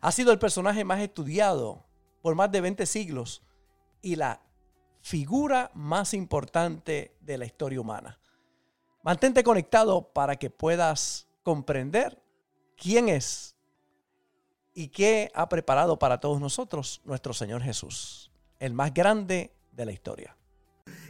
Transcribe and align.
Ha 0.00 0.12
sido 0.12 0.32
el 0.32 0.38
personaje 0.38 0.84
más 0.84 1.00
estudiado 1.00 1.84
por 2.22 2.34
más 2.34 2.50
de 2.50 2.60
20 2.60 2.86
siglos 2.86 3.42
y 4.00 4.16
la 4.16 4.40
figura 5.02 5.70
más 5.74 6.14
importante 6.14 7.16
de 7.20 7.38
la 7.38 7.44
historia 7.44 7.80
humana. 7.80 8.18
Mantente 9.02 9.42
conectado 9.42 10.12
para 10.12 10.36
que 10.36 10.48
puedas 10.48 11.26
comprender 11.42 12.22
quién 12.76 13.08
es 13.08 13.56
y 14.74 14.88
qué 14.88 15.30
ha 15.34 15.48
preparado 15.48 15.98
para 15.98 16.18
todos 16.18 16.40
nosotros 16.40 17.02
nuestro 17.04 17.34
Señor 17.34 17.62
Jesús, 17.62 18.30
el 18.58 18.72
más 18.72 18.94
grande 18.94 19.54
de 19.72 19.84
la 19.84 19.92
historia. 19.92 20.36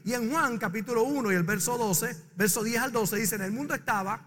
Y 0.04 0.14
en 0.14 0.30
Juan 0.30 0.58
capítulo 0.58 1.04
1 1.04 1.32
y 1.32 1.34
el 1.34 1.44
verso 1.44 1.78
12, 1.78 2.30
verso 2.34 2.62
10 2.62 2.82
al 2.82 2.92
12 2.92 3.16
dice, 3.16 3.34
en 3.36 3.42
el 3.42 3.52
mundo 3.52 3.74
estaba 3.74 4.26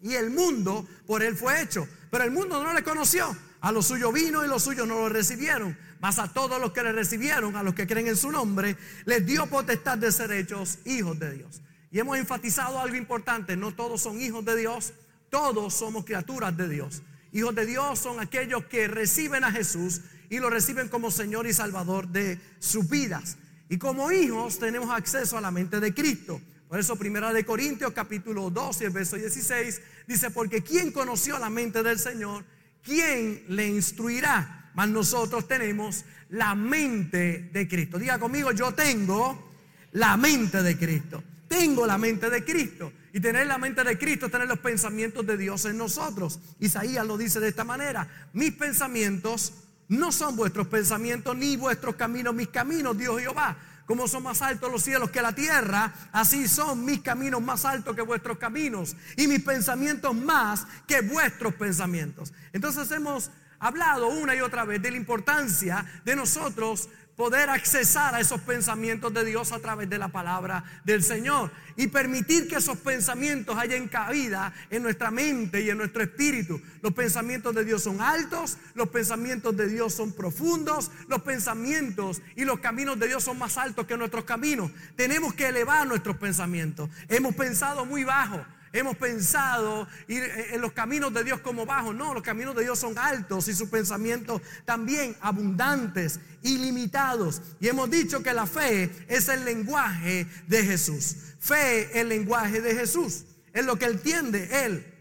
y 0.00 0.14
el 0.14 0.30
mundo 0.30 0.86
por 1.06 1.22
él 1.22 1.36
fue 1.36 1.62
hecho, 1.62 1.86
pero 2.10 2.24
el 2.24 2.30
mundo 2.30 2.62
no 2.62 2.72
le 2.72 2.82
conoció. 2.82 3.34
A 3.60 3.72
los 3.72 3.86
suyos 3.86 4.12
vino 4.12 4.44
y 4.44 4.48
los 4.48 4.62
suyos 4.62 4.86
no 4.86 4.96
lo 5.00 5.08
recibieron. 5.08 5.76
Mas 6.00 6.18
a 6.18 6.32
todos 6.32 6.60
los 6.60 6.72
que 6.72 6.82
le 6.82 6.92
recibieron, 6.92 7.56
a 7.56 7.62
los 7.62 7.74
que 7.74 7.86
creen 7.86 8.06
en 8.06 8.16
su 8.16 8.30
nombre, 8.30 8.76
les 9.04 9.26
dio 9.26 9.46
potestad 9.46 9.98
de 9.98 10.12
ser 10.12 10.30
hechos 10.32 10.78
hijos 10.84 11.18
de 11.18 11.32
Dios. 11.34 11.60
Y 11.90 11.98
hemos 11.98 12.18
enfatizado 12.18 12.78
algo 12.78 12.96
importante, 12.96 13.56
no 13.56 13.74
todos 13.74 14.02
son 14.02 14.20
hijos 14.20 14.44
de 14.44 14.56
Dios, 14.56 14.92
todos 15.30 15.74
somos 15.74 16.04
criaturas 16.04 16.56
de 16.56 16.68
Dios. 16.68 17.02
Hijos 17.32 17.54
de 17.54 17.66
Dios 17.66 17.98
son 17.98 18.20
aquellos 18.20 18.64
que 18.66 18.88
reciben 18.88 19.44
a 19.44 19.52
Jesús 19.52 20.02
y 20.30 20.38
lo 20.38 20.50
reciben 20.50 20.88
como 20.88 21.10
Señor 21.10 21.46
y 21.46 21.52
Salvador 21.52 22.08
de 22.08 22.40
sus 22.58 22.88
vidas. 22.88 23.36
Y 23.68 23.78
como 23.78 24.12
hijos 24.12 24.58
tenemos 24.58 24.90
acceso 24.90 25.36
a 25.36 25.40
la 25.40 25.50
mente 25.50 25.80
de 25.80 25.92
Cristo. 25.92 26.40
Por 26.68 26.78
eso 26.78 26.96
Primera 26.96 27.32
de 27.32 27.44
Corintios 27.44 27.92
capítulo 27.92 28.50
12, 28.50 28.86
el 28.86 28.90
verso 28.90 29.16
16 29.16 29.80
dice, 30.06 30.30
porque 30.30 30.62
¿quién 30.62 30.92
conoció 30.92 31.38
la 31.38 31.50
mente 31.50 31.82
del 31.82 31.98
Señor? 31.98 32.44
¿Quién 32.88 33.44
le 33.48 33.68
instruirá? 33.68 34.70
Mas 34.74 34.88
nosotros 34.88 35.46
tenemos 35.46 36.04
la 36.30 36.54
mente 36.54 37.50
de 37.52 37.68
Cristo. 37.68 37.98
Diga 37.98 38.18
conmigo, 38.18 38.52
yo 38.52 38.72
tengo 38.72 39.50
la 39.92 40.16
mente 40.16 40.62
de 40.62 40.78
Cristo. 40.78 41.22
Tengo 41.46 41.86
la 41.86 41.98
mente 41.98 42.30
de 42.30 42.44
Cristo. 42.44 42.92
Y 43.12 43.20
tener 43.20 43.46
la 43.46 43.58
mente 43.58 43.84
de 43.84 43.98
Cristo 43.98 44.26
es 44.26 44.32
tener 44.32 44.48
los 44.48 44.58
pensamientos 44.58 45.26
de 45.26 45.36
Dios 45.36 45.64
en 45.66 45.76
nosotros. 45.76 46.40
Isaías 46.60 47.06
lo 47.06 47.18
dice 47.18 47.40
de 47.40 47.48
esta 47.48 47.64
manera. 47.64 48.08
Mis 48.32 48.52
pensamientos 48.52 49.52
no 49.88 50.12
son 50.12 50.36
vuestros 50.36 50.68
pensamientos, 50.68 51.36
ni 51.36 51.56
vuestros 51.56 51.96
caminos, 51.96 52.34
mis 52.34 52.48
caminos, 52.48 52.96
Dios 52.96 53.20
Jehová. 53.20 53.56
Como 53.88 54.06
son 54.06 54.22
más 54.22 54.42
altos 54.42 54.70
los 54.70 54.82
cielos 54.82 55.10
que 55.10 55.22
la 55.22 55.34
tierra, 55.34 55.94
así 56.12 56.46
son 56.46 56.84
mis 56.84 57.00
caminos 57.00 57.40
más 57.40 57.64
altos 57.64 57.96
que 57.96 58.02
vuestros 58.02 58.36
caminos 58.36 58.94
y 59.16 59.26
mis 59.26 59.42
pensamientos 59.42 60.14
más 60.14 60.66
que 60.86 61.00
vuestros 61.00 61.54
pensamientos. 61.54 62.34
Entonces 62.52 62.90
hemos 62.90 63.30
hablado 63.58 64.08
una 64.08 64.36
y 64.36 64.42
otra 64.42 64.66
vez 64.66 64.82
de 64.82 64.90
la 64.90 64.98
importancia 64.98 65.86
de 66.04 66.14
nosotros 66.16 66.90
poder 67.18 67.50
accesar 67.50 68.14
a 68.14 68.20
esos 68.20 68.40
pensamientos 68.42 69.12
de 69.12 69.24
Dios 69.24 69.50
a 69.50 69.58
través 69.58 69.90
de 69.90 69.98
la 69.98 70.06
palabra 70.06 70.62
del 70.84 71.02
Señor 71.02 71.50
y 71.74 71.88
permitir 71.88 72.46
que 72.46 72.54
esos 72.54 72.78
pensamientos 72.78 73.58
hayan 73.58 73.88
cabida 73.88 74.54
en 74.70 74.84
nuestra 74.84 75.10
mente 75.10 75.60
y 75.60 75.68
en 75.68 75.78
nuestro 75.78 76.04
espíritu. 76.04 76.62
Los 76.80 76.94
pensamientos 76.94 77.52
de 77.56 77.64
Dios 77.64 77.82
son 77.82 78.00
altos, 78.00 78.56
los 78.74 78.90
pensamientos 78.90 79.56
de 79.56 79.66
Dios 79.66 79.94
son 79.94 80.12
profundos, 80.12 80.92
los 81.08 81.22
pensamientos 81.22 82.22
y 82.36 82.44
los 82.44 82.60
caminos 82.60 82.96
de 83.00 83.08
Dios 83.08 83.24
son 83.24 83.36
más 83.36 83.58
altos 83.58 83.84
que 83.88 83.96
nuestros 83.96 84.22
caminos. 84.22 84.70
Tenemos 84.94 85.34
que 85.34 85.48
elevar 85.48 85.88
nuestros 85.88 86.18
pensamientos. 86.18 86.88
Hemos 87.08 87.34
pensado 87.34 87.84
muy 87.84 88.04
bajo. 88.04 88.46
Hemos 88.72 88.96
pensado 88.96 89.88
ir 90.08 90.22
en 90.50 90.60
los 90.60 90.72
caminos 90.72 91.12
de 91.14 91.24
Dios 91.24 91.40
como 91.40 91.64
bajos. 91.64 91.94
No, 91.94 92.12
los 92.14 92.22
caminos 92.22 92.54
de 92.54 92.62
Dios 92.62 92.78
son 92.78 92.98
altos 92.98 93.48
y 93.48 93.54
sus 93.54 93.68
pensamientos 93.68 94.42
también 94.64 95.16
abundantes, 95.20 96.20
ilimitados. 96.42 97.40
Y 97.60 97.68
hemos 97.68 97.90
dicho 97.90 98.22
que 98.22 98.34
la 98.34 98.46
fe 98.46 98.90
es 99.08 99.28
el 99.28 99.44
lenguaje 99.44 100.26
de 100.46 100.64
Jesús. 100.64 101.16
Fe, 101.40 102.00
el 102.00 102.08
lenguaje 102.08 102.60
de 102.60 102.74
Jesús. 102.74 103.24
Es 103.52 103.64
lo 103.64 103.78
que 103.78 103.86
entiende 103.86 104.64
Él. 104.64 104.94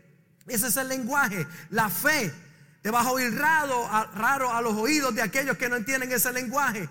Ese 0.48 0.68
es 0.68 0.78
el 0.78 0.88
lenguaje, 0.88 1.46
la 1.70 1.90
fe. 1.90 2.32
Te 2.82 2.90
vas 2.90 3.06
a 3.06 3.12
oír 3.12 3.36
raro, 3.36 3.88
raro 4.16 4.54
a 4.54 4.62
los 4.62 4.74
oídos 4.76 5.14
de 5.14 5.22
aquellos 5.22 5.58
que 5.58 5.68
no 5.68 5.76
entienden 5.76 6.12
ese 6.12 6.32
lenguaje. 6.32 6.88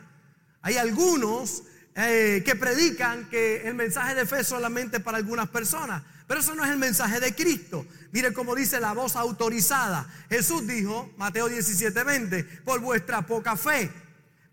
Hay 0.60 0.76
algunos 0.76 1.62
eh, 1.94 2.42
que 2.44 2.54
predican 2.54 3.30
que 3.30 3.66
el 3.66 3.74
mensaje 3.74 4.14
de 4.14 4.26
fe 4.26 4.40
es 4.40 4.46
solamente 4.46 5.00
para 5.00 5.16
algunas 5.16 5.48
personas. 5.48 6.02
Pero 6.26 6.40
eso 6.40 6.54
no 6.54 6.64
es 6.64 6.70
el 6.70 6.78
mensaje 6.78 7.20
de 7.20 7.34
Cristo. 7.34 7.86
Mire 8.12 8.32
cómo 8.32 8.54
dice 8.54 8.80
la 8.80 8.92
voz 8.92 9.14
autorizada. 9.14 10.08
Jesús 10.28 10.66
dijo, 10.66 11.12
Mateo 11.16 11.48
17, 11.48 12.02
20, 12.02 12.44
por 12.64 12.80
vuestra 12.80 13.22
poca 13.22 13.56
fe. 13.56 13.90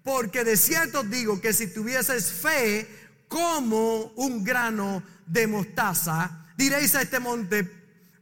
Porque 0.03 0.44
de 0.44 0.57
cierto 0.57 1.03
digo 1.03 1.41
que 1.41 1.53
si 1.53 1.67
tuvieses 1.67 2.31
fe 2.31 2.88
como 3.28 4.12
un 4.16 4.44
grano 4.44 5.01
de 5.25 5.47
mostaza, 5.47 6.45
diréis 6.57 6.94
a 6.95 7.01
este 7.01 7.19
monte, 7.19 7.69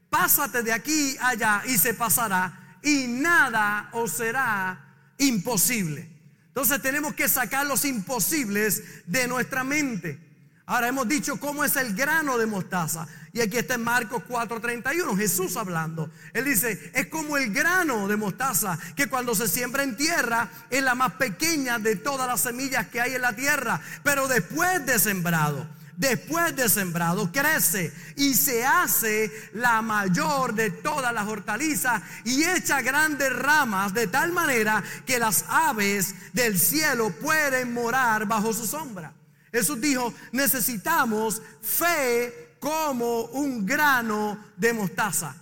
pásate 0.09 0.63
de 0.63 0.72
aquí 0.72 1.17
allá 1.19 1.63
y 1.66 1.78
se 1.78 1.94
pasará 1.94 2.78
y 2.84 3.07
nada 3.07 3.90
os 3.94 4.11
será 4.11 5.13
imposible. 5.17 6.09
Entonces 6.47 6.81
tenemos 6.81 7.13
que 7.13 7.29
sacar 7.29 7.66
los 7.66 7.85
imposibles 7.85 8.84
de 9.07 9.28
nuestra 9.28 9.63
mente. 9.63 10.19
Ahora 10.66 10.88
hemos 10.88 11.07
dicho 11.07 11.40
cómo 11.40 11.63
es 11.63 11.75
el 11.75 11.95
grano 11.95 12.38
de 12.38 12.45
mostaza. 12.45 13.07
Y 13.34 13.40
aquí 13.40 13.58
está 13.58 13.75
en 13.75 13.84
Marcos 13.84 14.24
4:31, 14.28 15.16
Jesús 15.16 15.56
hablando. 15.56 16.09
Él 16.34 16.46
dice, 16.46 16.92
es 16.94 17.08
como 17.08 17.38
el 17.38 17.53
grano 17.53 18.08
de 18.08 18.18
mostaza 18.18 18.78
que 18.96 19.08
cuando 19.08 19.36
se 19.36 19.47
siembra 19.47 19.84
en 19.84 19.96
tierra 19.96 20.50
es 20.69 20.84
la 20.84 20.96
más 20.96 21.14
pequeña 21.14 21.80
de 21.80 21.96
todas 21.96 22.28
las 22.28 22.41
semillas 22.41 22.88
que 22.88 23.00
hay 23.00 23.16
en 23.16 23.22
la 23.22 23.34
tierra. 23.34 23.80
Pero 24.03 24.28
después 24.28 24.86
de 24.86 25.00
sembrado, 25.00 25.66
después 25.96 26.53
de 26.58 26.68
sembrado, 26.68 27.31
crece 27.31 27.94
y 28.18 28.34
se 28.34 28.66
hace 28.66 29.31
la 29.53 29.81
mayor 29.81 30.53
de 30.53 30.72
todas 30.72 31.14
las 31.14 31.25
hortalizas 31.25 32.02
y 32.25 32.44
echa 32.44 32.81
grandes 32.81 33.31
ramas 33.34 33.94
de 33.94 34.08
tal 34.08 34.34
manera 34.34 34.84
que 35.06 35.20
las 35.20 35.46
aves 35.47 36.16
del 36.34 36.59
cielo 36.59 37.12
pueden 37.12 37.74
morar 37.74 38.25
bajo 38.25 38.52
su 38.52 38.68
sombra. 38.68 39.14
Jesús 39.53 39.80
dijo, 39.81 40.14
necesitamos 40.31 41.41
fe 41.62 42.41
como 42.61 43.23
un 43.23 43.66
grano 43.66 44.38
de 44.55 44.72
mostaza. 44.72 45.35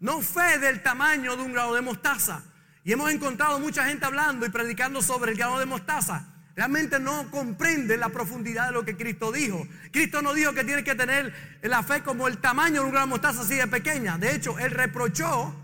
No 0.00 0.20
fe 0.20 0.58
del 0.58 0.82
tamaño 0.82 1.36
de 1.36 1.42
un 1.44 1.52
grano 1.52 1.72
de 1.72 1.80
mostaza. 1.80 2.42
Y 2.82 2.92
hemos 2.92 3.10
encontrado 3.12 3.60
mucha 3.60 3.86
gente 3.86 4.04
hablando 4.04 4.44
y 4.44 4.50
predicando 4.50 5.00
sobre 5.00 5.30
el 5.30 5.38
grano 5.38 5.60
de 5.60 5.66
mostaza. 5.66 6.26
Realmente 6.56 6.98
no 6.98 7.30
comprende 7.30 7.96
la 7.96 8.08
profundidad 8.08 8.66
de 8.66 8.72
lo 8.72 8.84
que 8.84 8.96
Cristo 8.96 9.30
dijo. 9.30 9.66
Cristo 9.92 10.20
no 10.20 10.34
dijo 10.34 10.52
que 10.52 10.64
tiene 10.64 10.82
que 10.82 10.96
tener 10.96 11.32
la 11.62 11.84
fe 11.84 12.02
como 12.02 12.26
el 12.26 12.38
tamaño 12.38 12.80
de 12.80 12.86
un 12.86 12.90
grano 12.90 13.06
de 13.06 13.10
mostaza 13.10 13.42
así 13.42 13.54
de 13.54 13.68
pequeña. 13.68 14.18
De 14.18 14.34
hecho, 14.34 14.58
Él 14.58 14.72
reprochó 14.72 15.54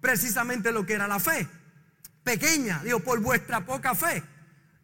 precisamente 0.00 0.70
lo 0.70 0.86
que 0.86 0.92
era 0.92 1.08
la 1.08 1.18
fe. 1.18 1.48
Pequeña, 2.22 2.80
dijo, 2.84 3.00
por 3.00 3.18
vuestra 3.18 3.66
poca 3.66 3.96
fe. 3.96 4.22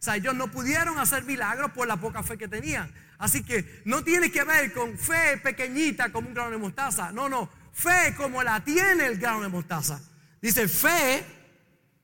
O 0.00 0.02
sea, 0.02 0.16
ellos 0.16 0.34
no 0.34 0.50
pudieron 0.50 0.98
hacer 0.98 1.22
milagros 1.22 1.70
por 1.70 1.86
la 1.86 1.98
poca 1.98 2.24
fe 2.24 2.36
que 2.36 2.48
tenían. 2.48 2.92
Así 3.18 3.42
que 3.42 3.82
no 3.84 4.04
tiene 4.04 4.30
que 4.30 4.44
ver 4.44 4.72
con 4.72 4.96
fe 4.96 5.38
pequeñita 5.38 6.12
como 6.12 6.28
un 6.28 6.34
grano 6.34 6.52
de 6.52 6.58
mostaza. 6.58 7.10
No, 7.12 7.28
no. 7.28 7.50
Fe 7.72 8.14
como 8.16 8.42
la 8.42 8.62
tiene 8.64 9.06
el 9.06 9.18
grano 9.18 9.42
de 9.42 9.48
mostaza. 9.48 10.00
Dice 10.40 10.68
fe. 10.68 11.24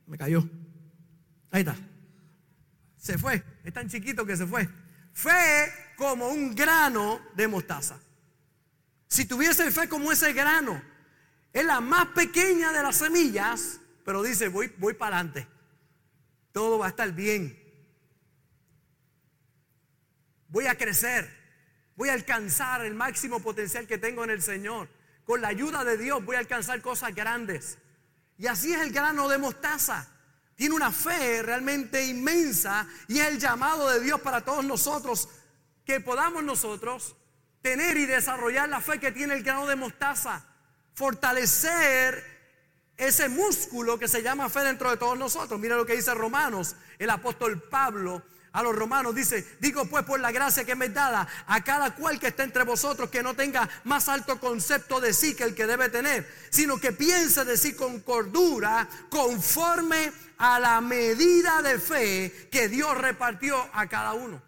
Me 0.07 0.19
cayó. 0.19 0.49
Ahí 1.53 1.61
está. 1.61 1.77
Se 2.97 3.17
fue. 3.17 3.43
Es 3.63 3.73
tan 3.73 3.89
chiquito 3.89 4.27
que 4.27 4.37
se 4.37 4.47
fue. 4.47 4.69
Fe 5.13 5.73
como 5.97 6.29
un 6.29 6.55
grano 6.55 7.21
de 7.37 7.47
mostaza. 7.47 8.01
Si 9.07 9.25
tuviese 9.25 9.71
fe 9.71 9.89
como 9.89 10.11
ese 10.11 10.33
grano, 10.33 10.83
es 11.53 11.65
la 11.65 11.81
más 11.81 12.07
pequeña 12.09 12.73
de 12.73 12.83
las 12.83 12.97
semillas, 12.97 13.81
pero 14.05 14.25
dice, 14.25 14.49
voy, 14.49 14.73
voy 14.79 14.95
para 14.95 15.19
adelante. 15.19 15.47
Todo 16.51 16.79
va 16.79 16.87
a 16.87 16.89
estar 16.89 17.13
bien 17.13 17.64
voy 20.55 20.69
a 20.69 20.79
crecer, 20.79 21.29
voy 21.97 22.11
a 22.11 22.13
alcanzar 22.13 22.85
el 22.85 22.95
máximo 22.95 23.41
potencial 23.41 23.89
que 23.89 23.99
tengo 23.99 24.23
en 24.23 24.31
el 24.31 24.41
Señor. 24.41 24.89
Con 25.25 25.41
la 25.41 25.49
ayuda 25.49 25.83
de 25.83 25.99
Dios 25.99 26.25
voy 26.25 26.37
a 26.37 26.39
alcanzar 26.39 26.81
cosas 26.81 27.13
grandes. 27.13 27.77
Y 28.39 28.47
así 28.47 28.73
es 28.73 28.81
el 28.81 28.93
grano 28.93 29.29
de 29.29 29.37
mostaza. 29.37 30.07
tiene 30.55 30.77
una 30.77 30.93
fe 30.93 31.43
realmente 31.43 32.07
inmensa 32.07 32.87
y 33.09 33.19
es 33.19 33.27
el 33.27 33.41
llamado 33.41 33.91
de 33.91 33.99
Dios 33.99 34.21
para 34.21 34.43
todos 34.43 34.65
nosotros 34.65 35.29
que 35.85 35.99
podamos 35.99 36.45
nosotros 36.45 37.17
tener 37.61 37.97
y 37.97 38.07
desarrollar 38.07 38.69
la 38.69 38.81
fe 38.81 39.01
que 39.01 39.11
tiene 39.11 39.35
el 39.35 39.43
grano 39.43 39.67
de 39.67 39.75
mostaza, 39.75 40.47
fortalecer 40.93 42.23
ese 42.97 43.29
músculo 43.29 43.99
que 43.99 44.07
se 44.07 44.23
llama 44.23 44.49
fe 44.49 44.61
dentro 44.61 44.89
de 44.89 44.99
todos 44.99 45.19
nosotros. 45.19 45.59
Mira 45.59 45.75
lo 45.75 45.85
que 45.85 45.97
dice 45.97 46.15
Romanos, 46.15 46.77
el 47.01 47.11
apóstol 47.11 47.61
Pablo 47.61 48.23
a 48.55 48.63
los 48.63 48.75
romanos 48.75 49.17
dice, 49.17 49.45
digo 49.59 49.85
pues 49.87 50.05
por 50.05 50.21
la 50.21 50.31
gracia 50.31 50.65
que 50.65 50.77
me 50.77 50.87
es 50.87 50.95
dada 50.95 51.27
a 51.47 51.65
cada 51.65 51.97
cual 51.97 52.21
que 52.21 52.29
esté 52.29 52.45
entre 52.45 52.63
vosotros 52.63 53.11
que 53.11 53.21
no 53.21 53.35
tenga 53.35 53.69
más 53.83 54.09
alto 54.09 54.39
concepto 54.39 55.01
de 55.01 55.13
sí 55.13 55.35
que 55.35 55.43
el 55.43 55.57
que 55.57 55.67
debe 55.67 55.89
tener, 55.89 56.33
sino 56.51 56.79
que 56.79 56.93
piense 56.93 57.45
de 57.45 57.57
sí 57.57 57.75
con 57.75 58.01
cordura 58.01 58.89
conforme 59.11 60.13
a 60.39 60.61
la 60.61 60.81
medida 60.81 61.63
de 61.63 61.81
fe 61.81 62.49
que 62.53 62.69
Dios 62.69 62.97
repartió 62.97 63.57
a 63.73 63.89
cada 63.89 64.13
uno. 64.13 64.41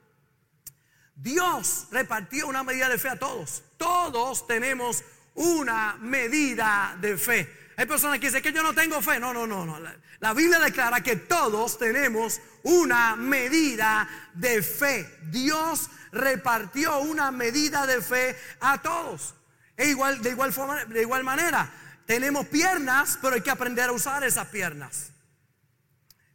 Dios 1.17 1.89
repartió 1.91 2.47
una 2.47 2.63
medida 2.63 2.89
de 2.89 2.99
fe 2.99 3.09
a 3.09 3.19
todos. 3.19 3.65
Todos 3.77 4.47
tenemos 4.47 5.03
una 5.35 5.97
medida 5.97 6.97
de 7.01 7.17
fe. 7.17 7.73
Hay 7.77 7.87
personas 7.87 8.21
que 8.21 8.27
dicen 8.27 8.43
que 8.43 8.53
yo 8.53 8.63
no 8.63 8.73
tengo 8.73 9.03
fe. 9.03 9.19
No, 9.19 9.35
no, 9.35 9.47
no, 9.49 9.67
no. 9.67 9.79
La, 10.21 10.35
Biblia 10.35 10.59
declara 10.59 11.01
que 11.01 11.17
todos 11.17 11.79
tenemos 11.79 12.41
una 12.63 13.17
medida 13.17 14.09
de 14.35 14.63
fe. 14.63 15.19
Dios 15.31 15.91
repartió 16.13 16.99
una 17.01 17.31
medida 17.31 17.87
de 17.87 18.01
fe 18.01 18.37
a 18.61 18.81
todos. 18.83 19.35
E 19.77 19.89
igual, 19.89 20.23
de, 20.23 20.31
igual 20.31 20.53
forma, 20.53 20.85
de 20.85 21.03
igual 21.03 21.23
manera, 21.23 21.71
tenemos 22.07 22.47
piernas, 22.47 23.19
pero 23.21 23.35
hay 23.35 23.43
que 23.43 23.51
aprender 23.51 23.89
a 23.89 23.93
usar 23.93 24.25
esas 24.25 24.47
piernas. 24.49 25.11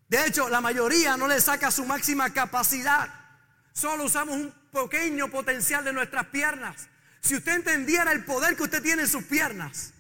De 0.08 0.26
hecho, 0.28 0.50
la 0.50 0.62
mayoría 0.62 1.16
no 1.18 1.28
le 1.28 1.40
saca 1.40 1.72
su 1.72 1.86
máxima 1.86 2.32
capacidad. 2.32 3.10
Solo 3.74 4.04
usamos 4.04 4.36
un 4.36 4.54
pequeño 4.72 5.30
potencial 5.30 5.84
de 5.86 5.94
nuestras 5.94 6.26
piernas. 6.28 6.90
Si 7.22 7.36
usted 7.36 7.54
entendiera 7.54 8.12
el 8.12 8.26
poder 8.26 8.56
que 8.56 8.64
usted 8.64 8.82
tiene 8.82 9.04
en 9.04 9.08
sus 9.08 9.24
piernas, 9.24 9.94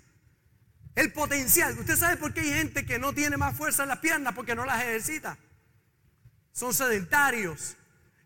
el 0.95 1.13
potencial. 1.13 1.77
¿Usted 1.77 1.95
sabe 1.95 2.17
por 2.17 2.33
qué 2.33 2.41
hay 2.41 2.53
gente 2.53 2.85
que 2.85 2.99
no 2.99 3.13
tiene 3.13 3.37
más 3.37 3.55
fuerza 3.55 3.83
en 3.83 3.89
las 3.89 3.99
piernas? 3.99 4.33
Porque 4.33 4.55
no 4.55 4.65
las 4.65 4.81
ejercita. 4.81 5.37
Son 6.51 6.73
sedentarios. 6.73 7.77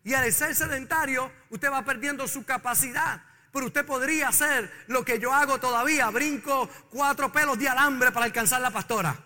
Y 0.04 0.14
al 0.14 0.32
ser 0.32 0.56
sedentario, 0.56 1.32
usted 1.50 1.72
va 1.72 1.84
perdiendo 1.84 2.28
su 2.28 2.46
capacidad. 2.46 3.24
Pero 3.52 3.68
usted 3.68 3.86
podría 3.86 4.30
hacer 4.30 4.72
lo 4.88 5.06
que 5.06 5.20
yo 5.20 5.34
hago 5.34 5.60
todavía. 5.60 6.10
Brinco 6.10 6.70
cuatro 6.90 7.32
pelos 7.32 7.58
de 7.58 7.70
alambre 7.70 8.12
para 8.12 8.26
alcanzar 8.26 8.62
la 8.62 8.72
pastora. 8.72 9.18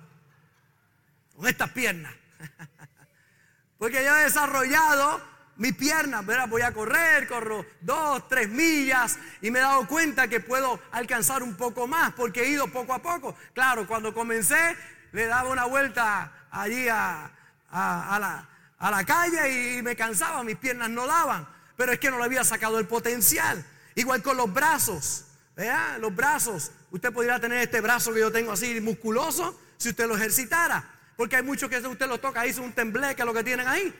Con 1.35 1.47
estas 1.47 1.71
piernas. 1.71 2.13
Porque 3.77 4.03
yo 4.03 4.15
he 4.17 4.23
desarrollado 4.23 5.21
mi 5.59 5.73
pierna, 5.73 6.21
¿verdad? 6.21 6.47
Voy 6.47 6.61
a 6.61 6.73
correr, 6.73 7.27
corro 7.27 7.65
dos, 7.81 8.27
tres 8.29 8.49
millas 8.49 9.19
y 9.41 9.51
me 9.51 9.59
he 9.59 9.61
dado 9.61 9.85
cuenta 9.87 10.29
que 10.29 10.39
puedo 10.39 10.79
alcanzar 10.91 11.43
un 11.43 11.55
poco 11.55 11.85
más 11.85 12.13
porque 12.13 12.43
he 12.43 12.49
ido 12.49 12.67
poco 12.69 12.93
a 12.93 13.01
poco. 13.01 13.35
Claro, 13.53 13.85
cuando 13.85 14.13
comencé 14.13 14.77
le 15.11 15.25
daba 15.25 15.49
una 15.49 15.65
vuelta 15.65 16.47
allí 16.49 16.87
a, 16.87 17.29
la, 17.71 18.49
a 18.77 18.91
la 18.91 19.03
calle 19.03 19.77
y 19.77 19.81
me 19.81 19.97
cansaba, 19.97 20.45
mis 20.45 20.55
piernas 20.55 20.89
no 20.89 21.05
daban, 21.05 21.45
pero 21.75 21.91
es 21.91 21.99
que 21.99 22.09
no 22.09 22.17
le 22.19 22.23
había 22.23 22.45
sacado 22.45 22.79
el 22.79 22.87
potencial. 22.87 23.63
Igual 23.95 24.23
con 24.23 24.37
los 24.37 24.53
brazos, 24.53 25.25
¿verdad? 25.57 25.97
Los 25.99 26.15
brazos, 26.15 26.71
usted 26.89 27.11
podría 27.11 27.37
tener 27.37 27.59
este 27.59 27.81
brazo 27.81 28.13
que 28.13 28.21
yo 28.21 28.31
tengo 28.31 28.53
así 28.53 28.79
musculoso 28.79 29.59
si 29.75 29.89
usted 29.89 30.07
lo 30.07 30.15
ejercitara, 30.15 30.89
porque 31.17 31.35
hay 31.35 31.43
muchos 31.43 31.69
que 31.69 31.79
usted 31.79 32.07
lo 32.07 32.17
toca 32.17 32.45
es 32.45 32.57
un 32.59 32.71
tembleque 32.71 33.25
lo 33.25 33.33
que 33.33 33.43
tienen 33.43 33.67
ahí. 33.67 33.93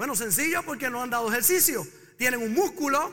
Bueno, 0.00 0.16
sencillo 0.16 0.62
porque 0.62 0.88
no 0.88 1.02
han 1.02 1.10
dado 1.10 1.28
ejercicio. 1.28 1.86
Tienen 2.16 2.40
un 2.40 2.54
músculo, 2.54 3.12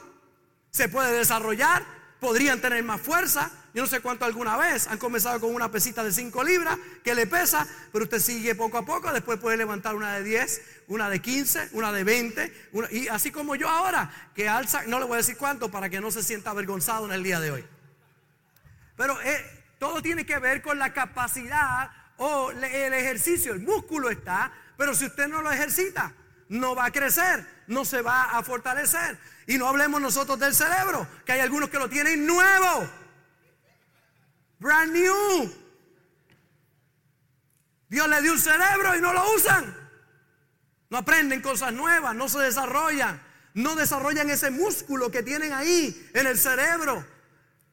se 0.72 0.88
puede 0.88 1.12
desarrollar, 1.18 1.84
podrían 2.22 2.62
tener 2.62 2.82
más 2.82 3.02
fuerza. 3.02 3.52
Yo 3.74 3.82
no 3.82 3.90
sé 3.90 4.00
cuánto 4.00 4.24
alguna 4.24 4.56
vez 4.56 4.88
han 4.88 4.98
comenzado 4.98 5.38
con 5.42 5.54
una 5.54 5.70
pesita 5.70 6.02
de 6.02 6.14
5 6.14 6.42
libras 6.46 6.78
que 7.04 7.14
le 7.14 7.28
pesa, 7.28 7.68
pero 7.92 8.06
usted 8.06 8.20
sigue 8.20 8.56
poco 8.56 8.78
a 8.78 8.86
poco, 8.86 9.12
después 9.12 9.38
puede 9.38 9.58
levantar 9.58 9.96
una 9.96 10.14
de 10.14 10.24
10, 10.24 10.62
una 10.88 11.10
de 11.10 11.22
15, 11.22 11.72
una 11.74 11.92
de 11.92 12.06
20, 12.06 12.70
y 12.92 13.10
así 13.10 13.32
como 13.32 13.56
yo 13.56 13.68
ahora, 13.68 14.10
que 14.34 14.48
alza, 14.48 14.84
no 14.88 15.00
le 15.00 15.06
voy 15.08 15.16
a 15.16 15.18
decir 15.18 15.36
cuánto 15.36 15.70
para 15.70 15.90
que 15.90 16.00
no 16.00 16.10
se 16.10 16.24
sienta 16.24 16.52
avergonzado 16.52 17.06
en 17.06 17.12
el 17.12 17.22
día 17.22 17.42
de 17.42 17.52
hoy. 17.52 17.66
Pero 18.96 19.22
eh, 19.24 19.66
todo 19.78 20.02
tiene 20.02 20.26
que 20.26 20.40
ver 20.40 20.62
con 20.62 20.80
la 20.80 20.94
capacidad 20.94 21.92
o 22.16 22.52
el 22.52 22.64
ejercicio, 22.64 23.52
el 23.52 23.60
músculo 23.60 24.10
está, 24.10 24.54
pero 24.78 24.96
si 24.96 25.04
usted 25.04 25.28
no 25.28 25.42
lo 25.42 25.52
ejercita, 25.52 26.14
no 26.50 26.76
va 26.76 26.86
a 26.86 26.92
crecer, 26.92 27.46
no 27.68 27.86
se 27.86 28.02
va 28.02 28.38
a 28.38 28.44
fortalecer. 28.44 29.18
Y 29.48 29.58
no 29.58 29.68
hablemos 29.68 30.02
nosotros 30.02 30.40
del 30.40 30.54
cerebro, 30.54 31.08
que 31.26 31.34
hay 31.34 31.40
algunos 31.40 31.70
que 31.70 31.80
lo 31.80 31.90
tienen 31.90 32.26
nuevo, 32.26 32.90
brand 34.60 34.92
new. 34.92 35.54
Dios 37.90 38.10
le 38.10 38.22
dio 38.22 38.34
un 38.34 38.40
cerebro 38.40 38.96
y 38.96 39.02
no 39.02 39.14
lo 39.14 39.34
usan. 39.36 39.88
No 40.90 40.98
aprenden 40.98 41.42
cosas 41.42 41.74
nuevas, 41.74 42.16
no 42.16 42.30
se 42.30 42.40
desarrollan, 42.40 43.22
no 43.54 43.76
desarrollan 43.76 44.30
ese 44.30 44.52
músculo 44.52 45.12
que 45.12 45.24
tienen 45.24 45.54
ahí 45.54 46.10
en 46.14 46.28
el 46.28 46.38
cerebro. 46.38 47.06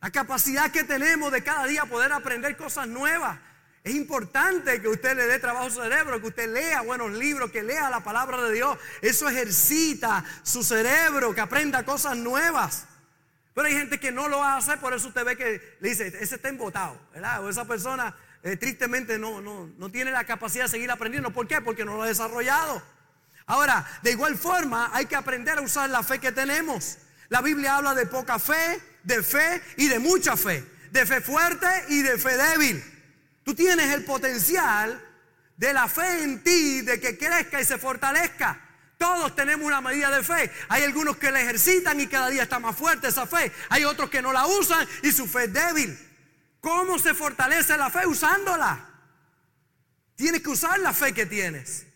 La 0.01 0.11
capacidad 0.11 0.71
que 0.71 0.85
tenemos 0.85 1.33
de 1.33 1.43
cada 1.43 1.67
día 1.67 1.87
poder 1.87 2.13
aprender 2.13 2.57
cosas 2.57 2.87
nuevas. 2.89 3.39
Es 3.85 3.95
importante 3.95 4.81
que 4.81 4.89
usted 4.89 5.15
le 5.15 5.27
dé 5.27 5.39
trabajo 5.39 5.67
a 5.67 5.71
su 5.71 5.83
cerebro, 5.83 6.19
que 6.19 6.29
usted 6.29 6.51
lea 6.51 6.81
buenos 6.81 7.13
libros, 7.13 7.51
que 7.51 7.63
lea 7.63 7.91
la 7.91 8.03
palabra 8.03 8.41
de 8.41 8.55
Dios. 8.55 8.79
Eso 9.03 9.29
ejercita 9.29 10.25
su 10.43 10.65
cerebro, 10.65 11.35
que 11.35 11.43
aprenda 11.43 11.85
cosas 11.85 12.17
nuevas. 12.17 12.87
Pero 13.53 13.69
hay 13.69 13.75
gente 13.75 14.01
que 14.01 14.11
no 14.11 14.27
lo 14.29 14.43
hace, 14.43 14.79
por 14.79 14.95
eso 14.95 15.09
usted 15.09 15.23
ve 15.27 15.37
que 15.37 15.77
le 15.81 15.91
dice, 15.91 16.07
ese 16.07 16.37
está 16.37 16.49
embotado, 16.49 16.99
¿verdad? 17.13 17.45
O 17.45 17.51
esa 17.51 17.67
persona 17.67 18.17
eh, 18.43 18.57
tristemente 18.57 19.19
no, 19.19 19.43
no, 19.43 19.71
no 19.77 19.91
tiene 19.91 20.13
la 20.13 20.25
capacidad 20.25 20.65
de 20.65 20.71
seguir 20.71 20.91
aprendiendo. 20.91 21.31
¿Por 21.31 21.47
qué? 21.47 21.61
Porque 21.61 21.85
no 21.85 21.95
lo 21.99 22.05
ha 22.05 22.07
desarrollado. 22.07 22.83
Ahora, 23.45 23.87
de 24.03 24.13
igual 24.13 24.39
forma, 24.39 24.91
hay 24.95 25.05
que 25.05 25.15
aprender 25.15 25.59
a 25.59 25.61
usar 25.61 25.91
la 25.91 26.03
fe 26.03 26.19
que 26.19 26.33
tenemos. 26.33 26.97
La 27.29 27.43
Biblia 27.43 27.77
habla 27.77 27.95
de 27.95 28.07
poca 28.07 28.39
fe, 28.39 28.81
de 29.03 29.23
fe 29.23 29.63
y 29.77 29.89
de 29.89 29.99
mucha 29.99 30.39
fe. 30.39 30.65
De 30.91 31.05
fe 31.05 31.21
fuerte 31.21 31.67
y 31.91 32.01
de 32.01 32.17
fe 32.17 32.35
débil. 32.39 32.94
Tú 33.45 33.55
tienes 33.55 33.93
el 33.93 34.05
potencial 34.05 35.01
de 35.57 35.73
la 35.73 35.87
fe 35.87 36.23
en 36.23 36.43
ti, 36.43 36.81
de 36.81 36.99
que 36.99 37.17
crezca 37.19 37.61
y 37.61 37.65
se 37.65 37.79
fortalezca. 37.79 38.61
Todos 38.99 39.35
tenemos 39.37 39.67
una 39.67 39.81
medida 39.81 40.11
de 40.11 40.23
fe. 40.23 40.51
Hay 40.69 40.83
algunos 40.85 41.17
que 41.17 41.31
la 41.31 41.41
ejercitan 41.41 42.01
y 42.01 42.07
cada 42.07 42.31
día 42.31 42.45
está 42.45 42.59
más 42.59 42.77
fuerte 42.77 43.09
esa 43.09 43.27
fe. 43.27 43.53
Hay 43.69 43.85
otros 43.85 44.09
que 44.09 44.23
no 44.23 44.33
la 44.33 44.47
usan 44.47 44.87
y 45.03 45.13
su 45.13 45.27
fe 45.27 45.45
es 45.45 45.53
débil. 45.53 45.99
¿Cómo 46.61 46.99
se 46.99 47.13
fortalece 47.13 47.77
la 47.77 47.91
fe? 47.91 48.07
Usándola. 48.07 48.89
Tienes 50.17 50.43
que 50.43 50.51
usar 50.51 50.79
la 50.79 50.95
fe 50.95 51.13
que 51.13 51.27
tienes. 51.27 51.87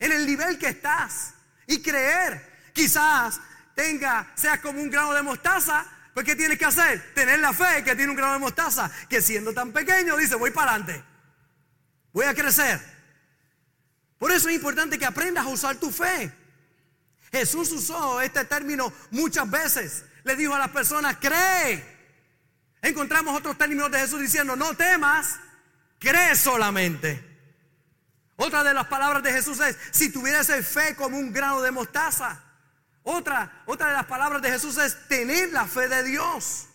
En 0.00 0.10
el 0.12 0.26
nivel 0.26 0.58
que 0.58 0.68
estás. 0.68 1.34
Y 1.68 1.80
creer. 1.80 2.72
Quizás 2.72 3.40
tenga, 3.74 4.32
seas 4.34 4.58
como 4.58 4.80
un 4.80 4.90
grano 4.90 5.14
de 5.14 5.22
mostaza 5.22 5.86
pues 6.16 6.24
¿qué 6.24 6.34
tienes 6.34 6.58
que 6.58 6.64
hacer? 6.64 7.12
Tener 7.12 7.40
la 7.40 7.52
fe 7.52 7.84
que 7.84 7.94
tiene 7.94 8.08
un 8.08 8.16
grano 8.16 8.32
de 8.32 8.38
mostaza, 8.38 8.90
que 9.06 9.20
siendo 9.20 9.52
tan 9.52 9.70
pequeño 9.70 10.16
dice, 10.16 10.34
voy 10.34 10.50
para 10.50 10.70
adelante, 10.72 11.04
voy 12.10 12.24
a 12.24 12.32
crecer. 12.32 12.80
Por 14.16 14.32
eso 14.32 14.48
es 14.48 14.54
importante 14.54 14.98
que 14.98 15.04
aprendas 15.04 15.44
a 15.44 15.48
usar 15.48 15.76
tu 15.76 15.90
fe. 15.90 16.32
Jesús 17.30 17.70
usó 17.70 18.22
este 18.22 18.46
término 18.46 18.90
muchas 19.10 19.50
veces. 19.50 20.06
Le 20.24 20.36
dijo 20.36 20.54
a 20.54 20.58
las 20.58 20.70
personas, 20.70 21.18
cree. 21.20 21.84
Encontramos 22.80 23.36
otros 23.36 23.58
términos 23.58 23.90
de 23.90 23.98
Jesús 23.98 24.18
diciendo, 24.18 24.56
no 24.56 24.74
temas, 24.74 25.38
cree 25.98 26.34
solamente. 26.34 27.22
Otra 28.36 28.64
de 28.64 28.72
las 28.72 28.86
palabras 28.86 29.22
de 29.22 29.32
Jesús 29.32 29.60
es, 29.60 29.76
si 29.90 30.10
tuvieras 30.10 30.46
fe 30.66 30.96
como 30.96 31.18
un 31.18 31.30
grano 31.30 31.60
de 31.60 31.72
mostaza. 31.72 32.42
Otra, 33.08 33.62
otra 33.66 33.86
de 33.86 33.92
las 33.92 34.06
palabras 34.06 34.42
de 34.42 34.50
Jesús 34.50 34.76
es 34.78 35.06
tener 35.06 35.52
la 35.52 35.66
fe 35.66 35.86
de 35.86 36.02
Dios. 36.02 36.66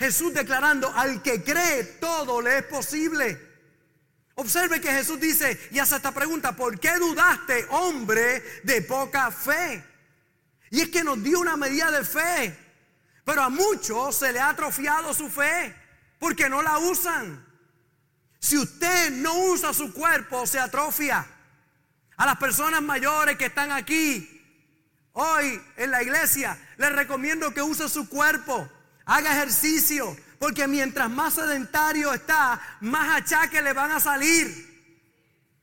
Jesús 0.00 0.34
declarando, 0.34 0.92
al 0.96 1.22
que 1.22 1.44
cree 1.44 1.84
todo 1.84 2.42
le 2.42 2.58
es 2.58 2.64
posible. 2.64 3.40
Observe 4.34 4.80
que 4.80 4.90
Jesús 4.90 5.20
dice 5.20 5.68
y 5.70 5.78
hace 5.78 5.94
esta 5.94 6.10
pregunta, 6.10 6.56
¿por 6.56 6.80
qué 6.80 6.98
dudaste, 6.98 7.68
hombre 7.70 8.42
de 8.64 8.82
poca 8.82 9.30
fe? 9.30 9.84
Y 10.70 10.80
es 10.80 10.88
que 10.88 11.04
nos 11.04 11.22
dio 11.22 11.38
una 11.38 11.56
medida 11.56 11.88
de 11.92 12.04
fe, 12.04 12.58
pero 13.24 13.40
a 13.40 13.48
muchos 13.48 14.16
se 14.16 14.32
le 14.32 14.40
ha 14.40 14.48
atrofiado 14.48 15.14
su 15.14 15.30
fe 15.30 15.72
porque 16.18 16.48
no 16.48 16.62
la 16.62 16.78
usan. 16.78 17.46
Si 18.40 18.58
usted 18.58 19.12
no 19.12 19.38
usa 19.38 19.72
su 19.72 19.92
cuerpo, 19.92 20.48
se 20.48 20.58
atrofia. 20.58 21.24
A 22.16 22.26
las 22.26 22.38
personas 22.38 22.82
mayores 22.82 23.36
que 23.36 23.46
están 23.46 23.70
aquí, 23.70 24.29
Hoy 25.12 25.60
en 25.76 25.90
la 25.90 26.02
iglesia 26.02 26.56
les 26.76 26.92
recomiendo 26.92 27.52
que 27.52 27.62
use 27.62 27.88
su 27.88 28.08
cuerpo, 28.08 28.68
haga 29.04 29.32
ejercicio, 29.32 30.16
porque 30.38 30.66
mientras 30.66 31.10
más 31.10 31.34
sedentario 31.34 32.12
está, 32.12 32.60
más 32.80 33.22
achaques 33.22 33.62
le 33.62 33.72
van 33.72 33.90
a 33.90 34.00
salir. 34.00 34.70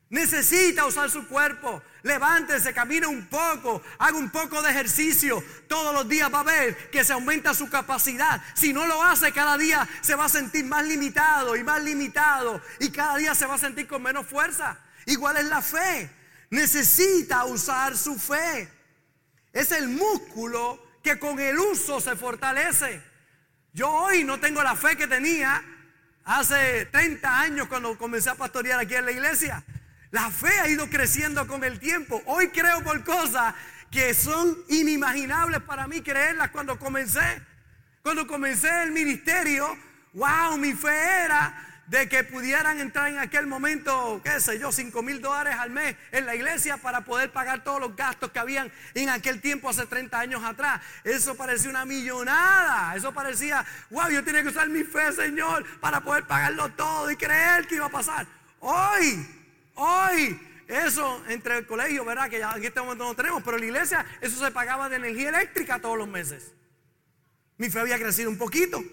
Necesita 0.09 0.85
usar 0.85 1.09
su 1.09 1.27
cuerpo. 1.27 1.81
Levántese, 2.03 2.73
camine 2.73 3.07
un 3.07 3.27
poco, 3.27 3.81
haga 3.99 4.17
un 4.17 4.29
poco 4.29 4.61
de 4.61 4.69
ejercicio. 4.69 5.43
Todos 5.67 5.93
los 5.93 6.07
días 6.07 6.33
va 6.33 6.39
a 6.39 6.43
ver 6.43 6.89
que 6.89 7.03
se 7.03 7.11
aumenta 7.11 7.53
su 7.53 7.69
capacidad. 7.69 8.41
Si 8.53 8.71
no 8.71 8.85
lo 8.85 9.03
hace, 9.03 9.33
cada 9.33 9.57
día 9.57 9.87
se 10.01 10.15
va 10.15 10.25
a 10.25 10.29
sentir 10.29 10.63
más 10.65 10.85
limitado 10.85 11.55
y 11.57 11.63
más 11.63 11.83
limitado. 11.83 12.61
Y 12.79 12.89
cada 12.91 13.17
día 13.17 13.35
se 13.35 13.45
va 13.45 13.55
a 13.55 13.59
sentir 13.59 13.87
con 13.87 14.01
menos 14.01 14.25
fuerza. 14.25 14.79
Igual 15.05 15.37
es 15.37 15.45
la 15.45 15.61
fe. 15.61 16.09
Necesita 16.49 17.43
usar 17.43 17.97
su 17.97 18.17
fe. 18.17 18.76
Es 19.57 19.71
el 19.71 19.87
músculo 19.87 20.79
que 21.01 21.17
con 21.17 21.39
el 21.39 21.57
uso 21.57 21.99
se 21.99 22.15
fortalece. 22.15 23.01
Yo 23.73 23.89
hoy 23.89 24.23
no 24.23 24.39
tengo 24.39 24.61
la 24.61 24.75
fe 24.75 24.95
que 24.95 25.07
tenía 25.07 25.63
hace 26.25 26.85
30 26.85 27.39
años 27.39 27.67
cuando 27.67 27.97
comencé 27.97 28.29
a 28.29 28.35
pastorear 28.35 28.79
aquí 28.79 28.93
en 28.93 29.05
la 29.05 29.11
iglesia. 29.11 29.63
La 30.11 30.29
fe 30.29 30.59
ha 30.59 30.67
ido 30.67 30.87
creciendo 30.91 31.47
con 31.47 31.63
el 31.63 31.79
tiempo. 31.79 32.21
Hoy 32.27 32.49
creo 32.49 32.83
por 32.83 33.03
cosas 33.03 33.55
que 33.89 34.13
son 34.13 34.55
inimaginables 34.69 35.61
para 35.61 35.87
mí 35.87 36.01
creerlas 36.01 36.51
cuando 36.51 36.77
comencé. 36.77 37.41
Cuando 38.03 38.27
comencé 38.27 38.83
el 38.83 38.91
ministerio, 38.91 39.75
wow, 40.13 40.55
mi 40.59 40.73
fe 40.73 41.23
era 41.25 41.66
de 41.87 42.07
que 42.07 42.23
pudieran 42.23 42.79
entrar 42.79 43.07
en 43.07 43.17
aquel 43.17 43.47
momento, 43.47 44.21
qué 44.23 44.39
sé 44.39 44.59
yo, 44.59 44.71
5 44.71 45.01
mil 45.01 45.21
dólares 45.21 45.55
al 45.57 45.71
mes 45.71 45.95
en 46.11 46.25
la 46.25 46.35
iglesia 46.35 46.77
para 46.77 47.01
poder 47.01 47.31
pagar 47.31 47.63
todos 47.63 47.79
los 47.79 47.95
gastos 47.95 48.31
que 48.31 48.39
habían 48.39 48.71
en 48.93 49.09
aquel 49.09 49.41
tiempo, 49.41 49.69
hace 49.69 49.85
30 49.85 50.19
años 50.19 50.43
atrás. 50.43 50.81
Eso 51.03 51.35
parecía 51.35 51.69
una 51.69 51.85
millonada. 51.85 52.95
Eso 52.95 53.13
parecía, 53.13 53.65
wow, 53.89 54.09
yo 54.09 54.23
tenía 54.23 54.43
que 54.43 54.49
usar 54.49 54.69
mi 54.69 54.83
fe, 54.83 55.11
Señor, 55.13 55.65
para 55.79 56.01
poder 56.01 56.25
pagarlo 56.25 56.69
todo 56.69 57.09
y 57.09 57.15
creer 57.15 57.65
que 57.67 57.75
iba 57.75 57.87
a 57.87 57.89
pasar. 57.89 58.27
Hoy 58.59 59.25
Hoy, 59.79 60.39
eso 60.67 61.23
entre 61.27 61.59
el 61.59 61.67
colegio, 61.67 62.03
¿verdad? 62.03 62.29
Que 62.29 62.39
ya 62.39 62.51
en 62.53 62.63
este 62.63 62.81
momento 62.81 63.03
no 63.03 63.15
tenemos, 63.15 63.43
pero 63.43 63.57
en 63.57 63.61
la 63.61 63.67
iglesia 63.67 64.05
eso 64.21 64.43
se 64.43 64.51
pagaba 64.51 64.89
de 64.89 64.95
energía 64.95 65.29
eléctrica 65.29 65.79
todos 65.79 65.99
los 65.99 66.07
meses. 66.07 66.51
Mi 67.57 67.69
fe 67.69 67.79
había 67.79 67.99
crecido 67.99 68.29
un 68.31 68.39
poquito. 68.39 68.83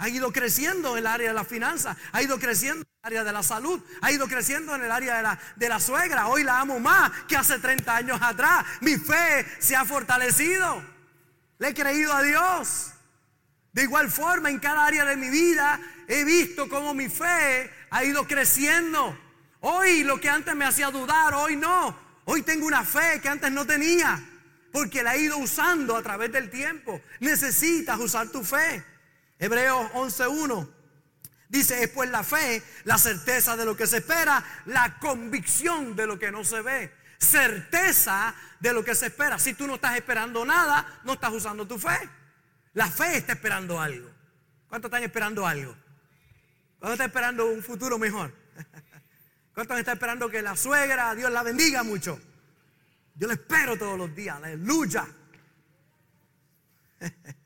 Ha 0.00 0.08
ido 0.08 0.32
creciendo 0.32 0.92
en 0.92 1.00
el 1.00 1.06
área 1.06 1.28
de 1.28 1.34
la 1.34 1.44
finanza, 1.44 1.94
ha 2.12 2.22
ido 2.22 2.38
creciendo 2.38 2.80
en 2.80 2.88
el 3.02 3.06
área 3.06 3.22
de 3.22 3.32
la 3.32 3.42
salud, 3.42 3.78
ha 4.00 4.10
ido 4.10 4.26
creciendo 4.28 4.74
en 4.74 4.82
el 4.82 4.90
área 4.90 5.18
de 5.18 5.22
la, 5.22 5.38
de 5.56 5.68
la 5.68 5.78
suegra. 5.78 6.28
Hoy 6.28 6.42
la 6.42 6.58
amo 6.58 6.80
más 6.80 7.10
que 7.28 7.36
hace 7.36 7.58
30 7.58 7.96
años 7.96 8.18
atrás. 8.22 8.64
Mi 8.80 8.96
fe 8.96 9.46
se 9.58 9.76
ha 9.76 9.84
fortalecido. 9.84 10.82
Le 11.58 11.68
he 11.68 11.74
creído 11.74 12.14
a 12.14 12.22
Dios. 12.22 12.92
De 13.74 13.82
igual 13.82 14.10
forma, 14.10 14.48
en 14.48 14.58
cada 14.58 14.86
área 14.86 15.04
de 15.04 15.16
mi 15.16 15.28
vida 15.28 15.78
he 16.08 16.24
visto 16.24 16.66
cómo 16.70 16.94
mi 16.94 17.10
fe 17.10 17.70
ha 17.90 18.02
ido 18.02 18.26
creciendo. 18.26 19.14
Hoy 19.60 20.02
lo 20.02 20.18
que 20.18 20.30
antes 20.30 20.56
me 20.56 20.64
hacía 20.64 20.90
dudar, 20.90 21.34
hoy 21.34 21.56
no. 21.56 21.94
Hoy 22.24 22.40
tengo 22.40 22.66
una 22.66 22.84
fe 22.84 23.20
que 23.20 23.28
antes 23.28 23.52
no 23.52 23.66
tenía. 23.66 24.18
Porque 24.72 25.02
la 25.02 25.14
he 25.14 25.20
ido 25.20 25.36
usando 25.36 25.94
a 25.94 26.02
través 26.02 26.32
del 26.32 26.48
tiempo. 26.48 27.02
Necesitas 27.20 27.98
usar 27.98 28.30
tu 28.30 28.42
fe. 28.42 28.82
Hebreos 29.40 29.90
11.1 29.92 30.68
dice, 31.48 31.82
es 31.82 31.88
pues 31.88 32.10
la 32.10 32.22
fe, 32.22 32.62
la 32.84 32.98
certeza 32.98 33.56
de 33.56 33.64
lo 33.64 33.74
que 33.74 33.86
se 33.86 33.96
espera, 33.96 34.44
la 34.66 34.98
convicción 34.98 35.96
de 35.96 36.06
lo 36.06 36.18
que 36.18 36.30
no 36.30 36.44
se 36.44 36.60
ve. 36.60 36.92
Certeza 37.18 38.34
de 38.60 38.72
lo 38.74 38.84
que 38.84 38.94
se 38.94 39.06
espera. 39.06 39.38
Si 39.38 39.54
tú 39.54 39.66
no 39.66 39.76
estás 39.76 39.96
esperando 39.96 40.44
nada, 40.44 41.00
no 41.04 41.14
estás 41.14 41.32
usando 41.32 41.66
tu 41.66 41.78
fe. 41.78 41.98
La 42.74 42.90
fe 42.90 43.16
está 43.16 43.32
esperando 43.32 43.80
algo. 43.80 44.10
¿Cuántos 44.68 44.90
están 44.90 45.02
esperando 45.02 45.46
algo? 45.46 45.74
¿Cuántos 46.78 46.92
están 46.92 47.08
esperando 47.08 47.46
un 47.46 47.62
futuro 47.62 47.98
mejor? 47.98 48.34
¿Cuántos 49.54 49.78
están 49.78 49.94
esperando 49.94 50.28
que 50.28 50.42
la 50.42 50.54
suegra, 50.54 51.14
Dios 51.14 51.32
la 51.32 51.42
bendiga 51.42 51.82
mucho? 51.82 52.20
Yo 53.14 53.26
la 53.26 53.34
espero 53.34 53.78
todos 53.78 53.96
los 53.98 54.14
días, 54.14 54.36
aleluya. 54.36 55.06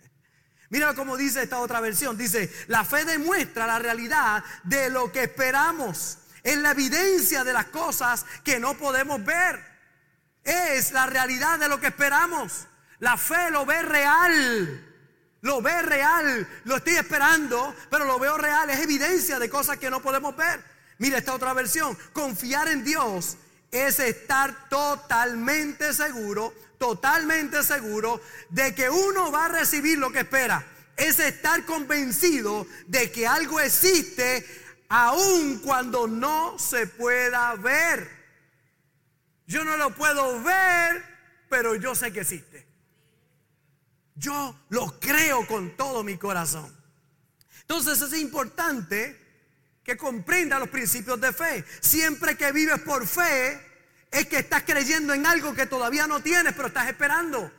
Mira 0.75 0.93
cómo 0.93 1.17
dice 1.17 1.45
esta 1.45 1.61
otra 1.61 1.79
versión. 1.79 2.19
Dice, 2.19 2.53
la 2.67 2.85
fe 2.85 3.05
demuestra 3.05 3.65
la 3.65 3.79
realidad 3.79 4.43
de 4.65 4.91
lo 4.91 5.13
que 5.13 5.23
esperamos. 5.23 6.19
Es 6.43 6.59
la 6.59 6.73
evidencia 6.73 7.45
de 7.45 7.53
las 7.53 7.67
cosas 7.67 8.27
que 8.43 8.59
no 8.59 8.77
podemos 8.77 9.25
ver. 9.25 9.65
Es 10.43 10.91
la 10.91 11.07
realidad 11.07 11.61
de 11.61 11.69
lo 11.69 11.79
que 11.79 11.87
esperamos. 11.87 12.67
La 12.99 13.17
fe 13.17 13.53
lo 13.53 13.65
ve 13.65 13.83
real. 13.83 14.85
Lo 15.43 15.63
ve 15.63 15.81
real. 15.81 16.49
Lo 16.65 16.75
estoy 16.75 16.97
esperando, 16.97 17.73
pero 17.89 18.05
lo 18.05 18.19
veo 18.19 18.37
real. 18.37 18.69
Es 18.69 18.81
evidencia 18.81 19.39
de 19.39 19.49
cosas 19.49 19.79
que 19.79 19.91
no 19.91 20.03
podemos 20.03 20.35
ver. 20.35 20.61
Mira 20.99 21.19
esta 21.19 21.35
otra 21.35 21.53
versión. 21.53 21.97
Confiar 22.13 22.67
en 22.67 22.83
Dios 22.83 23.37
es 23.71 24.01
estar 24.01 24.69
totalmente 24.69 25.95
seguro, 25.95 26.53
totalmente 26.85 27.63
seguro 27.63 28.21
de 28.51 28.75
que 28.75 28.91
uno 28.91 29.33
va 29.33 29.47
a 29.47 29.49
recibir 29.49 29.97
lo 29.99 30.13
que 30.13 30.21
espera. 30.21 30.63
Es 30.99 31.19
estar 31.19 31.65
convencido 31.65 32.67
de 32.87 33.11
que 33.11 33.27
algo 33.27 33.59
existe 33.59 34.47
aun 34.91 35.61
cuando 35.61 36.07
no 36.07 36.59
se 36.59 36.87
pueda 36.87 37.55
ver. 37.55 38.07
Yo 39.47 39.65
no 39.65 39.79
lo 39.79 39.95
puedo 39.95 40.43
ver, 40.43 41.03
pero 41.49 41.75
yo 41.75 41.95
sé 41.95 42.13
que 42.13 42.21
existe. 42.21 42.67
Yo 44.15 44.55
lo 44.69 45.01
creo 45.01 45.47
con 45.47 45.75
todo 45.79 46.05
mi 46.05 46.19
corazón. 46.19 46.71
Entonces 47.63 47.99
es 48.03 48.21
importante 48.21 49.19
que 49.83 49.97
comprenda 49.97 50.59
los 50.59 50.69
principios 50.69 51.19
de 51.19 51.33
fe. 51.33 51.65
Siempre 51.81 52.37
que 52.37 52.53
vives 52.53 52.81
por 52.81 53.07
fe, 53.07 53.74
es 54.15 54.27
que 54.29 54.39
estás 54.39 54.63
creyendo 54.63 55.13
en 55.13 55.27
algo 55.27 55.55
que 55.55 55.67
todavía 55.67 56.07
no 56.07 56.21
tienes, 56.21 56.55
pero 56.55 56.69
estás 56.69 56.89
esperando. 56.89 57.53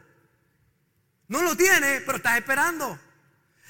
No 1.28 1.42
lo 1.42 1.58
tienes, 1.58 2.02
pero 2.06 2.18
estás 2.18 2.38
esperando. 2.38 2.98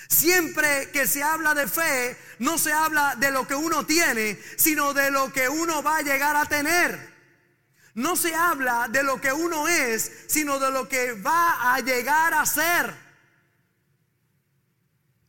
Siempre 0.08 0.92
que 0.92 1.08
se 1.08 1.24
habla 1.24 1.56
de 1.56 1.68
fe, 1.68 2.16
no 2.38 2.60
se 2.60 2.72
habla 2.72 3.16
de 3.16 3.32
lo 3.32 3.48
que 3.48 3.56
uno 3.56 3.88
tiene, 3.88 4.40
sino 4.56 4.94
de 4.94 5.10
lo 5.10 5.34
que 5.34 5.50
uno 5.50 5.82
va 5.82 5.98
a 5.98 6.02
llegar 6.04 6.36
a 6.36 6.46
tener. 6.46 7.16
No 7.96 8.16
se 8.16 8.36
habla 8.36 8.88
de 8.88 9.02
lo 9.02 9.20
que 9.20 9.34
uno 9.34 9.68
es, 9.68 10.12
sino 10.28 10.60
de 10.60 10.70
lo 10.70 10.88
que 10.88 11.14
va 11.14 11.74
a 11.74 11.80
llegar 11.80 12.36
a 12.36 12.46
ser. 12.46 12.94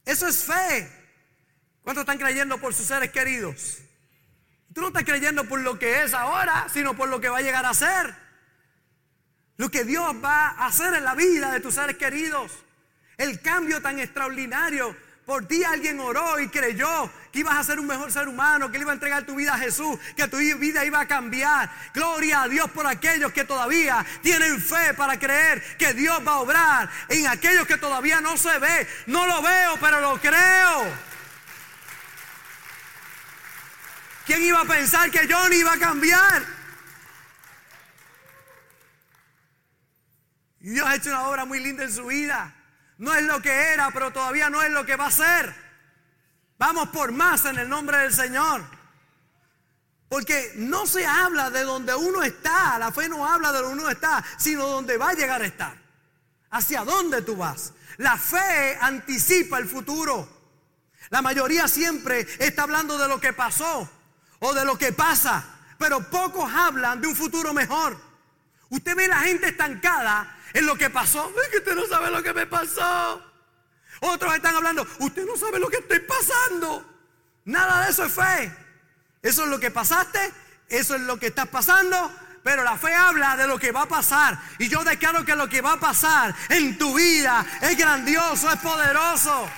Eso 0.04 0.28
es 0.28 0.44
fe. 0.44 0.92
¿Cuántos 1.82 2.02
están 2.02 2.18
creyendo 2.18 2.58
por 2.58 2.74
sus 2.74 2.86
seres 2.86 3.10
queridos? 3.12 3.78
Tú 4.76 4.82
no 4.82 4.88
estás 4.88 5.04
creyendo 5.04 5.44
por 5.44 5.58
lo 5.60 5.78
que 5.78 6.02
es 6.02 6.12
ahora, 6.12 6.66
sino 6.70 6.94
por 6.94 7.08
lo 7.08 7.18
que 7.18 7.30
va 7.30 7.38
a 7.38 7.40
llegar 7.40 7.64
a 7.64 7.72
ser. 7.72 8.14
Lo 9.56 9.70
que 9.70 9.84
Dios 9.84 10.14
va 10.22 10.48
a 10.48 10.66
hacer 10.66 10.92
en 10.92 11.02
la 11.02 11.14
vida 11.14 11.50
de 11.50 11.60
tus 11.60 11.76
seres 11.76 11.96
queridos. 11.96 12.52
El 13.16 13.40
cambio 13.40 13.80
tan 13.80 13.98
extraordinario. 13.98 14.94
Por 15.24 15.48
ti 15.48 15.64
alguien 15.64 15.98
oró 15.98 16.38
y 16.40 16.50
creyó 16.50 17.10
que 17.32 17.38
ibas 17.38 17.56
a 17.56 17.64
ser 17.64 17.80
un 17.80 17.86
mejor 17.86 18.12
ser 18.12 18.28
humano, 18.28 18.70
que 18.70 18.76
le 18.76 18.82
iba 18.82 18.92
a 18.92 18.94
entregar 18.94 19.24
tu 19.24 19.34
vida 19.34 19.54
a 19.54 19.58
Jesús, 19.58 19.98
que 20.14 20.28
tu 20.28 20.36
vida 20.36 20.84
iba 20.84 21.00
a 21.00 21.08
cambiar. 21.08 21.70
Gloria 21.94 22.42
a 22.42 22.48
Dios 22.48 22.70
por 22.70 22.86
aquellos 22.86 23.32
que 23.32 23.44
todavía 23.44 24.04
tienen 24.20 24.60
fe 24.60 24.92
para 24.92 25.18
creer 25.18 25.78
que 25.78 25.94
Dios 25.94 26.18
va 26.18 26.32
a 26.32 26.40
obrar 26.40 26.90
en 27.08 27.28
aquellos 27.28 27.66
que 27.66 27.78
todavía 27.78 28.20
no 28.20 28.36
se 28.36 28.58
ve. 28.58 28.86
No 29.06 29.26
lo 29.26 29.40
veo, 29.40 29.78
pero 29.80 30.02
lo 30.02 30.20
creo. 30.20 31.05
¿Quién 34.26 34.42
iba 34.42 34.60
a 34.60 34.64
pensar 34.64 35.08
que 35.12 35.32
Johnny 35.32 35.58
iba 35.58 35.72
a 35.72 35.78
cambiar? 35.78 36.44
Dios 40.58 40.84
ha 40.84 40.96
hecho 40.96 41.10
una 41.10 41.28
obra 41.28 41.44
muy 41.44 41.60
linda 41.60 41.84
en 41.84 41.92
su 41.92 42.06
vida. 42.06 42.52
No 42.98 43.14
es 43.14 43.22
lo 43.22 43.40
que 43.40 43.52
era, 43.52 43.92
pero 43.92 44.12
todavía 44.12 44.50
no 44.50 44.60
es 44.62 44.72
lo 44.72 44.84
que 44.84 44.96
va 44.96 45.06
a 45.06 45.10
ser. 45.12 45.54
Vamos 46.58 46.88
por 46.88 47.12
más 47.12 47.44
en 47.44 47.56
el 47.56 47.68
nombre 47.68 47.98
del 47.98 48.12
Señor. 48.12 48.64
Porque 50.08 50.54
no 50.56 50.86
se 50.86 51.06
habla 51.06 51.50
de 51.50 51.62
donde 51.62 51.94
uno 51.94 52.24
está, 52.24 52.80
la 52.80 52.90
fe 52.90 53.08
no 53.08 53.24
habla 53.24 53.52
de 53.52 53.60
donde 53.60 53.82
uno 53.82 53.90
está, 53.90 54.24
sino 54.38 54.66
donde 54.66 54.98
va 54.98 55.10
a 55.10 55.14
llegar 55.14 55.40
a 55.40 55.46
estar. 55.46 55.76
Hacia 56.50 56.82
dónde 56.82 57.22
tú 57.22 57.36
vas. 57.36 57.74
La 57.98 58.16
fe 58.16 58.76
anticipa 58.80 59.58
el 59.58 59.68
futuro. 59.68 60.28
La 61.10 61.22
mayoría 61.22 61.68
siempre 61.68 62.26
está 62.40 62.64
hablando 62.64 62.98
de 62.98 63.06
lo 63.06 63.20
que 63.20 63.32
pasó 63.32 63.92
o 64.40 64.54
de 64.54 64.64
lo 64.64 64.76
que 64.76 64.92
pasa, 64.92 65.44
pero 65.78 66.10
pocos 66.10 66.52
hablan 66.52 67.00
de 67.00 67.08
un 67.08 67.16
futuro 67.16 67.52
mejor. 67.52 67.96
Usted 68.68 68.96
ve 68.96 69.08
la 69.08 69.20
gente 69.20 69.48
estancada 69.48 70.36
en 70.52 70.66
lo 70.66 70.76
que 70.76 70.90
pasó. 70.90 71.32
Es 71.42 71.48
que 71.48 71.58
usted 71.58 71.74
no 71.74 71.86
sabe 71.86 72.10
lo 72.10 72.22
que 72.22 72.32
me 72.32 72.46
pasó. 72.46 73.22
Otros 74.00 74.34
están 74.34 74.54
hablando, 74.54 74.86
usted 74.98 75.24
no 75.24 75.36
sabe 75.36 75.58
lo 75.58 75.68
que 75.68 75.78
estoy 75.78 76.00
pasando. 76.00 76.84
Nada 77.44 77.84
de 77.84 77.90
eso 77.90 78.04
es 78.04 78.12
fe. 78.12 78.66
Eso 79.22 79.44
es 79.44 79.48
lo 79.48 79.58
que 79.58 79.70
pasaste, 79.70 80.32
eso 80.68 80.94
es 80.94 81.00
lo 81.02 81.18
que 81.18 81.28
estás 81.28 81.48
pasando, 81.48 82.12
pero 82.44 82.62
la 82.62 82.76
fe 82.76 82.94
habla 82.94 83.36
de 83.36 83.48
lo 83.48 83.58
que 83.58 83.72
va 83.72 83.82
a 83.82 83.88
pasar. 83.88 84.38
Y 84.58 84.68
yo 84.68 84.84
declaro 84.84 85.24
que 85.24 85.34
lo 85.34 85.48
que 85.48 85.60
va 85.60 85.72
a 85.72 85.80
pasar 85.80 86.34
en 86.48 86.78
tu 86.78 86.94
vida 86.94 87.44
es 87.60 87.76
grandioso, 87.76 88.50
es 88.50 88.60
poderoso. 88.60 89.48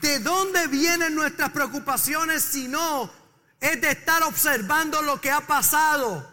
¿De 0.00 0.20
dónde 0.20 0.68
vienen 0.68 1.14
nuestras 1.14 1.50
preocupaciones 1.50 2.42
si 2.42 2.68
no 2.68 3.12
es 3.60 3.80
de 3.80 3.90
estar 3.90 4.22
observando 4.22 5.02
lo 5.02 5.20
que 5.20 5.30
ha 5.30 5.40
pasado? 5.40 6.32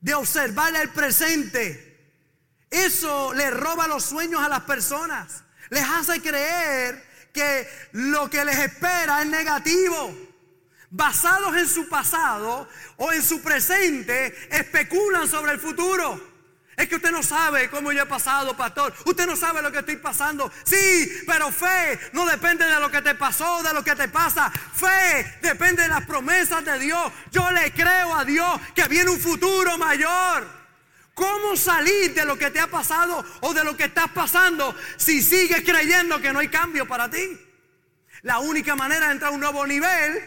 De 0.00 0.14
observar 0.14 0.74
el 0.76 0.90
presente. 0.90 1.88
Eso 2.70 3.34
le 3.34 3.50
roba 3.50 3.88
los 3.88 4.04
sueños 4.04 4.40
a 4.42 4.48
las 4.48 4.60
personas. 4.60 5.42
Les 5.70 5.84
hace 5.84 6.22
creer 6.22 7.04
que 7.32 7.68
lo 7.92 8.30
que 8.30 8.44
les 8.44 8.58
espera 8.58 9.22
es 9.22 9.26
negativo. 9.26 10.14
Basados 10.90 11.56
en 11.56 11.68
su 11.68 11.88
pasado 11.88 12.68
o 12.96 13.12
en 13.12 13.22
su 13.22 13.40
presente, 13.42 14.34
especulan 14.50 15.28
sobre 15.28 15.52
el 15.52 15.60
futuro. 15.60 16.29
Es 16.80 16.88
que 16.88 16.96
usted 16.96 17.10
no 17.10 17.22
sabe 17.22 17.68
cómo 17.68 17.92
yo 17.92 18.02
he 18.02 18.06
pasado, 18.06 18.56
pastor. 18.56 18.94
Usted 19.04 19.26
no 19.26 19.36
sabe 19.36 19.60
lo 19.60 19.70
que 19.70 19.80
estoy 19.80 19.96
pasando. 19.96 20.50
Sí, 20.64 21.12
pero 21.26 21.52
fe 21.52 22.00
no 22.14 22.24
depende 22.24 22.64
de 22.64 22.80
lo 22.80 22.90
que 22.90 23.02
te 23.02 23.14
pasó, 23.14 23.62
de 23.62 23.74
lo 23.74 23.84
que 23.84 23.94
te 23.94 24.08
pasa. 24.08 24.50
Fe 24.50 25.40
depende 25.42 25.82
de 25.82 25.88
las 25.88 26.06
promesas 26.06 26.64
de 26.64 26.78
Dios. 26.78 27.12
Yo 27.30 27.50
le 27.50 27.70
creo 27.74 28.14
a 28.14 28.24
Dios 28.24 28.58
que 28.74 28.88
viene 28.88 29.10
un 29.10 29.20
futuro 29.20 29.76
mayor. 29.76 30.48
¿Cómo 31.12 31.54
salir 31.54 32.14
de 32.14 32.24
lo 32.24 32.38
que 32.38 32.50
te 32.50 32.60
ha 32.60 32.66
pasado 32.66 33.22
o 33.42 33.52
de 33.52 33.62
lo 33.62 33.76
que 33.76 33.84
estás 33.84 34.08
pasando 34.12 34.74
si 34.96 35.20
sigues 35.20 35.62
creyendo 35.62 36.18
que 36.18 36.32
no 36.32 36.38
hay 36.38 36.48
cambio 36.48 36.88
para 36.88 37.10
ti? 37.10 37.38
La 38.22 38.38
única 38.38 38.74
manera 38.74 39.08
de 39.08 39.12
entrar 39.12 39.32
a 39.32 39.34
un 39.34 39.40
nuevo 39.40 39.66
nivel 39.66 40.18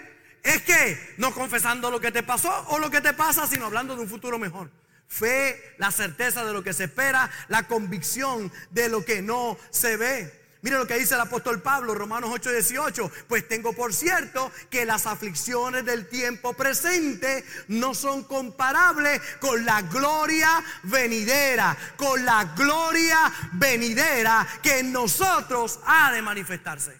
es 0.43 0.61
que 0.61 1.15
no 1.17 1.33
confesando 1.33 1.89
lo 1.89 1.99
que 1.99 2.11
te 2.11 2.21
pasó 2.21 2.53
o 2.67 2.77
lo 2.77 2.91
que 2.91 3.01
te 3.01 3.13
pasa, 3.13 3.47
sino 3.47 3.65
hablando 3.65 3.95
de 3.95 4.03
un 4.03 4.07
futuro 4.07 4.37
mejor. 4.37 4.82
Fe, 5.13 5.75
la 5.77 5.91
certeza 5.91 6.43
de 6.43 6.53
lo 6.53 6.63
que 6.63 6.73
se 6.73 6.85
espera, 6.85 7.29
la 7.47 7.67
convicción 7.67 8.51
de 8.71 8.89
lo 8.89 9.05
que 9.05 9.21
no 9.21 9.59
se 9.69 9.95
ve. 9.95 10.43
Mire 10.63 10.77
lo 10.77 10.87
que 10.87 10.97
dice 10.97 11.13
el 11.13 11.21
apóstol 11.21 11.61
Pablo, 11.61 11.93
Romanos 11.93 12.31
8:18. 12.31 13.11
Pues 13.27 13.47
tengo 13.47 13.73
por 13.73 13.93
cierto 13.93 14.51
que 14.71 14.85
las 14.85 15.05
aflicciones 15.05 15.85
del 15.85 16.07
tiempo 16.07 16.53
presente 16.53 17.45
no 17.67 17.93
son 17.93 18.23
comparables 18.23 19.21
con 19.39 19.63
la 19.65 19.83
gloria 19.83 20.63
venidera, 20.83 21.77
con 21.95 22.25
la 22.25 22.45
gloria 22.55 23.31
venidera 23.51 24.47
que 24.63 24.79
en 24.79 24.91
nosotros 24.91 25.79
ha 25.85 26.11
de 26.11 26.23
manifestarse. 26.23 26.97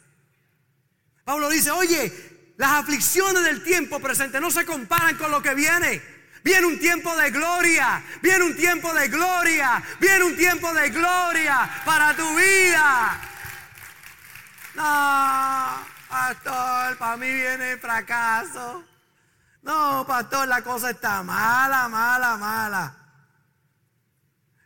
Pablo 1.24 1.50
dice, 1.50 1.72
oye, 1.72 2.54
las 2.58 2.74
aflicciones 2.74 3.44
del 3.44 3.64
tiempo 3.64 4.00
presente 4.00 4.40
no 4.40 4.52
se 4.52 4.66
comparan 4.66 5.18
con 5.18 5.32
lo 5.32 5.42
que 5.42 5.56
viene. 5.56 6.13
Viene 6.44 6.68
un 6.68 6.78
tiempo 6.78 7.16
de 7.16 7.32
gloria, 7.32 8.04
viene 8.22 8.44
un 8.44 8.56
tiempo 8.56 8.94
de 8.94 9.08
gloria, 9.08 9.82
viene 10.00 10.26
un 10.26 10.36
tiempo 10.36 10.74
de 10.74 10.90
gloria 10.90 11.70
para 11.86 12.14
tu 12.14 12.36
vida. 12.36 13.18
No, 14.76 15.86
pastor, 16.10 16.98
para 16.98 17.16
mí 17.16 17.32
viene 17.32 17.78
fracaso. 17.78 18.84
No, 19.62 20.06
pastor, 20.06 20.50
la 20.50 20.62
cosa 20.62 20.90
está 20.90 21.24
mala, 21.24 21.88
mala, 21.88 22.36
mala. 22.36 22.98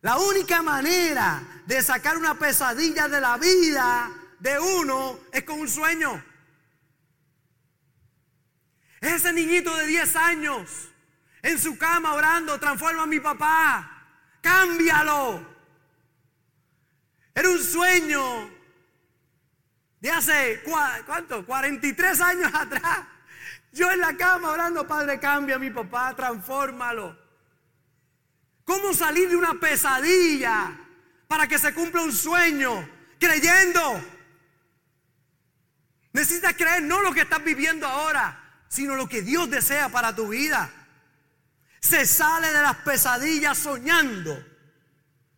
La 0.02 0.18
única 0.18 0.64
manera 0.64 1.44
de 1.68 1.84
sacar 1.84 2.18
una 2.18 2.34
pesadilla 2.40 3.08
de 3.08 3.22
la 3.22 3.38
vida 3.38 4.10
de 4.40 4.60
uno 4.60 5.20
es 5.32 5.44
con 5.44 5.60
un 5.60 5.70
sueño. 5.70 6.24
Ese 9.00 9.32
niñito 9.32 9.76
de 9.76 9.86
10 9.86 10.16
años 10.16 10.90
en 11.48 11.58
su 11.58 11.78
cama 11.78 12.14
orando, 12.14 12.60
transforma 12.60 13.04
a 13.04 13.08
mi 13.08 13.22
papá, 13.22 13.90
cámbialo. 14.42 15.48
Era 17.34 17.50
un 17.50 17.64
sueño 17.64 18.52
de 20.02 20.12
hace, 20.12 20.62
¿cuánto? 21.06 21.46
43 21.46 22.20
años 22.20 22.52
atrás. 22.54 23.00
Yo 23.72 23.90
en 23.90 24.02
la 24.02 24.18
cama 24.18 24.50
orando, 24.52 24.86
Padre, 24.86 25.22
cambia 25.22 25.56
a 25.56 25.60
mi 25.60 25.70
papá, 25.70 26.14
transfórmalo. 26.18 27.18
¿Cómo 28.66 28.94
salir 28.94 29.30
de 29.30 29.38
una 29.38 29.54
pesadilla 29.54 30.78
para 31.30 31.48
que 31.48 31.58
se 31.58 31.74
cumpla 31.74 32.02
un 32.02 32.12
sueño? 32.12 32.90
Creyendo. 33.18 34.04
Necesitas 36.12 36.56
creer 36.56 36.84
no 36.84 37.02
lo 37.02 37.14
que 37.14 37.22
estás 37.22 37.42
viviendo 37.42 37.88
ahora, 37.88 38.38
sino 38.68 38.96
lo 38.96 39.08
que 39.08 39.22
Dios 39.22 39.50
desea 39.50 39.88
para 39.88 40.14
tu 40.14 40.28
vida. 40.28 40.74
Se 41.88 42.06
sale 42.06 42.52
de 42.52 42.62
las 42.62 42.76
pesadillas 42.78 43.58
soñando, 43.58 44.38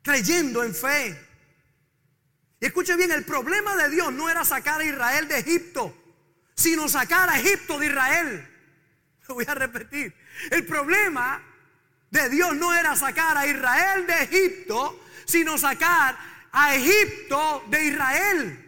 creyendo 0.01 0.63
en 0.63 0.73
fe. 0.73 1.27
Y 2.59 2.65
escuche 2.65 2.95
bien, 2.95 3.11
el 3.11 3.23
problema 3.23 3.75
de 3.75 3.89
Dios 3.89 4.11
no 4.11 4.27
era 4.27 4.43
sacar 4.43 4.81
a 4.81 4.83
Israel 4.83 5.27
de 5.27 5.37
Egipto, 5.37 5.95
sino 6.55 6.89
sacar 6.89 7.29
a 7.29 7.39
Egipto 7.39 7.77
de 7.77 7.85
Israel. 7.85 8.49
Lo 9.27 9.35
voy 9.35 9.45
a 9.47 9.53
repetir. 9.53 10.15
El 10.49 10.65
problema 10.65 11.39
de 12.09 12.29
Dios 12.29 12.55
no 12.55 12.73
era 12.73 12.95
sacar 12.95 13.37
a 13.37 13.45
Israel 13.45 14.07
de 14.07 14.23
Egipto, 14.23 14.99
sino 15.25 15.55
sacar 15.55 16.17
a 16.51 16.73
Egipto 16.73 17.63
de 17.67 17.85
Israel. 17.85 18.65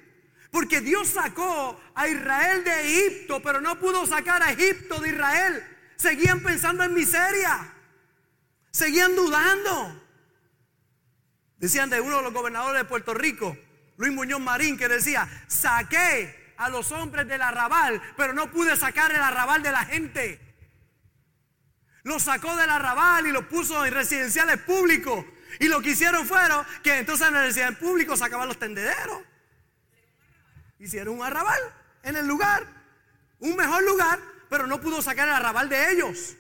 Porque 0.52 0.82
Dios 0.82 1.08
sacó 1.08 1.82
a 1.96 2.08
Israel 2.08 2.64
de 2.64 2.82
Egipto, 2.82 3.42
pero 3.42 3.60
no 3.60 3.80
pudo 3.80 4.06
sacar 4.06 4.44
a 4.44 4.52
Egipto 4.52 5.00
de 5.00 5.10
Israel. 5.10 5.71
Seguían 6.02 6.40
pensando 6.40 6.84
en 6.84 6.96
miseria. 6.96 7.72
Seguían 8.72 9.16
dudando. 9.16 10.02
Decían 11.58 11.92
de 11.92 12.02
uno 12.02 12.18
de 12.18 12.24
los 12.24 12.34
gobernadores 12.34 12.82
de 12.82 12.90
Puerto 12.90 13.14
Rico, 13.14 13.56
Luis 13.98 14.12
Muñoz 14.12 14.40
Marín, 14.40 14.80
que 14.80 14.88
decía, 14.88 15.30
saqué 15.48 16.54
a 16.58 16.70
los 16.70 16.92
hombres 16.92 17.28
del 17.28 17.44
arrabal, 17.44 18.02
pero 18.18 18.34
no 18.34 18.50
pude 18.50 18.76
sacar 18.78 19.12
el 19.12 19.22
arrabal 19.22 19.62
de 19.62 19.72
la 19.72 19.86
gente. 19.86 20.42
Los 22.02 22.24
sacó 22.24 22.56
del 22.56 22.72
arrabal 22.72 23.28
y 23.28 23.32
los 23.32 23.46
puso 23.46 23.86
en 23.86 23.94
residenciales 23.94 24.58
públicos. 24.58 25.24
Y 25.60 25.68
lo 25.68 25.82
que 25.82 25.92
hicieron 25.92 26.26
fueron 26.26 26.66
que 26.82 26.98
entonces 26.98 27.28
en 27.28 27.36
el 27.36 27.44
residencial 27.44 27.78
público 27.78 28.18
sacaban 28.18 28.48
los 28.48 28.58
tendederos. 28.58 29.22
Hicieron 30.80 31.20
un 31.20 31.24
arrabal 31.24 31.62
en 32.02 32.16
el 32.16 32.26
lugar, 32.26 32.66
un 33.38 33.56
mejor 33.56 33.84
lugar, 33.84 34.31
pero 34.52 34.68
no 34.68 34.82
pudo 34.82 35.02
sacar 35.02 35.30
el 35.30 35.34
arrabal 35.34 35.70
de 35.70 35.94
ellos. 35.94 36.36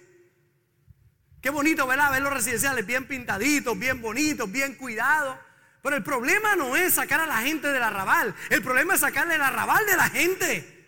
Qué 1.41 1.49
bonito, 1.49 1.87
¿verdad? 1.87 2.11
Ver 2.11 2.21
los 2.21 2.33
residenciales 2.33 2.85
bien 2.85 3.07
pintaditos, 3.07 3.79
bien 3.79 4.01
bonitos, 4.01 4.51
bien 4.51 4.75
cuidados. 4.75 5.37
Pero 5.81 5.95
el 5.95 6.03
problema 6.03 6.57
no 6.57 6.75
es 6.75 6.95
sacar 6.95 7.21
a 7.21 7.25
la 7.25 7.37
gente 7.37 7.71
del 7.71 7.81
arrabal. 7.81 8.35
El 8.49 8.61
problema 8.61 8.95
es 8.95 8.99
sacarle 8.99 9.35
el 9.35 9.41
arrabal 9.41 9.85
de 9.85 9.95
la 9.95 10.09
gente. 10.09 10.87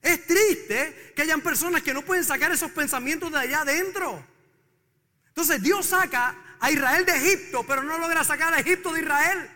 Es 0.00 0.26
triste 0.26 1.12
que 1.14 1.20
hayan 1.20 1.42
personas 1.42 1.82
que 1.82 1.92
no 1.92 2.00
pueden 2.00 2.24
sacar 2.24 2.50
esos 2.50 2.70
pensamientos 2.70 3.30
de 3.30 3.40
allá 3.40 3.60
adentro. 3.60 4.26
Entonces 5.28 5.62
Dios 5.62 5.84
saca 5.84 6.34
a 6.58 6.70
Israel 6.70 7.04
de 7.04 7.16
Egipto, 7.18 7.66
pero 7.68 7.82
no 7.82 7.98
logra 7.98 8.24
sacar 8.24 8.54
a 8.54 8.60
Egipto 8.60 8.94
de 8.94 9.02
Israel. 9.02 9.50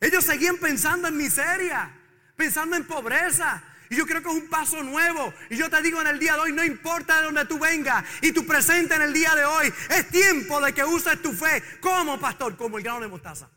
Ellos 0.00 0.24
seguían 0.24 0.58
pensando 0.58 1.08
en 1.08 1.16
miseria, 1.16 1.90
pensando 2.36 2.76
en 2.76 2.86
pobreza, 2.86 3.60
y 3.94 3.96
yo 3.96 4.06
creo 4.06 4.20
que 4.20 4.28
es 4.28 4.34
un 4.34 4.48
paso 4.48 4.82
nuevo. 4.82 5.32
Y 5.50 5.56
yo 5.56 5.70
te 5.70 5.80
digo 5.80 6.00
en 6.00 6.08
el 6.08 6.18
día 6.18 6.34
de 6.34 6.40
hoy, 6.40 6.52
no 6.52 6.64
importa 6.64 7.18
de 7.18 7.26
dónde 7.26 7.44
tú 7.44 7.60
vengas 7.60 8.04
y 8.22 8.32
tu 8.32 8.44
presente 8.44 8.96
en 8.96 9.02
el 9.02 9.12
día 9.12 9.32
de 9.36 9.44
hoy, 9.44 9.72
es 9.88 10.08
tiempo 10.08 10.60
de 10.60 10.74
que 10.74 10.84
uses 10.84 11.22
tu 11.22 11.32
fe 11.32 11.62
como 11.80 12.18
pastor, 12.18 12.56
como 12.56 12.76
el 12.76 12.82
grano 12.82 13.00
de 13.00 13.08
mostaza. 13.08 13.48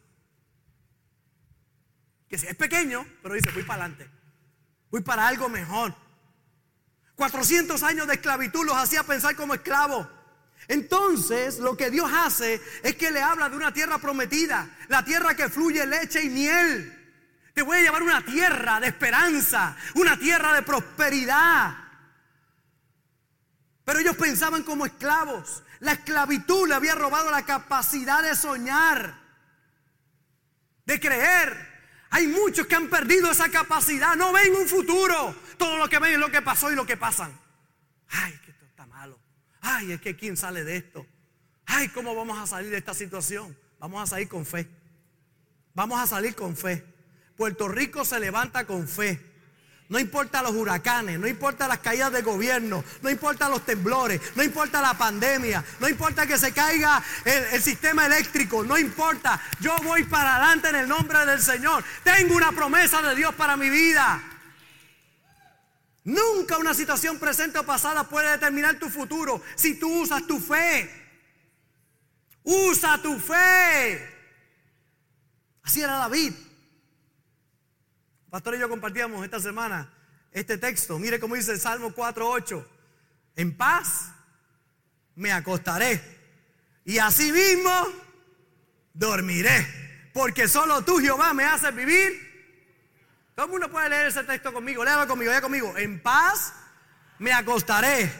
Que 2.29 2.37
si 2.37 2.45
es 2.45 2.55
pequeño, 2.55 3.03
pero 3.23 3.33
dice, 3.33 3.49
voy 3.51 3.63
para 3.63 3.85
adelante. 3.85 4.11
Voy 4.91 5.01
para 5.01 5.27
algo 5.27 5.49
mejor. 5.49 5.95
400 7.15 7.81
años 7.81 8.05
de 8.05 8.13
esclavitud 8.13 8.63
los 8.63 8.77
hacía 8.77 9.01
pensar 9.01 9.35
como 9.35 9.55
esclavos. 9.55 10.07
Entonces 10.67 11.57
lo 11.57 11.75
que 11.75 11.89
Dios 11.89 12.11
hace 12.13 12.61
es 12.83 12.95
que 12.95 13.09
le 13.09 13.23
habla 13.23 13.49
de 13.49 13.55
una 13.55 13.73
tierra 13.73 13.97
prometida, 13.97 14.69
la 14.87 15.03
tierra 15.03 15.35
que 15.35 15.49
fluye 15.49 15.83
leche 15.87 16.21
y 16.21 16.29
miel. 16.29 16.93
Te 17.57 17.63
voy 17.63 17.79
a 17.79 17.81
llevar 17.81 18.03
una 18.03 18.23
tierra 18.23 18.79
de 18.79 18.89
esperanza, 18.89 19.75
una 19.95 20.15
tierra 20.15 20.53
de 20.53 20.61
prosperidad. 20.61 21.75
Pero 23.83 23.97
ellos 23.97 24.15
pensaban 24.15 24.61
como 24.61 24.85
esclavos. 24.85 25.63
La 25.79 25.93
esclavitud 25.93 26.67
le 26.67 26.75
había 26.75 26.93
robado 26.93 27.31
la 27.31 27.47
capacidad 27.47 28.21
de 28.21 28.35
soñar, 28.35 29.19
de 30.85 30.99
creer. 30.99 31.57
Hay 32.11 32.27
muchos 32.27 32.67
que 32.67 32.75
han 32.75 32.91
perdido 32.91 33.31
esa 33.31 33.49
capacidad. 33.49 34.15
No 34.15 34.31
ven 34.31 34.53
un 34.55 34.67
futuro. 34.67 35.35
Todo 35.57 35.79
lo 35.79 35.89
que 35.89 35.97
ven 35.97 36.13
es 36.13 36.19
lo 36.19 36.29
que 36.29 36.43
pasó 36.43 36.71
y 36.71 36.75
lo 36.75 36.85
que 36.85 36.95
pasan. 36.95 37.35
Ay, 38.09 38.39
que 38.45 38.51
esto 38.51 38.65
está 38.65 38.85
malo. 38.85 39.19
Ay, 39.61 39.93
es 39.93 39.99
que 39.99 40.15
quién 40.15 40.37
sale 40.37 40.63
de 40.63 40.77
esto. 40.77 41.07
Ay, 41.65 41.89
¿cómo 41.89 42.13
vamos 42.13 42.37
a 42.37 42.45
salir 42.45 42.69
de 42.69 42.77
esta 42.77 42.93
situación? 42.93 43.57
Vamos 43.79 44.03
a 44.03 44.05
salir 44.05 44.27
con 44.27 44.45
fe. 44.45 44.69
Vamos 45.73 45.99
a 45.99 46.05
salir 46.05 46.35
con 46.35 46.55
fe. 46.55 46.96
Puerto 47.37 47.67
Rico 47.67 48.03
se 48.03 48.19
levanta 48.19 48.65
con 48.65 48.87
fe. 48.87 49.21
No 49.89 49.99
importa 49.99 50.41
los 50.41 50.51
huracanes, 50.51 51.17
no 51.17 51.27
importa 51.27 51.65
las 51.65 51.79
caídas 51.79 52.11
de 52.11 52.21
gobierno, 52.21 52.83
no 53.01 53.09
importa 53.09 53.47
los 53.47 53.65
temblores, 53.65 54.19
no 54.35 54.43
importa 54.43 54.81
la 54.81 54.95
pandemia, 54.95 55.63
no 55.79 55.87
importa 55.87 56.27
que 56.27 56.37
se 56.37 56.51
caiga 56.51 57.01
el, 57.23 57.61
sistema 57.61 58.05
eléctrico, 58.05 58.65
no 58.65 58.77
importa. 58.77 59.41
Yo 59.61 59.77
voy 59.83 60.03
para 60.03 60.35
adelante 60.35 60.69
en 60.69 60.75
el 60.75 60.89
nombre 60.89 61.25
del 61.25 61.41
Señor. 61.41 61.85
Tengo 62.03 62.35
una 62.35 62.51
promesa 62.51 63.01
de 63.01 63.15
Dios 63.15 63.33
para 63.35 63.55
mi 63.55 63.69
vida. 63.69 64.21
Nunca 66.03 66.57
una 66.57 66.73
situación 66.73 67.17
presente 67.17 67.59
o 67.59 67.65
pasada 67.65 68.03
puede 68.09 68.31
determinar 68.31 68.77
tu 68.79 68.89
futuro 68.89 69.41
si 69.55 69.75
tú 69.79 70.01
usas 70.01 70.27
tu 70.27 70.39
fe. 70.39 70.89
Usa 72.43 73.01
tu 73.01 73.17
fe. 73.19 74.15
Así 75.63 75.81
era 75.81 75.93
David. 75.93 76.33
Pastor 78.37 78.53
y 78.53 78.59
yo 78.59 78.69
compartíamos 78.69 79.25
esta 79.25 79.39
semana 79.39 79.91
este 80.31 80.59
texto. 80.59 80.99
Mire 80.99 81.19
cómo 81.19 81.33
dice 81.33 81.53
el 81.53 81.59
Salmo 81.59 81.89
4.8. 81.89 82.63
En 83.35 83.57
paz 83.57 84.11
me 85.15 85.31
acostaré 85.31 85.99
y 86.85 86.99
asimismo 86.99 87.71
dormiré. 88.93 90.11
Porque 90.13 90.47
solo 90.47 90.83
tú, 90.83 90.99
Jehová, 90.99 91.33
me 91.33 91.45
haces 91.45 91.73
vivir. 91.73 92.13
Todo 93.33 93.47
el 93.47 93.51
mundo 93.53 93.71
puede 93.71 93.89
leer 93.89 94.05
ese 94.05 94.23
texto 94.23 94.53
conmigo. 94.53 94.85
Léalo 94.85 95.07
conmigo, 95.07 95.31
ya 95.31 95.41
conmigo. 95.41 95.75
En 95.75 95.99
paz 95.99 96.53
me 97.17 97.33
acostaré 97.33 98.11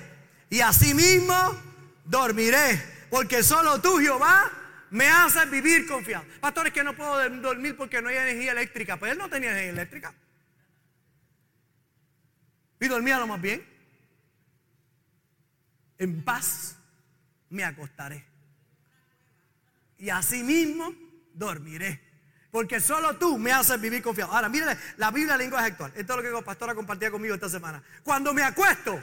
y 0.50 0.62
asimismo 0.62 1.62
dormiré. 2.06 3.06
Porque 3.12 3.44
solo 3.44 3.82
tú, 3.82 4.00
Jehová, 4.00 4.52
me 4.90 5.08
hace 5.08 5.46
vivir 5.48 5.88
confiado. 5.88 6.26
Pastor, 6.40 6.68
es 6.68 6.74
que 6.74 6.84
no 6.84 6.96
puedo 6.96 7.30
dormir 7.42 7.76
porque 7.76 8.02
no 8.02 8.10
hay 8.10 8.18
energía 8.18 8.52
eléctrica. 8.52 8.98
Pues 8.98 9.12
él 9.12 9.18
no 9.18 9.30
tenía 9.30 9.52
energía 9.52 9.72
eléctrica. 9.72 10.14
Y 12.80 12.88
dormía 12.88 13.20
lo 13.20 13.28
más 13.28 13.42
bien. 13.42 13.66
En 15.98 16.24
paz 16.24 16.78
me 17.50 17.64
acostaré. 17.64 18.24
Y 19.98 20.10
así 20.10 20.44
mismo 20.44 20.94
dormiré. 21.34 22.02
Porque 22.52 22.80
solo 22.80 23.18
tú 23.18 23.38
me 23.38 23.52
haces 23.52 23.80
vivir 23.80 24.02
confiado. 24.02 24.32
Ahora, 24.32 24.48
mire 24.48 24.66
la 24.98 25.12
Biblia 25.12 25.34
en 25.34 25.40
lenguaje 25.40 25.68
actual. 25.68 25.92
Esto 25.96 26.14
es 26.14 26.18
lo 26.18 26.24
que 26.24 26.30
la 26.30 26.42
pastora 26.42 26.74
compartía 26.76 27.12
conmigo 27.12 27.36
esta 27.36 27.50
semana. 27.50 27.84
Cuando 28.04 28.34
me 28.34 28.44
acuesto, 28.44 29.02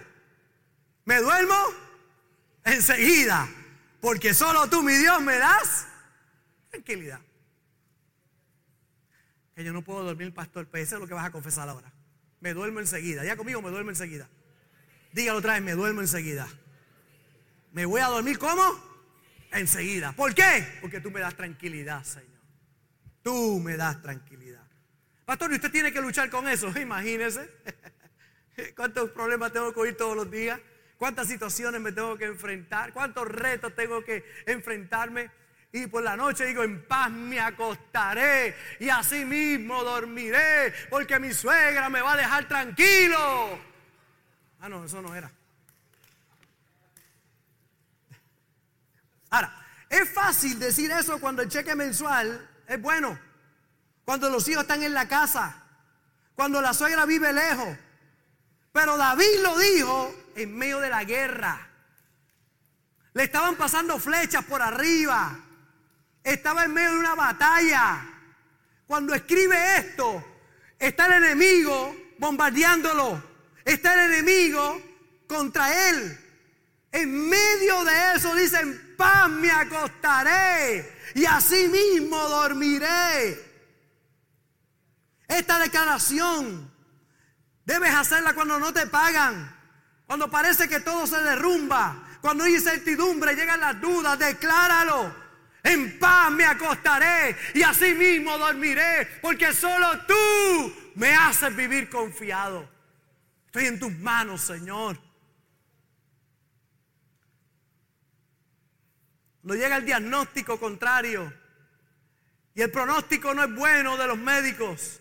me 1.05 1.21
duermo 1.21 1.57
enseguida. 2.65 3.49
Porque 4.05 4.35
solo 4.35 4.69
tú, 4.69 4.83
mi 4.83 4.93
Dios, 4.99 5.23
me 5.23 5.39
das 5.39 5.87
tranquilidad. 6.71 7.21
Que 9.55 9.65
yo 9.65 9.73
no 9.73 9.81
puedo 9.81 10.05
dormir, 10.05 10.35
pastor, 10.35 10.69
pues 10.69 10.83
eso 10.83 10.97
es 10.97 11.01
lo 11.01 11.09
que 11.09 11.15
vas 11.15 11.25
a 11.25 11.31
confesar 11.31 11.71
ahora. 11.71 11.91
Me 12.41 12.53
duermo 12.53 12.81
enseguida. 12.81 13.25
Ya 13.25 13.35
conmigo 13.35 13.63
me 13.63 13.71
duermo 13.71 13.89
enseguida. 13.89 14.29
Dígalo 15.15 15.39
otra 15.39 15.55
vez, 15.55 15.63
me 15.63 15.73
duermo 15.73 16.03
enseguida. 16.03 16.47
¿Me 17.73 17.87
voy 17.87 18.03
a 18.03 18.09
dormir 18.09 18.37
cómo? 18.37 18.63
Enseguida. 19.53 20.13
¿Por 20.13 20.35
qué? 20.35 20.69
Porque 20.83 21.01
tú 21.01 21.11
me 21.11 21.21
das 21.21 21.35
tranquilidad, 21.35 22.05
Señor. 22.05 22.43
Tú 23.23 23.59
me 23.59 23.79
das 23.79 24.03
tranquilidad. 24.03 24.69
Pastor, 25.25 25.51
¿y 25.51 25.55
usted 25.55 25.71
tiene 25.71 25.95
que 25.95 26.03
luchar 26.03 26.29
con 26.29 26.47
eso? 26.47 26.69
Imagínese. 26.79 27.49
¿Cuántos 28.77 29.09
problemas 29.13 29.51
tengo 29.51 29.73
que 29.73 29.81
oír 29.81 29.97
todos 29.97 30.15
los 30.15 30.31
días? 30.31 30.61
Cuántas 31.05 31.29
situaciones 31.29 31.83
me 31.83 31.93
tengo 31.93 32.17
que 32.17 32.25
enfrentar, 32.25 32.95
cuántos 32.95 33.29
retos 33.29 33.75
tengo 33.75 34.03
que 34.03 34.25
enfrentarme. 34.47 35.31
Y 35.71 35.87
por 35.87 36.03
la 36.03 36.17
noche 36.17 36.47
digo, 36.47 36.65
en 36.65 36.87
paz 36.87 37.11
me 37.11 37.39
acostaré 37.39 38.57
y 38.81 38.89
así 38.89 39.27
mismo 39.27 39.85
dormiré, 39.85 40.73
porque 40.89 41.19
mi 41.19 41.35
suegra 41.35 41.91
me 41.91 42.01
va 42.01 42.15
a 42.15 42.17
dejar 42.17 42.49
tranquilo. 42.49 43.59
Ah, 44.61 44.71
no, 44.71 44.83
eso 44.83 45.03
no 45.03 45.15
era. 45.15 45.31
Ahora, 49.29 49.63
es 49.91 50.09
fácil 50.09 50.59
decir 50.59 50.91
eso 50.91 51.21
cuando 51.21 51.43
el 51.43 51.51
cheque 51.51 51.75
mensual 51.75 52.49
es 52.67 52.81
bueno, 52.81 53.19
cuando 54.07 54.31
los 54.31 54.49
hijos 54.49 54.63
están 54.63 54.83
en 54.83 54.95
la 54.95 55.07
casa, 55.07 55.65
cuando 56.35 56.63
la 56.63 56.73
suegra 56.73 57.05
vive 57.05 57.31
lejos. 57.31 57.77
Pero 58.73 58.97
David 58.97 59.43
lo 59.43 59.59
dijo 59.59 60.24
en 60.37 60.57
medio 60.57 60.81
de 60.81 60.91
la 60.91 61.05
guerra. 61.05 61.69
Le 63.13 63.25
estaban 63.25 63.57
pasando 63.57 63.99
flechas 63.99 64.45
por 64.45 64.61
arriba. 64.61 65.39
Estaba 66.23 66.65
en 66.65 66.73
medio 66.73 66.93
de 66.93 66.99
una 66.99 67.15
batalla. 67.15 68.03
Cuando 68.87 69.15
escribe 69.15 69.79
esto, 69.79 70.25
está 70.79 71.07
el 71.07 71.25
enemigo 71.25 71.97
bombardeándolo. 72.19 73.23
Está 73.65 73.95
el 73.95 74.13
enemigo 74.13 74.83
contra 75.27 75.91
él. 75.91 76.21
En 76.93 77.29
medio 77.29 77.85
de 77.85 78.15
eso 78.15 78.35
dice, 78.35 78.61
en 78.61 78.97
paz 78.97 79.29
me 79.29 79.51
acostaré 79.51 80.93
y 81.15 81.25
así 81.25 81.69
mismo 81.69 82.17
dormiré. 82.17 83.53
Esta 85.27 85.59
declaración 85.59 86.71
debes 87.65 87.95
hacerla 87.95 88.35
cuando 88.35 88.59
no 88.59 88.73
te 88.73 88.87
pagan. 88.87 89.54
Cuando 90.07 90.31
parece 90.31 90.69
que 90.69 90.81
todo 90.81 91.07
se 91.07 91.21
derrumba, 91.21 92.19
cuando 92.21 92.45
hay 92.45 92.55
incertidumbre, 92.55 93.35
llegan 93.35 93.61
las 93.61 93.81
dudas, 93.81 94.19
decláralo. 94.19 95.25
En 95.63 95.99
paz 95.99 96.31
me 96.31 96.45
acostaré 96.45 97.37
y 97.55 97.63
así 97.63 97.95
mismo 97.95 98.37
dormiré, 98.37 99.09
porque 99.23 99.53
solo 99.55 99.89
tú 100.07 100.75
me 100.95 101.15
haces 101.15 101.57
vivir 101.57 101.89
confiado. 101.89 102.69
Estoy 103.47 103.67
en 103.67 103.81
tus 103.81 103.93
manos, 103.99 104.43
Señor. 104.43 105.01
No 109.43 109.55
llega 109.55 109.77
el 109.77 109.87
diagnóstico 109.87 110.59
contrario 110.59 111.33
y 112.55 112.63
el 112.63 112.71
pronóstico 112.71 113.35
no 113.35 113.45
es 113.45 113.55
bueno 113.55 113.97
de 113.97 114.07
los 114.07 114.19
médicos, 114.19 115.01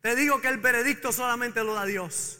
te 0.00 0.14
digo 0.14 0.40
que 0.40 0.48
el 0.48 0.58
veredicto 0.58 1.12
solamente 1.12 1.64
lo 1.64 1.74
da 1.74 1.84
Dios. 1.84 2.38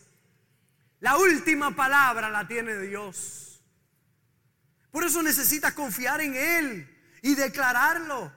La 1.07 1.17
última 1.19 1.71
palabra 1.71 2.29
la 2.31 2.49
tiene 2.49 2.77
Dios. 2.81 3.63
Por 4.91 5.05
eso 5.05 5.23
necesitas 5.23 5.73
confiar 5.73 6.21
en 6.21 6.35
Él 6.35 6.99
y 7.23 7.37
declararlo. 7.37 8.33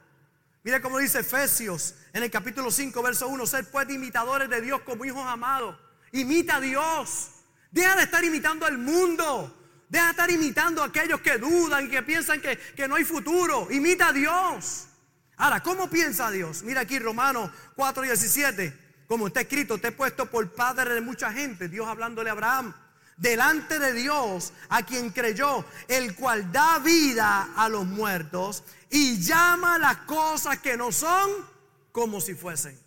Mira 0.61 0.79
cómo 0.79 0.99
dice 0.99 1.21
Efesios 1.21 1.95
en 2.13 2.21
el 2.21 2.29
capítulo 2.29 2.69
5, 2.69 3.01
verso 3.01 3.27
1. 3.27 3.47
Ser 3.47 3.71
pues 3.71 3.89
imitadores 3.89 4.51
de 4.51 4.61
Dios 4.61 4.81
como 4.81 5.03
hijos 5.03 5.25
amados. 5.25 5.77
Imita 6.11 6.57
a 6.57 6.61
Dios. 6.61 7.31
Deja 7.71 7.95
de 7.95 8.03
estar 8.03 8.23
imitando 8.23 8.67
al 8.67 8.77
mundo. 8.77 9.51
Deja 9.89 10.05
de 10.05 10.11
estar 10.11 10.29
imitando 10.29 10.83
a 10.83 10.85
aquellos 10.85 11.21
que 11.21 11.39
dudan 11.39 11.87
y 11.87 11.89
que 11.89 12.03
piensan 12.03 12.39
que, 12.39 12.55
que 12.55 12.87
no 12.87 12.97
hay 12.97 13.03
futuro. 13.03 13.67
Imita 13.71 14.09
a 14.09 14.13
Dios. 14.13 14.85
Ahora, 15.37 15.63
¿cómo 15.63 15.89
piensa 15.89 16.29
Dios? 16.29 16.61
Mira 16.61 16.81
aquí 16.81 16.99
Romanos 16.99 17.49
4, 17.75 18.03
17 18.03 18.88
como 19.09 19.25
está 19.25 19.41
escrito, 19.41 19.79
te 19.79 19.87
he 19.87 19.91
puesto 19.91 20.27
por 20.27 20.53
padre 20.53 20.93
de 20.93 21.01
mucha 21.01 21.33
gente, 21.33 21.67
Dios 21.67 21.87
hablándole 21.87 22.29
a 22.29 22.33
Abraham, 22.33 22.75
delante 23.17 23.79
de 23.79 23.91
Dios, 23.93 24.53
a 24.69 24.83
quien 24.83 25.09
creyó, 25.09 25.65
el 25.87 26.15
cual 26.15 26.51
da 26.51 26.77
vida 26.77 27.49
a 27.55 27.67
los 27.69 27.87
muertos 27.87 28.63
y 28.91 29.19
llama 29.19 29.79
las 29.79 29.97
cosas 30.01 30.59
que 30.59 30.77
no 30.77 30.91
son 30.91 31.27
como 31.91 32.21
si 32.21 32.35
fuesen. 32.35 32.79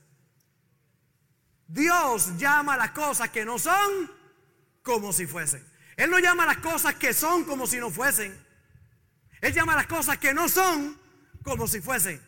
Dios 1.67 2.39
llama 2.39 2.77
las 2.77 2.93
cosas 2.93 3.29
que 3.31 3.45
no 3.45 3.59
son 3.59 4.09
como 4.85 5.13
si 5.13 5.27
fuesen. 5.27 5.67
Él 5.97 6.09
no 6.09 6.21
llama 6.21 6.47
las 6.47 6.59
cosas 6.59 6.95
que 6.95 7.13
son 7.15 7.43
como 7.43 7.67
si 7.67 7.79
no 7.79 7.91
fuesen. 7.91 8.33
Él 9.41 9.53
llama 9.53 9.75
las 9.75 9.89
cosas 9.89 10.19
que 10.19 10.33
no 10.33 10.49
son 10.49 10.97
como 11.43 11.67
si 11.67 11.81
fuesen. 11.81 12.23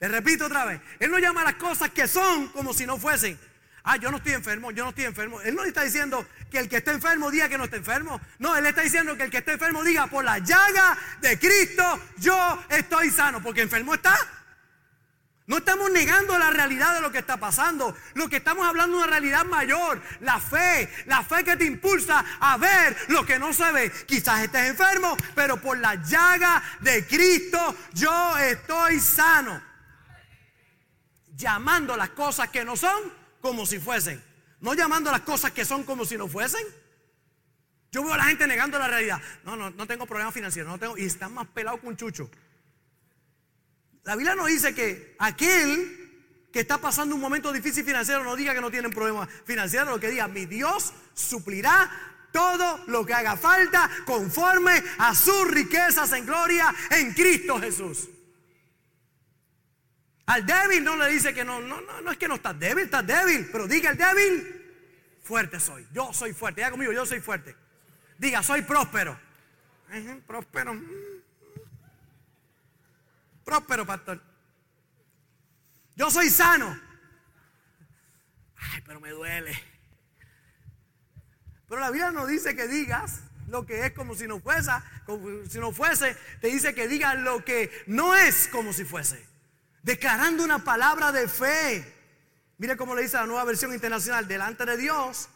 Le 0.00 0.08
repito 0.08 0.46
otra 0.46 0.64
vez. 0.64 0.80
Él 1.00 1.10
no 1.10 1.18
llama 1.18 1.44
las 1.44 1.54
cosas 1.54 1.90
que 1.90 2.06
son 2.06 2.48
como 2.48 2.72
si 2.72 2.86
no 2.86 2.98
fuesen. 2.98 3.38
Ah, 3.82 3.96
yo 3.96 4.10
no 4.10 4.18
estoy 4.18 4.34
enfermo, 4.34 4.70
yo 4.70 4.84
no 4.84 4.90
estoy 4.90 5.04
enfermo. 5.04 5.40
Él 5.40 5.54
no 5.54 5.64
está 5.64 5.82
diciendo 5.82 6.26
que 6.50 6.58
el 6.58 6.68
que 6.68 6.76
está 6.76 6.92
enfermo 6.92 7.30
diga 7.30 7.48
que 7.48 7.58
no 7.58 7.64
está 7.64 7.76
enfermo. 7.76 8.20
No, 8.38 8.54
él 8.54 8.66
está 8.66 8.82
diciendo 8.82 9.16
que 9.16 9.24
el 9.24 9.30
que 9.30 9.38
está 9.38 9.52
enfermo 9.52 9.82
diga 9.82 10.06
por 10.08 10.24
la 10.24 10.38
llaga 10.38 10.98
de 11.20 11.38
Cristo 11.38 12.00
yo 12.18 12.64
estoy 12.68 13.10
sano. 13.10 13.42
Porque 13.42 13.62
enfermo 13.62 13.94
está. 13.94 14.16
No 15.46 15.56
estamos 15.56 15.90
negando 15.90 16.38
la 16.38 16.50
realidad 16.50 16.94
de 16.94 17.00
lo 17.00 17.10
que 17.10 17.18
está 17.18 17.38
pasando. 17.38 17.96
Lo 18.12 18.28
que 18.28 18.36
estamos 18.36 18.68
hablando 18.68 18.98
es 18.98 19.04
una 19.04 19.10
realidad 19.10 19.46
mayor. 19.46 20.02
La 20.20 20.38
fe, 20.38 20.92
la 21.06 21.24
fe 21.24 21.42
que 21.42 21.56
te 21.56 21.64
impulsa 21.64 22.22
a 22.38 22.58
ver 22.58 22.94
lo 23.08 23.24
que 23.24 23.38
no 23.38 23.54
se 23.54 23.72
ve. 23.72 23.90
Quizás 24.06 24.42
estés 24.42 24.68
enfermo, 24.68 25.16
pero 25.34 25.56
por 25.56 25.78
la 25.78 25.94
llaga 25.94 26.62
de 26.80 27.06
Cristo 27.06 27.74
yo 27.94 28.36
estoy 28.36 29.00
sano 29.00 29.67
llamando 31.38 31.96
las 31.96 32.10
cosas 32.10 32.50
que 32.50 32.64
no 32.64 32.76
son 32.76 33.00
como 33.40 33.64
si 33.64 33.78
fuesen. 33.78 34.22
No 34.60 34.74
llamando 34.74 35.10
las 35.12 35.20
cosas 35.20 35.52
que 35.52 35.64
son 35.64 35.84
como 35.84 36.04
si 36.04 36.18
no 36.18 36.28
fuesen. 36.28 36.62
Yo 37.92 38.02
veo 38.02 38.12
a 38.12 38.18
la 38.18 38.24
gente 38.24 38.46
negando 38.46 38.78
la 38.78 38.88
realidad. 38.88 39.22
No, 39.44 39.56
no, 39.56 39.70
no 39.70 39.86
tengo 39.86 40.04
problemas 40.04 40.34
financieros, 40.34 40.78
y 40.98 41.04
están 41.04 41.32
más 41.32 41.46
pelados 41.46 41.80
que 41.80 41.86
un 41.86 41.96
chucho. 41.96 42.28
La 44.02 44.16
Biblia 44.16 44.34
nos 44.34 44.48
dice 44.48 44.74
que 44.74 45.14
aquel 45.18 46.48
que 46.52 46.60
está 46.60 46.78
pasando 46.78 47.14
un 47.14 47.20
momento 47.20 47.52
difícil 47.52 47.84
financiero 47.84 48.24
no 48.24 48.34
diga 48.34 48.54
que 48.54 48.60
no 48.60 48.70
tienen 48.70 48.90
problemas 48.90 49.28
financieros, 49.44 49.88
lo 49.88 50.00
que 50.00 50.10
diga, 50.10 50.28
mi 50.28 50.46
Dios 50.46 50.92
suplirá 51.14 51.90
todo 52.32 52.84
lo 52.88 53.06
que 53.06 53.14
haga 53.14 53.36
falta 53.36 53.88
conforme 54.04 54.82
a 54.98 55.14
sus 55.14 55.48
riquezas 55.48 56.12
en 56.12 56.26
gloria 56.26 56.74
en 56.90 57.14
Cristo 57.14 57.60
Jesús. 57.60 58.08
Al 60.28 60.44
débil 60.44 60.84
no 60.84 60.94
le 60.94 61.08
dice 61.08 61.32
que 61.32 61.42
no, 61.42 61.58
no, 61.58 61.80
no, 61.80 62.02
no 62.02 62.10
es 62.10 62.18
que 62.18 62.28
no 62.28 62.34
estás 62.34 62.58
débil, 62.58 62.84
estás 62.84 63.06
débil, 63.06 63.48
pero 63.50 63.66
diga 63.66 63.90
el 63.90 63.96
débil, 63.96 65.20
fuerte 65.22 65.58
soy, 65.58 65.86
yo 65.90 66.12
soy 66.12 66.34
fuerte, 66.34 66.60
ya 66.60 66.70
conmigo, 66.70 66.92
yo 66.92 67.06
soy 67.06 67.20
fuerte. 67.20 67.56
Diga, 68.18 68.42
soy 68.42 68.60
próspero. 68.60 69.18
próspero. 70.26 70.78
Próspero, 73.42 73.86
pastor. 73.86 74.20
Yo 75.96 76.10
soy 76.10 76.28
sano. 76.28 76.78
Ay, 78.56 78.82
pero 78.84 79.00
me 79.00 79.10
duele. 79.10 79.58
Pero 81.70 81.80
la 81.80 81.90
Biblia 81.90 82.10
no 82.10 82.26
dice 82.26 82.54
que 82.54 82.68
digas 82.68 83.22
lo 83.46 83.64
que 83.64 83.86
es 83.86 83.92
como 83.94 84.14
si 84.14 84.26
no 84.26 84.40
fuese, 84.40 84.72
como 85.06 85.46
si 85.46 85.58
no 85.58 85.72
fuese, 85.72 86.14
te 86.42 86.48
dice 86.48 86.74
que 86.74 86.86
digas 86.86 87.16
lo 87.16 87.42
que 87.46 87.70
no 87.86 88.14
es 88.14 88.46
como 88.48 88.74
si 88.74 88.84
fuese. 88.84 89.26
Declarando 89.82 90.44
una 90.44 90.64
palabra 90.64 91.12
de 91.12 91.28
fe. 91.28 91.94
Mire 92.58 92.76
cómo 92.76 92.94
le 92.94 93.02
dice 93.02 93.16
la 93.16 93.26
nueva 93.26 93.44
versión 93.44 93.72
internacional, 93.72 94.26
delante 94.26 94.64
de 94.64 94.76
Dios, 94.76 95.28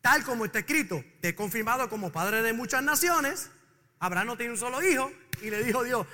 tal 0.00 0.22
como 0.24 0.44
está 0.44 0.60
escrito, 0.60 1.04
te 1.20 1.30
he 1.30 1.34
confirmado 1.34 1.88
como 1.88 2.12
padre 2.12 2.42
de 2.42 2.52
muchas 2.52 2.82
naciones. 2.82 3.50
Abraham 3.98 4.28
no 4.28 4.36
tiene 4.36 4.52
un 4.52 4.58
solo 4.58 4.82
hijo 4.82 5.10
y 5.40 5.50
le 5.50 5.62
dijo 5.64 5.82
Dios, 5.82 6.06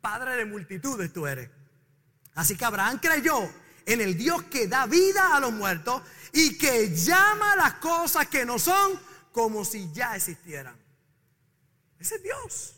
padre 0.00 0.36
de 0.36 0.44
multitudes 0.44 1.12
tú 1.12 1.26
eres. 1.26 1.50
Así 2.34 2.56
que 2.56 2.64
Abraham 2.64 2.98
creyó 3.00 3.50
en 3.86 4.00
el 4.00 4.16
Dios 4.16 4.42
que 4.44 4.66
da 4.66 4.86
vida 4.86 5.36
a 5.36 5.40
los 5.40 5.52
muertos 5.52 6.02
y 6.32 6.58
que 6.58 6.94
llama 6.94 7.56
las 7.56 7.74
cosas 7.74 8.26
que 8.28 8.44
no 8.44 8.58
son 8.58 8.98
como 9.32 9.64
si 9.64 9.92
ya 9.92 10.16
existieran. 10.16 10.76
Ese 11.98 12.16
es 12.16 12.22
Dios. 12.22 12.74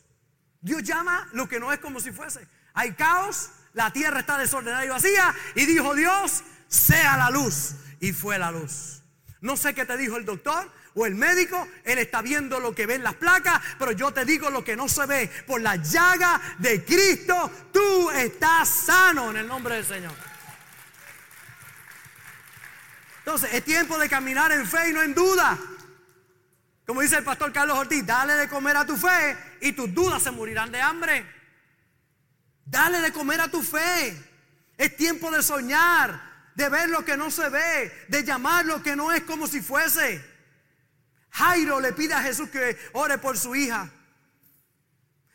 Dios 0.61 0.83
llama 0.83 1.29
lo 1.33 1.49
que 1.49 1.61
no 1.61 1.73
es 1.73 1.81
como 1.81 2.01
si 2.01 2.13
fuese. 2.13 2.47
Hay 2.75 2.93
caos, 2.93 3.51
la 3.77 3.93
tierra 3.93 4.21
está 4.21 4.39
desordenada 4.39 4.85
y 4.87 4.89
vacía 4.89 5.35
y 5.55 5.67
dijo 5.67 5.95
Dios, 5.95 6.43
sea 6.67 7.19
la 7.19 7.29
luz. 7.31 7.75
Y 8.01 8.13
fue 8.13 8.39
la 8.39 8.51
luz. 8.51 9.03
No 9.43 9.55
sé 9.55 9.75
qué 9.75 9.85
te 9.85 9.99
dijo 9.99 10.17
el 10.17 10.25
doctor 10.25 10.73
o 10.95 11.05
el 11.05 11.15
médico, 11.15 11.69
él 11.85 11.99
está 11.99 12.23
viendo 12.23 12.59
lo 12.59 12.75
que 12.75 12.87
ven 12.87 13.05
las 13.05 13.15
placas, 13.15 13.61
pero 13.79 13.93
yo 13.93 14.13
te 14.13 14.25
digo 14.25 14.49
lo 14.49 14.65
que 14.65 14.77
no 14.77 14.89
se 14.89 15.05
ve. 15.05 15.31
Por 15.47 15.61
la 15.61 15.77
llaga 15.77 16.41
de 16.59 16.87
Cristo, 16.87 17.51
tú 17.71 18.11
estás 18.13 18.67
sano 18.67 19.31
en 19.31 19.37
el 19.37 19.47
nombre 19.47 19.75
del 19.75 19.85
Señor. 19.85 20.15
Entonces, 23.19 23.53
es 23.53 23.63
tiempo 23.63 23.99
de 23.99 24.09
caminar 24.09 24.53
en 24.53 24.67
fe 24.67 24.89
y 24.89 24.93
no 24.95 25.03
en 25.03 25.13
duda. 25.13 25.59
Como 26.87 27.03
dice 27.03 27.19
el 27.19 27.25
pastor 27.25 27.53
Carlos 27.53 27.77
Ortiz, 27.77 28.07
dale 28.07 28.37
de 28.37 28.49
comer 28.49 28.79
a 28.79 28.87
tu 28.87 28.97
fe 28.97 29.37
y 29.61 29.73
tus 29.73 29.93
dudas 29.93 30.23
se 30.23 30.31
morirán 30.31 30.73
de 30.73 30.81
hambre. 30.81 31.36
Dale 32.67 33.01
de 33.01 33.13
comer 33.13 33.41
a 33.41 33.49
tu 33.49 33.63
fe. 33.63 34.15
Es 34.77 34.97
tiempo 34.97 35.31
de 35.31 35.43
soñar, 35.43 36.51
de 36.55 36.69
ver 36.69 36.91
lo 36.91 37.05
que 37.05 37.17
no 37.17 37.31
se 37.31 37.49
ve, 37.49 38.07
de 38.09 38.25
llamar 38.25 38.67
lo 38.67 38.83
que 38.83 38.95
no 38.95 39.11
es 39.13 39.23
como 39.23 39.47
si 39.47 39.63
fuese. 39.63 40.23
Jairo 41.31 41.81
le 41.81 41.93
pide 41.93 42.13
a 42.13 42.23
Jesús 42.23 42.51
que 42.51 42.77
ore 42.93 43.19
por 43.19 43.39
su 43.39 43.55
hija. 43.55 43.91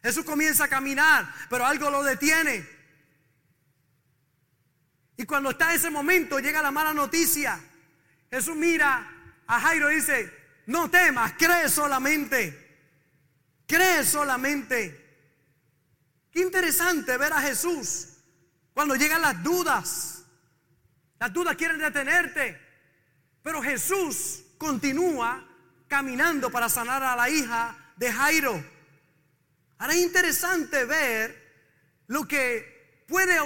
Jesús 0.03 0.25
comienza 0.25 0.65
a 0.65 0.67
caminar, 0.67 1.33
pero 1.49 1.65
algo 1.65 1.89
lo 1.89 2.03
detiene. 2.03 2.67
Y 5.15 5.25
cuando 5.25 5.51
está 5.51 5.73
ese 5.73 5.89
momento 5.89 6.39
llega 6.39 6.61
la 6.61 6.71
mala 6.71 6.93
noticia. 6.93 7.59
Jesús 8.29 8.55
mira 8.55 9.07
a 9.47 9.59
Jairo 9.59 9.91
y 9.91 9.95
dice, 9.95 10.33
no 10.65 10.89
temas, 10.89 11.33
cree 11.37 11.69
solamente. 11.69 12.57
Cree 13.67 14.03
solamente. 14.03 15.00
Qué 16.31 16.39
interesante 16.41 17.17
ver 17.17 17.33
a 17.33 17.41
Jesús 17.41 18.07
cuando 18.73 18.95
llegan 18.95 19.21
las 19.21 19.43
dudas. 19.43 20.23
Las 21.19 21.33
dudas 21.33 21.55
quieren 21.55 21.77
detenerte. 21.77 22.59
Pero 23.43 23.61
Jesús 23.61 24.43
continúa 24.57 25.47
caminando 25.87 26.49
para 26.49 26.69
sanar 26.69 27.03
a 27.03 27.15
la 27.15 27.29
hija 27.29 27.93
de 27.97 28.11
Jairo. 28.11 28.63
Ahora 29.77 29.93
es 29.93 29.99
interesante 29.99 30.85
ver 30.85 31.41
lo 32.07 32.27
que 32.27 33.03
puede, 33.07 33.37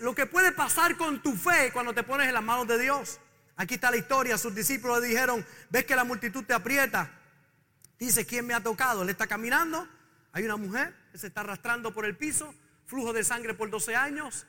lo 0.00 0.14
que 0.14 0.26
puede 0.26 0.52
pasar 0.52 0.96
con 0.96 1.22
tu 1.22 1.34
fe 1.36 1.70
cuando 1.72 1.94
te 1.94 2.02
pones 2.02 2.28
en 2.28 2.34
las 2.34 2.42
manos 2.42 2.66
de 2.66 2.78
Dios. 2.78 3.20
Aquí 3.56 3.74
está 3.74 3.90
la 3.90 3.96
historia. 3.96 4.36
Sus 4.36 4.54
discípulos 4.54 5.00
le 5.00 5.08
dijeron, 5.08 5.46
ves 5.70 5.84
que 5.84 5.96
la 5.96 6.04
multitud 6.04 6.44
te 6.44 6.52
aprieta. 6.52 7.10
Dice, 7.98 8.26
¿quién 8.26 8.46
me 8.46 8.54
ha 8.54 8.60
tocado? 8.60 9.02
Él 9.02 9.08
está 9.08 9.26
caminando. 9.26 9.88
Hay 10.32 10.44
una 10.44 10.56
mujer 10.56 11.03
se 11.14 11.28
está 11.28 11.40
arrastrando 11.40 11.92
por 11.92 12.04
el 12.04 12.16
piso. 12.16 12.54
Flujo 12.86 13.12
de 13.12 13.24
sangre 13.24 13.54
por 13.54 13.70
12 13.70 13.94
años. 13.94 14.46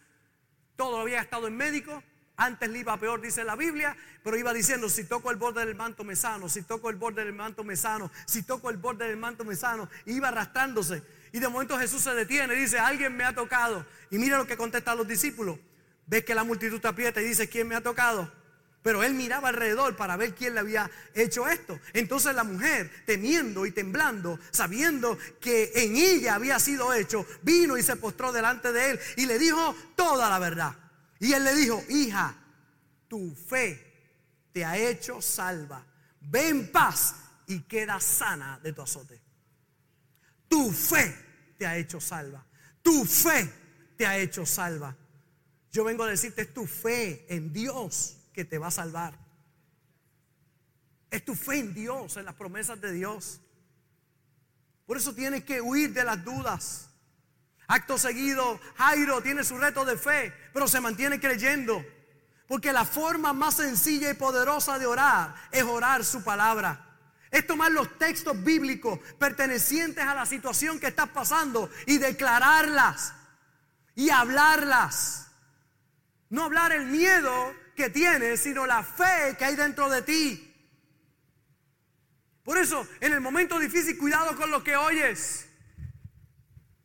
Todo 0.75 0.99
había 0.99 1.21
estado 1.21 1.47
en 1.47 1.56
médico. 1.56 2.04
Antes 2.38 2.69
le 2.69 2.80
iba 2.80 2.99
peor, 2.99 3.21
dice 3.21 3.45
la 3.45 3.56
Biblia, 3.56 3.95
pero 4.21 4.36
iba 4.36 4.51
diciendo, 4.51 4.89
si 4.89 5.06
toco 5.06 5.32
el 5.32 5.38
borde 5.38 5.65
del 5.65 5.73
manto 5.73 6.04
me 6.04 6.17
sano, 6.17 6.49
si 6.49 6.63
toco 6.63 6.89
el 6.89 6.97
borde 6.97 7.23
del 7.23 7.34
manto 7.34 7.63
me 7.63 7.78
sano, 7.78 8.12
si 8.25 8.43
toco 8.43 8.69
el 8.69 8.75
borde 8.75 9.08
del 9.08 9.15
manto 9.15 9.45
me 9.45 9.56
sano. 9.56 9.89
iba 10.06 10.28
arrastrándose. 10.28 11.01
Y 11.32 11.39
de 11.39 11.47
momento 11.47 11.80
Jesús 11.80 12.01
se 12.01 12.13
detiene 12.13 12.54
y 12.56 12.58
dice, 12.58 12.78
alguien 12.78 13.15
me 13.15 13.23
ha 13.23 13.34
tocado. 13.34 13.86
Y 14.12 14.17
mira 14.17 14.38
lo 14.38 14.45
que 14.45 14.58
contestan 14.58 14.97
los 14.97 15.08
discípulos. 15.08 15.58
Ves 16.08 16.25
que 16.25 16.36
la 16.36 16.43
multitud 16.43 16.80
te 16.82 16.88
aprieta 16.89 17.21
y 17.21 17.25
dice, 17.25 17.47
¿quién 17.47 17.67
me 17.69 17.75
ha 17.75 17.82
tocado? 17.82 18.32
Pero 18.86 19.02
él 19.02 19.15
miraba 19.15 19.50
alrededor 19.50 19.95
para 19.95 20.15
ver 20.15 20.36
quién 20.36 20.54
le 20.54 20.60
había 20.60 20.91
hecho 21.15 21.48
esto. 21.48 21.80
Entonces 21.91 22.36
la 22.36 22.43
mujer, 22.43 22.91
temiendo 23.08 23.65
y 23.65 23.71
temblando, 23.71 24.39
sabiendo 24.52 25.17
que 25.41 25.71
en 25.74 25.95
ella 25.95 26.36
había 26.36 26.60
sido 26.60 26.93
hecho, 26.93 27.26
vino 27.41 27.80
y 27.80 27.82
se 27.82 27.95
postró 27.95 28.32
delante 28.32 28.71
de 28.71 28.91
él 28.91 29.00
y 29.17 29.26
le 29.26 29.39
dijo 29.39 29.76
toda 29.95 30.30
la 30.30 30.38
verdad. 30.38 30.76
Y 31.19 31.34
él 31.34 31.43
le 31.43 31.56
dijo, 31.56 31.84
hija, 31.89 32.38
tu 33.08 33.34
fe 33.34 34.52
te 34.54 34.63
ha 34.63 34.78
hecho 34.78 35.19
salva. 35.19 35.84
Ve 36.21 36.50
en 36.50 36.71
paz 36.71 37.15
y 37.48 37.62
queda 37.62 38.00
sana 38.00 38.60
de 38.62 38.71
tu 38.71 38.84
azote. 38.84 39.19
Tu 40.48 40.71
fe 40.71 41.56
te 41.58 41.65
ha 41.65 41.76
hecho 41.76 42.00
salva. 42.00 42.45
Tu 42.84 43.04
fe 43.04 43.52
te 43.98 44.06
ha 44.06 44.15
hecho 44.15 44.45
salva. 44.45 44.95
Yo 45.71 45.84
vengo 45.84 46.04
a 46.04 46.08
decirte, 46.08 46.43
es 46.43 46.54
tu 46.54 46.67
fe 46.67 47.26
en 47.30 47.52
Dios 47.52 48.17
que 48.36 48.43
te 48.45 48.58
va 48.58 48.67
a 48.67 48.71
salvar. 48.71 49.17
Es 51.10 51.24
tu 51.24 51.34
fe 51.34 51.60
en 51.60 51.74
Dios, 51.74 52.17
en 52.17 52.26
las 52.26 52.36
promesas 52.36 52.80
de 52.82 52.91
Dios. 52.91 53.39
Por 54.86 54.98
eso 54.98 55.15
tienes 55.15 55.45
que 55.45 55.62
huir 55.62 55.93
de 55.93 56.04
las 56.04 56.24
dudas. 56.24 56.89
Acto 57.67 57.98
seguido, 57.98 58.60
Jairo 58.76 59.21
tiene 59.21 59.43
su 59.45 59.58
reto 59.58 59.86
de 59.86 59.98
fe, 59.98 60.34
pero 60.54 60.67
se 60.67 60.82
mantiene 60.82 61.19
creyendo. 61.19 61.84
Porque 62.48 62.74
la 62.74 62.84
forma 62.84 63.32
más 63.32 63.56
sencilla 63.56 64.10
y 64.12 64.13
poderosa 64.15 64.78
de 64.78 64.86
orar 64.86 65.34
es 65.52 65.63
orar 65.63 66.04
su 66.04 66.21
palabra. 66.24 66.82
Es 67.32 67.48
tomar 67.48 67.71
los 67.71 67.98
textos 67.98 68.43
bíblicos 68.43 69.00
pertenecientes 69.17 70.04
a 70.04 70.13
la 70.13 70.26
situación 70.26 70.80
que 70.80 70.88
estás 70.88 71.10
pasando 71.10 71.69
y 71.88 71.98
declararlas 71.98 73.13
y 73.95 74.10
hablarlas. 74.10 75.32
No 76.30 76.43
hablar 76.43 76.74
el 76.74 76.86
miedo 76.88 77.64
que 77.75 77.89
tienes, 77.89 78.41
sino 78.41 78.65
la 78.65 78.83
fe 78.83 79.35
que 79.38 79.45
hay 79.45 79.55
dentro 79.55 79.89
de 79.89 80.01
ti. 80.01 80.51
Por 82.43 82.57
eso, 82.57 82.88
en 83.01 83.13
el 83.13 83.21
momento 83.21 83.59
difícil, 83.59 83.97
cuidado 83.97 84.35
con 84.35 84.51
lo 84.51 84.63
que 84.63 84.75
oyes. 84.75 85.47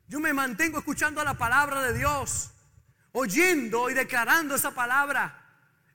Yo 0.08 0.18
me 0.18 0.32
mantengo 0.32 0.78
escuchando 0.78 1.22
la 1.22 1.34
palabra 1.34 1.82
de 1.82 1.96
Dios, 1.96 2.50
oyendo 3.12 3.90
y 3.90 3.94
declarando 3.94 4.56
esa 4.56 4.72
palabra, 4.72 5.46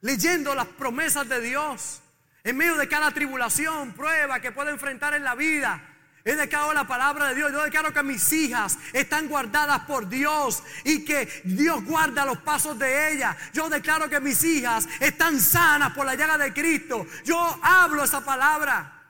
leyendo 0.01 0.55
las 0.55 0.67
promesas 0.67 1.27
de 1.27 1.41
Dios. 1.41 2.01
En 2.43 2.57
medio 2.57 2.75
de 2.75 2.87
cada 2.87 3.11
tribulación, 3.11 3.93
prueba 3.93 4.39
que 4.39 4.51
puedo 4.51 4.69
enfrentar 4.69 5.15
en 5.15 5.23
la 5.23 5.33
vida, 5.33 5.94
He 6.27 6.35
declarado 6.35 6.73
la 6.73 6.87
palabra 6.87 7.29
de 7.29 7.35
Dios. 7.35 7.51
Yo 7.51 7.61
declaro 7.61 7.93
que 7.93 8.01
mis 8.01 8.33
hijas 8.33 8.79
están 8.93 9.27
guardadas 9.27 9.81
por 9.81 10.09
Dios 10.09 10.63
y 10.83 11.05
que 11.05 11.29
Dios 11.43 11.83
guarda 11.85 12.25
los 12.25 12.39
pasos 12.39 12.79
de 12.79 13.13
ellas. 13.13 13.37
Yo 13.53 13.69
declaro 13.69 14.09
que 14.09 14.19
mis 14.19 14.43
hijas 14.43 14.87
están 14.99 15.39
sanas 15.39 15.93
por 15.93 16.03
la 16.03 16.15
llaga 16.15 16.39
de 16.39 16.51
Cristo. 16.51 17.05
Yo 17.23 17.59
hablo 17.61 18.03
esa 18.03 18.25
palabra 18.25 19.03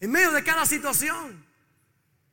en 0.00 0.10
medio 0.10 0.30
de 0.32 0.42
cada 0.42 0.64
situación. 0.64 1.44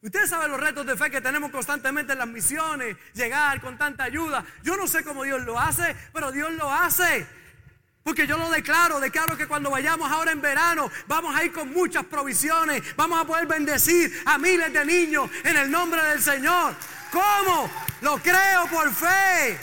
Ustedes 0.02 0.30
saben 0.30 0.50
los 0.50 0.62
retos 0.62 0.86
de 0.86 0.96
fe 0.96 1.12
que 1.12 1.20
tenemos 1.20 1.52
constantemente 1.52 2.14
en 2.14 2.20
las 2.20 2.28
misiones, 2.30 2.96
llegar 3.14 3.60
con 3.60 3.78
tanta 3.78 4.06
ayuda. 4.06 4.46
Yo 4.64 4.78
no 4.78 4.88
sé 4.88 5.04
cómo 5.04 5.24
Dios 5.24 5.44
lo 5.44 5.60
hace, 5.60 5.98
pero 6.14 6.32
Dios 6.32 6.54
lo 6.54 6.72
hace. 6.72 7.28
Porque 8.04 8.26
yo 8.26 8.38
lo 8.38 8.50
declaro, 8.50 9.00
declaro 9.00 9.38
que 9.38 9.48
cuando 9.48 9.70
vayamos 9.70 10.12
ahora 10.12 10.32
en 10.32 10.42
verano 10.42 10.90
vamos 11.08 11.36
a 11.36 11.44
ir 11.44 11.52
con 11.52 11.72
muchas 11.72 12.04
provisiones, 12.06 12.96
vamos 12.96 13.22
a 13.22 13.26
poder 13.26 13.46
bendecir 13.46 14.24
a 14.26 14.38
miles 14.40 14.74
de 14.74 14.86
niños 14.86 15.30
en 15.44 15.56
el 15.56 15.70
nombre 15.70 16.04
del 16.06 16.22
Señor. 16.22 16.76
¿Cómo? 17.12 17.70
Lo 18.02 18.18
creo 18.18 18.68
por 18.68 18.92
fe. 18.94 19.58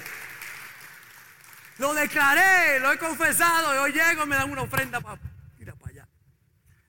Lo 1.79 1.95
declaré, 1.95 2.79
lo 2.81 2.93
he 2.93 2.99
confesado 2.99 3.75
y 3.75 3.79
hoy 3.79 3.93
llego 3.93 4.25
y 4.25 4.27
me 4.27 4.37
dan 4.37 4.51
una 4.51 4.63
ofrenda 4.63 5.01
para 5.01 5.21
ir 5.59 5.73
para 5.75 5.91
allá. 5.91 6.09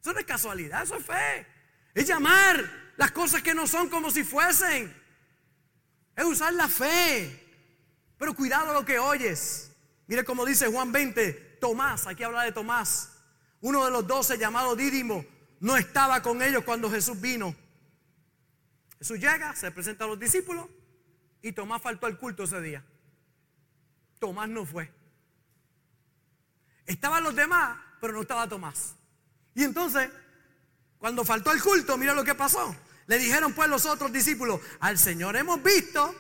Eso 0.02 0.14
no 0.14 0.20
es 0.20 0.26
casualidad, 0.26 0.84
eso 0.84 0.98
es 0.98 1.06
fe. 1.06 1.48
Es 1.96 2.08
llamar 2.08 2.94
las 2.98 3.12
cosas 3.12 3.42
que 3.42 3.56
no 3.56 3.66
son 3.66 3.90
como 3.90 4.12
si 4.12 4.24
fuesen. 4.24 4.96
Es 6.16 6.26
usar 6.26 6.54
la 6.54 6.68
fe. 6.68 7.48
Pero 8.18 8.36
cuidado 8.36 8.74
lo 8.74 8.86
que 8.86 9.00
oyes. 9.00 9.69
Mire 10.10 10.26
como 10.26 10.44
dice 10.44 10.66
Juan 10.66 10.92
20, 10.92 11.58
Tomás, 11.62 12.08
aquí 12.08 12.24
habla 12.24 12.42
de 12.42 12.52
Tomás, 12.52 13.12
uno 13.62 13.86
de 13.86 13.92
los 13.92 14.08
doce 14.08 14.40
llamado 14.40 14.76
Dídimo, 14.76 15.24
no 15.60 15.78
estaba 15.78 16.24
con 16.24 16.42
ellos 16.42 16.64
cuando 16.64 16.90
Jesús 16.90 17.22
vino. 17.22 17.56
Jesús 18.98 19.20
llega, 19.20 19.56
se 19.56 19.70
presenta 19.70 20.06
a 20.06 20.08
los 20.08 20.20
discípulos 20.20 20.66
y 21.44 21.52
Tomás 21.52 21.84
faltó 21.84 22.08
al 22.08 22.18
culto 22.18 22.46
ese 22.46 22.60
día. 22.60 22.84
Tomás 24.18 24.50
no 24.50 24.66
fue. 24.66 24.92
Estaban 26.88 27.24
los 27.24 27.36
demás, 27.36 27.78
pero 28.02 28.14
no 28.14 28.22
estaba 28.22 28.50
Tomás. 28.50 28.96
Y 29.54 29.64
entonces, 29.64 30.10
cuando 30.98 31.24
faltó 31.24 31.52
el 31.52 31.62
culto, 31.62 32.00
mira 32.00 32.16
lo 32.16 32.24
que 32.24 32.34
pasó. 32.34 32.76
Le 33.06 33.20
dijeron 33.20 33.54
pues 33.54 33.70
los 33.70 33.86
otros 33.86 34.12
discípulos, 34.12 34.60
al 34.80 34.98
Señor 34.98 35.36
hemos 35.36 35.62
visto. 35.62 36.16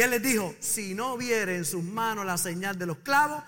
Y 0.00 0.02
él 0.02 0.12
les 0.12 0.22
dijo, 0.22 0.56
si 0.60 0.94
no 0.94 1.18
viere 1.18 1.56
en 1.56 1.66
sus 1.66 1.84
manos 1.84 2.24
la 2.24 2.38
señal 2.38 2.78
de 2.78 2.86
los 2.86 3.00
clavos, 3.00 3.44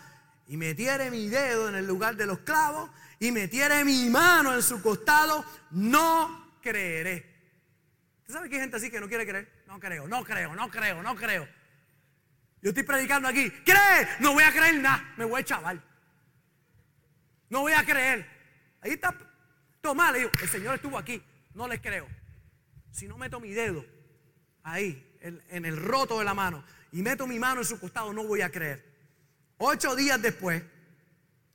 y 0.47 0.59
metiere 0.59 1.11
mi 1.11 1.31
dedo 1.31 1.71
en 1.71 1.77
el 1.77 1.87
lugar 1.87 2.15
de 2.15 2.27
los 2.27 2.41
clavos, 2.41 2.91
y 3.19 3.33
metiere 3.33 3.87
mi 3.87 4.11
mano 4.11 4.55
en 4.55 4.62
su 4.62 4.83
costado, 4.83 5.47
no 5.71 6.59
creeré. 6.61 7.25
¿Usted 8.21 8.35
sabe 8.35 8.51
que 8.51 8.57
hay 8.57 8.61
gente 8.61 8.77
así 8.77 8.91
que 8.91 9.01
no 9.01 9.09
quiere 9.09 9.27
creer? 9.27 9.65
No 9.67 9.81
creo, 9.81 10.07
no 10.07 10.23
creo, 10.25 10.55
no 10.55 10.71
creo, 10.71 11.03
no 11.03 11.17
creo. 11.17 11.49
Yo 12.61 12.69
estoy 12.69 12.83
predicando 12.83 13.29
aquí. 13.29 13.51
¿Cree? 13.65 14.07
No 14.21 14.35
voy 14.35 14.45
a 14.45 14.53
creer 14.53 14.75
nada. 14.75 15.15
Me 15.17 15.25
voy 15.25 15.41
a 15.41 15.45
chaval. 15.47 15.83
No 17.49 17.61
voy 17.61 17.73
a 17.73 17.83
creer. 17.83 18.27
Ahí 18.83 18.91
está 18.91 19.17
Tomás. 19.81 20.12
Le 20.12 20.19
digo, 20.19 20.31
el 20.43 20.49
Señor 20.51 20.75
estuvo 20.75 20.99
aquí. 20.99 21.23
No 21.55 21.67
les 21.67 21.81
creo. 21.81 22.07
Si 22.91 23.09
no 23.09 23.17
meto 23.17 23.41
mi 23.41 23.53
dedo 23.53 23.83
ahí, 24.62 25.12
en, 25.23 25.65
el 25.65 25.77
roto 25.77 26.19
de 26.19 26.25
la 26.25 26.35
mano, 26.35 26.65
y 26.91 27.03
meto 27.03 27.27
mi 27.27 27.39
mano 27.39 27.61
en 27.61 27.67
su 27.67 27.79
costado, 27.79 28.13
no 28.13 28.25
voy 28.25 28.43
a 28.43 28.51
creer. 28.51 28.85
Ocho 29.59 29.95
días 29.95 30.21
después, 30.21 30.63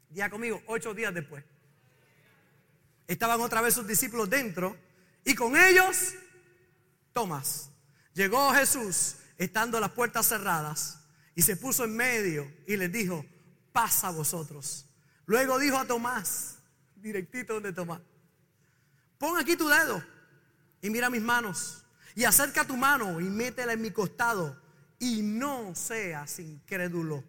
ya 0.09 0.29
conmigo, 0.29 0.61
ocho 0.67 0.93
días 0.93 1.13
después, 1.13 1.43
estaban 3.07 3.39
otra 3.41 3.61
vez 3.61 3.73
sus 3.73 3.85
discípulos 3.85 4.29
dentro, 4.29 4.77
y 5.23 5.35
con 5.35 5.57
ellos, 5.57 6.13
Tomás. 7.13 7.69
Llegó 8.13 8.51
Jesús 8.53 9.17
estando 9.37 9.79
las 9.79 9.91
puertas 9.91 10.27
cerradas 10.27 10.99
y 11.35 11.41
se 11.41 11.55
puso 11.55 11.83
en 11.83 11.95
medio 11.95 12.51
y 12.65 12.77
les 12.77 12.91
dijo, 12.91 13.25
pasa 13.71 14.07
a 14.07 14.11
vosotros. 14.11 14.85
Luego 15.25 15.59
dijo 15.59 15.77
a 15.77 15.85
Tomás, 15.85 16.59
directito 16.95 17.55
donde 17.55 17.73
Tomás, 17.73 18.01
pon 19.17 19.37
aquí 19.37 19.55
tu 19.55 19.67
dedo 19.67 20.03
y 20.81 20.89
mira 20.89 21.09
mis 21.09 21.21
manos 21.21 21.83
y 22.17 22.25
acerca 22.25 22.65
tu 22.65 22.75
mano 22.75 23.21
y 23.21 23.25
métela 23.25 23.73
en 23.73 23.81
mi 23.81 23.91
costado 23.91 24.59
y 24.97 25.21
no 25.21 25.75
seas 25.75 26.39
incrédulo, 26.39 27.23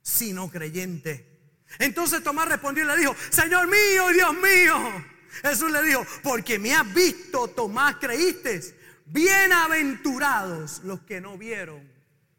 sino 0.00 0.50
creyente. 0.50 1.38
Entonces 1.78 2.22
Tomás 2.22 2.48
respondió 2.48 2.84
y 2.84 2.86
le 2.86 2.96
dijo, 2.96 3.14
Señor 3.28 3.66
mío, 3.66 4.08
Dios 4.08 4.32
mío. 4.32 5.04
Jesús 5.42 5.70
le 5.70 5.82
dijo, 5.82 6.02
porque 6.22 6.58
me 6.58 6.72
has 6.72 6.94
visto, 6.94 7.46
Tomás, 7.48 7.96
creíste. 7.96 8.58
Bienaventurados 9.04 10.82
los 10.84 11.00
que 11.00 11.20
no 11.20 11.36
vieron 11.36 11.92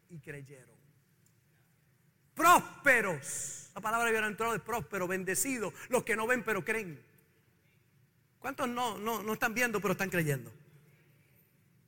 y 0.08 0.18
creyeron. 0.18 0.74
Prósperos. 2.34 3.70
La 3.76 3.80
palabra 3.80 4.10
bienaventurado 4.10 4.56
es 4.56 4.62
próspero, 4.62 5.06
bendecido. 5.06 5.72
Los 5.90 6.02
que 6.02 6.16
no 6.16 6.26
ven 6.26 6.42
pero 6.42 6.64
creen. 6.64 7.00
¿Cuántos 8.40 8.68
no, 8.68 8.98
no, 8.98 9.22
no 9.22 9.32
están 9.34 9.54
viendo 9.54 9.80
pero 9.80 9.92
están 9.92 10.10
creyendo? 10.10 10.52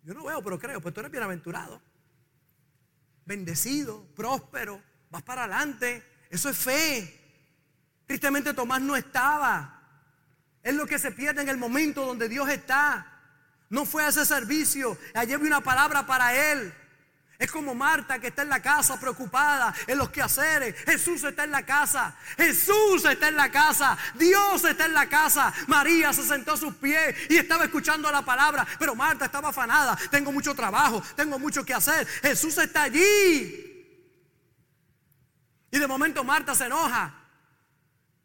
Yo 0.02 0.14
no 0.14 0.24
veo 0.24 0.42
pero 0.42 0.58
creo. 0.58 0.80
Pues 0.80 0.94
tú 0.94 1.00
eres 1.00 1.12
bienaventurado. 1.12 1.80
Bendecido, 3.24 4.04
próspero. 4.14 4.82
Vas 5.10 5.22
para 5.22 5.44
adelante. 5.44 6.02
Eso 6.30 6.48
es 6.48 6.56
fe. 6.56 7.18
Tristemente 8.06 8.54
Tomás 8.54 8.80
no 8.80 8.96
estaba. 8.96 9.80
Es 10.62 10.74
lo 10.74 10.86
que 10.86 10.98
se 10.98 11.12
pierde 11.12 11.42
en 11.42 11.48
el 11.48 11.56
momento 11.56 12.04
donde 12.04 12.28
Dios 12.28 12.48
está. 12.48 13.20
No 13.68 13.84
fue 13.84 14.04
a 14.04 14.08
ese 14.08 14.24
servicio. 14.26 14.98
Ayer 15.14 15.38
vi 15.38 15.46
una 15.46 15.62
palabra 15.62 16.06
para 16.06 16.52
él. 16.52 16.74
Es 17.42 17.50
como 17.50 17.74
Marta 17.74 18.20
que 18.20 18.28
está 18.28 18.42
en 18.42 18.50
la 18.50 18.62
casa 18.62 19.00
preocupada 19.00 19.74
en 19.88 19.98
los 19.98 20.11
quehaceres. 20.11 20.76
Jesús 20.85 21.24
está 21.24 21.42
en 21.42 21.50
la 21.50 21.66
casa. 21.66 22.14
Jesús 22.37 23.05
está 23.05 23.26
en 23.26 23.35
la 23.35 23.50
casa. 23.50 23.98
Dios 24.14 24.64
está 24.64 24.87
en 24.87 24.94
la 24.94 25.09
casa. 25.09 25.52
María 25.66 26.12
se 26.12 26.22
sentó 26.22 26.52
a 26.52 26.57
sus 26.57 26.72
pies 26.76 27.16
y 27.28 27.38
estaba 27.38 27.64
escuchando 27.64 28.12
la 28.12 28.22
palabra. 28.22 28.64
Pero 28.78 28.94
Marta 28.94 29.24
estaba 29.24 29.48
afanada. 29.48 29.98
Tengo 30.09 30.31
mucho 30.31 30.55
trabajo. 30.55 31.02
Tengo 31.16 31.37
mucho 31.37 31.64
que 31.64 31.74
hacer. 31.74 32.07
Jesús 32.07 32.57
está 32.59 32.85
allí. 32.85 33.90
Y 35.72 35.78
de 35.81 35.87
momento 35.88 36.22
Marta 36.22 36.55
se 36.55 36.66
enoja. 36.66 37.12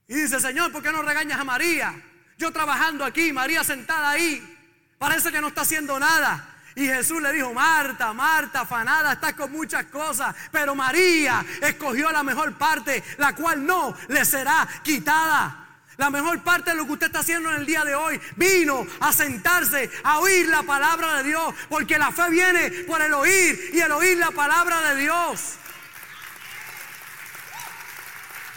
Y 0.08 0.14
dice, 0.14 0.40
Señor, 0.40 0.72
¿por 0.72 0.84
qué 0.84 0.92
no 0.92 1.02
regañas 1.02 1.40
a 1.40 1.44
María? 1.44 2.00
Yo 2.38 2.52
trabajando 2.52 3.04
aquí, 3.04 3.34
María 3.34 3.64
sentada 3.64 4.12
ahí. 4.12 4.94
Parece 5.00 5.32
que 5.32 5.42
no 5.42 5.48
está 5.48 5.62
haciendo 5.62 6.00
nada. 6.00 6.57
Y 6.78 6.86
Jesús 6.86 7.20
le 7.20 7.34
dijo, 7.34 7.56
Marta, 7.56 8.14
Marta, 8.14 8.62
afanada, 8.62 9.14
estás 9.14 9.34
con 9.34 9.52
muchas 9.52 9.86
cosas, 9.86 10.36
pero 10.52 10.76
María 10.76 11.44
escogió 11.60 12.12
la 12.12 12.22
mejor 12.22 12.54
parte, 12.54 13.04
la 13.18 13.34
cual 13.34 13.66
no 13.66 13.98
le 14.10 14.24
será 14.24 14.68
quitada. 14.84 15.66
La 15.98 16.12
mejor 16.12 16.44
parte 16.44 16.70
de 16.70 16.76
lo 16.78 16.86
que 16.86 16.92
usted 16.92 17.08
está 17.08 17.22
haciendo 17.22 17.50
en 17.50 17.62
el 17.62 17.66
día 17.66 17.84
de 17.84 17.96
hoy 17.96 18.22
vino 18.36 18.86
a 19.00 19.12
sentarse, 19.12 19.90
a 20.04 20.20
oír 20.20 20.50
la 20.50 20.62
palabra 20.62 21.16
de 21.16 21.24
Dios, 21.24 21.56
porque 21.68 21.98
la 21.98 22.12
fe 22.12 22.30
viene 22.30 22.70
por 22.86 23.02
el 23.02 23.12
oír 23.16 23.72
y 23.74 23.80
el 23.80 23.92
oír 23.92 24.16
la 24.20 24.30
palabra 24.30 24.80
de 24.94 25.02
Dios. 25.02 25.56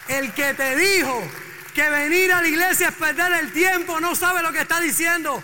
El 0.08 0.34
que 0.34 0.52
te 0.52 0.76
dijo 0.76 1.22
que 1.74 1.88
venir 1.88 2.34
a 2.34 2.42
la 2.42 2.48
iglesia 2.48 2.88
es 2.88 2.94
perder 2.96 3.32
el 3.32 3.50
tiempo, 3.50 3.98
no 3.98 4.14
sabe 4.14 4.42
lo 4.42 4.52
que 4.52 4.60
está 4.60 4.78
diciendo. 4.78 5.42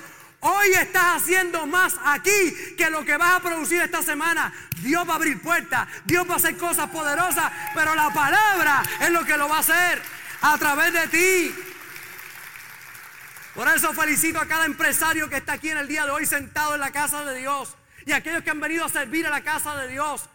Hoy 0.49 0.75
estás 0.75 1.23
haciendo 1.23 1.67
más 1.67 1.97
aquí 2.05 2.77
que 2.79 2.89
lo 2.89 3.05
que 3.05 3.17
vas 3.17 3.35
a 3.35 3.41
producir 3.41 3.83
esta 3.83 4.01
semana. 4.01 4.53
Dios 4.81 5.05
va 5.09 5.15
a 5.15 5.17
abrir 5.17 5.43
puertas, 5.43 5.89
Dios 6.05 6.25
va 6.29 6.35
a 6.35 6.37
hacer 6.37 6.57
cosas 6.57 6.89
poderosas, 6.91 7.51
pero 7.75 7.97
la 7.97 8.11
palabra 8.11 8.81
es 9.01 9.11
lo 9.11 9.25
que 9.25 9.37
lo 9.37 9.49
va 9.49 9.57
a 9.57 9.61
hacer 9.61 10.01
a 10.43 10.57
través 10.57 10.93
de 10.93 11.09
ti. 11.09 11.55
Por 13.57 13.67
eso 13.67 13.93
felicito 13.93 14.39
a 14.39 14.47
cada 14.47 14.67
empresario 14.67 15.29
que 15.29 15.39
está 15.39 15.55
aquí 15.55 15.71
en 15.71 15.79
el 15.79 15.89
día 15.89 16.05
de 16.05 16.13
hoy 16.13 16.27
sentado 16.27 16.75
en 16.75 16.81
la 16.81 16.93
casa 16.93 17.25
de 17.25 17.41
Dios 17.41 17.75
y 18.05 18.13
a 18.13 18.17
aquellos 18.19 18.45
que 18.45 18.51
han 18.51 18.61
venido 18.61 18.85
a 18.85 18.89
servir 18.89 19.27
a 19.27 19.31
la 19.31 19.41
casa 19.41 19.75
de 19.75 19.89
Dios. 19.89 20.29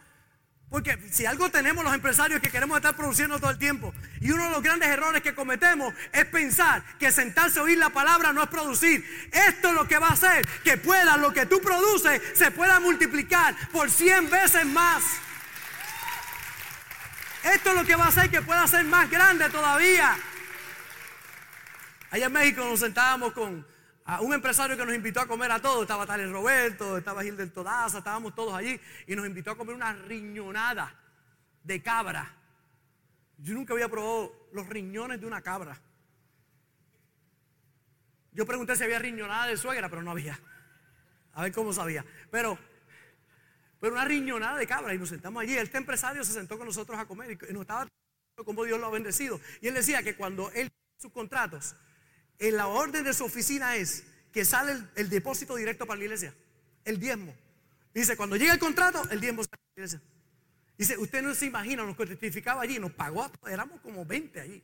Porque 0.72 0.98
si 1.10 1.26
algo 1.26 1.50
tenemos 1.50 1.84
los 1.84 1.92
empresarios 1.92 2.40
que 2.40 2.48
queremos 2.48 2.78
estar 2.78 2.96
produciendo 2.96 3.38
todo 3.38 3.50
el 3.50 3.58
tiempo, 3.58 3.92
y 4.22 4.30
uno 4.30 4.44
de 4.44 4.50
los 4.52 4.62
grandes 4.62 4.88
errores 4.88 5.20
que 5.20 5.34
cometemos 5.34 5.92
es 6.14 6.24
pensar 6.24 6.82
que 6.98 7.12
sentarse 7.12 7.58
a 7.58 7.62
oír 7.62 7.76
la 7.76 7.90
palabra 7.90 8.32
no 8.32 8.42
es 8.42 8.48
producir. 8.48 9.04
Esto 9.30 9.68
es 9.68 9.74
lo 9.74 9.86
que 9.86 9.98
va 9.98 10.08
a 10.08 10.12
hacer 10.12 10.48
que 10.64 10.78
pueda, 10.78 11.18
lo 11.18 11.30
que 11.30 11.44
tú 11.44 11.60
produces, 11.60 12.22
se 12.34 12.50
pueda 12.52 12.80
multiplicar 12.80 13.54
por 13.70 13.90
100 13.90 14.30
veces 14.30 14.64
más. 14.64 15.02
Esto 17.52 17.68
es 17.68 17.76
lo 17.76 17.84
que 17.84 17.94
va 17.94 18.06
a 18.06 18.08
hacer 18.08 18.30
que 18.30 18.40
pueda 18.40 18.66
ser 18.66 18.86
más 18.86 19.10
grande 19.10 19.50
todavía. 19.50 20.16
Allá 22.10 22.26
en 22.26 22.32
México 22.32 22.64
nos 22.64 22.80
sentábamos 22.80 23.34
con 23.34 23.66
a 24.04 24.20
un 24.20 24.32
empresario 24.32 24.76
que 24.76 24.84
nos 24.84 24.94
invitó 24.94 25.20
a 25.20 25.26
comer 25.26 25.50
a 25.52 25.60
todos, 25.60 25.82
estaba 25.82 26.06
Tales 26.06 26.30
Roberto, 26.30 26.98
estaba 26.98 27.22
Gil 27.22 27.36
del 27.36 27.52
Todaza, 27.52 27.98
estábamos 27.98 28.34
todos 28.34 28.54
allí 28.54 28.80
y 29.06 29.14
nos 29.14 29.26
invitó 29.26 29.52
a 29.52 29.56
comer 29.56 29.74
una 29.74 29.92
riñonada 29.92 30.94
de 31.62 31.82
cabra. 31.82 32.34
Yo 33.38 33.54
nunca 33.54 33.74
había 33.74 33.88
probado 33.88 34.48
los 34.52 34.68
riñones 34.68 35.20
de 35.20 35.26
una 35.26 35.40
cabra. 35.40 35.80
Yo 38.32 38.46
pregunté 38.46 38.76
si 38.76 38.84
había 38.84 38.98
riñonada 38.98 39.46
de 39.46 39.56
suegra, 39.56 39.88
pero 39.88 40.02
no 40.02 40.10
había. 40.10 40.38
A 41.34 41.42
ver 41.42 41.52
cómo 41.52 41.72
sabía. 41.72 42.04
Pero, 42.30 42.58
pero 43.80 43.92
una 43.92 44.04
riñonada 44.04 44.58
de 44.58 44.66
cabra 44.66 44.94
y 44.94 44.98
nos 44.98 45.10
sentamos 45.10 45.42
allí. 45.42 45.56
Este 45.56 45.78
empresario 45.78 46.24
se 46.24 46.32
sentó 46.32 46.56
con 46.56 46.66
nosotros 46.66 46.98
a 46.98 47.06
comer 47.06 47.38
y 47.48 47.52
nos 47.52 47.62
estaba 47.62 47.86
como 48.44 48.64
Dios 48.64 48.80
lo 48.80 48.86
ha 48.86 48.90
bendecido. 48.90 49.40
Y 49.60 49.68
él 49.68 49.74
decía 49.74 50.02
que 50.02 50.16
cuando 50.16 50.50
él 50.52 50.70
sus 50.98 51.12
contratos, 51.12 51.76
en 52.38 52.56
la 52.56 52.66
orden 52.66 53.04
de 53.04 53.12
su 53.12 53.24
oficina 53.24 53.76
es 53.76 54.04
que 54.32 54.44
sale 54.44 54.84
el, 54.96 55.08
depósito 55.08 55.56
directo 55.56 55.86
para 55.86 55.98
la 55.98 56.04
iglesia, 56.04 56.34
el 56.84 56.98
diezmo. 56.98 57.34
Dice, 57.94 58.16
cuando 58.16 58.36
llega 58.36 58.52
el 58.52 58.58
contrato, 58.58 59.02
el 59.10 59.20
diezmo 59.20 59.42
sale 59.42 59.50
para 59.50 59.62
la 59.76 59.80
iglesia. 59.82 60.02
Dice, 60.78 60.98
usted 60.98 61.22
no 61.22 61.34
se 61.34 61.46
imagina, 61.46 61.84
nos 61.84 61.96
testificaba 61.96 62.62
allí, 62.62 62.78
nos 62.78 62.92
pagó, 62.92 63.30
éramos 63.46 63.80
como 63.80 64.04
20 64.04 64.40
allí, 64.40 64.62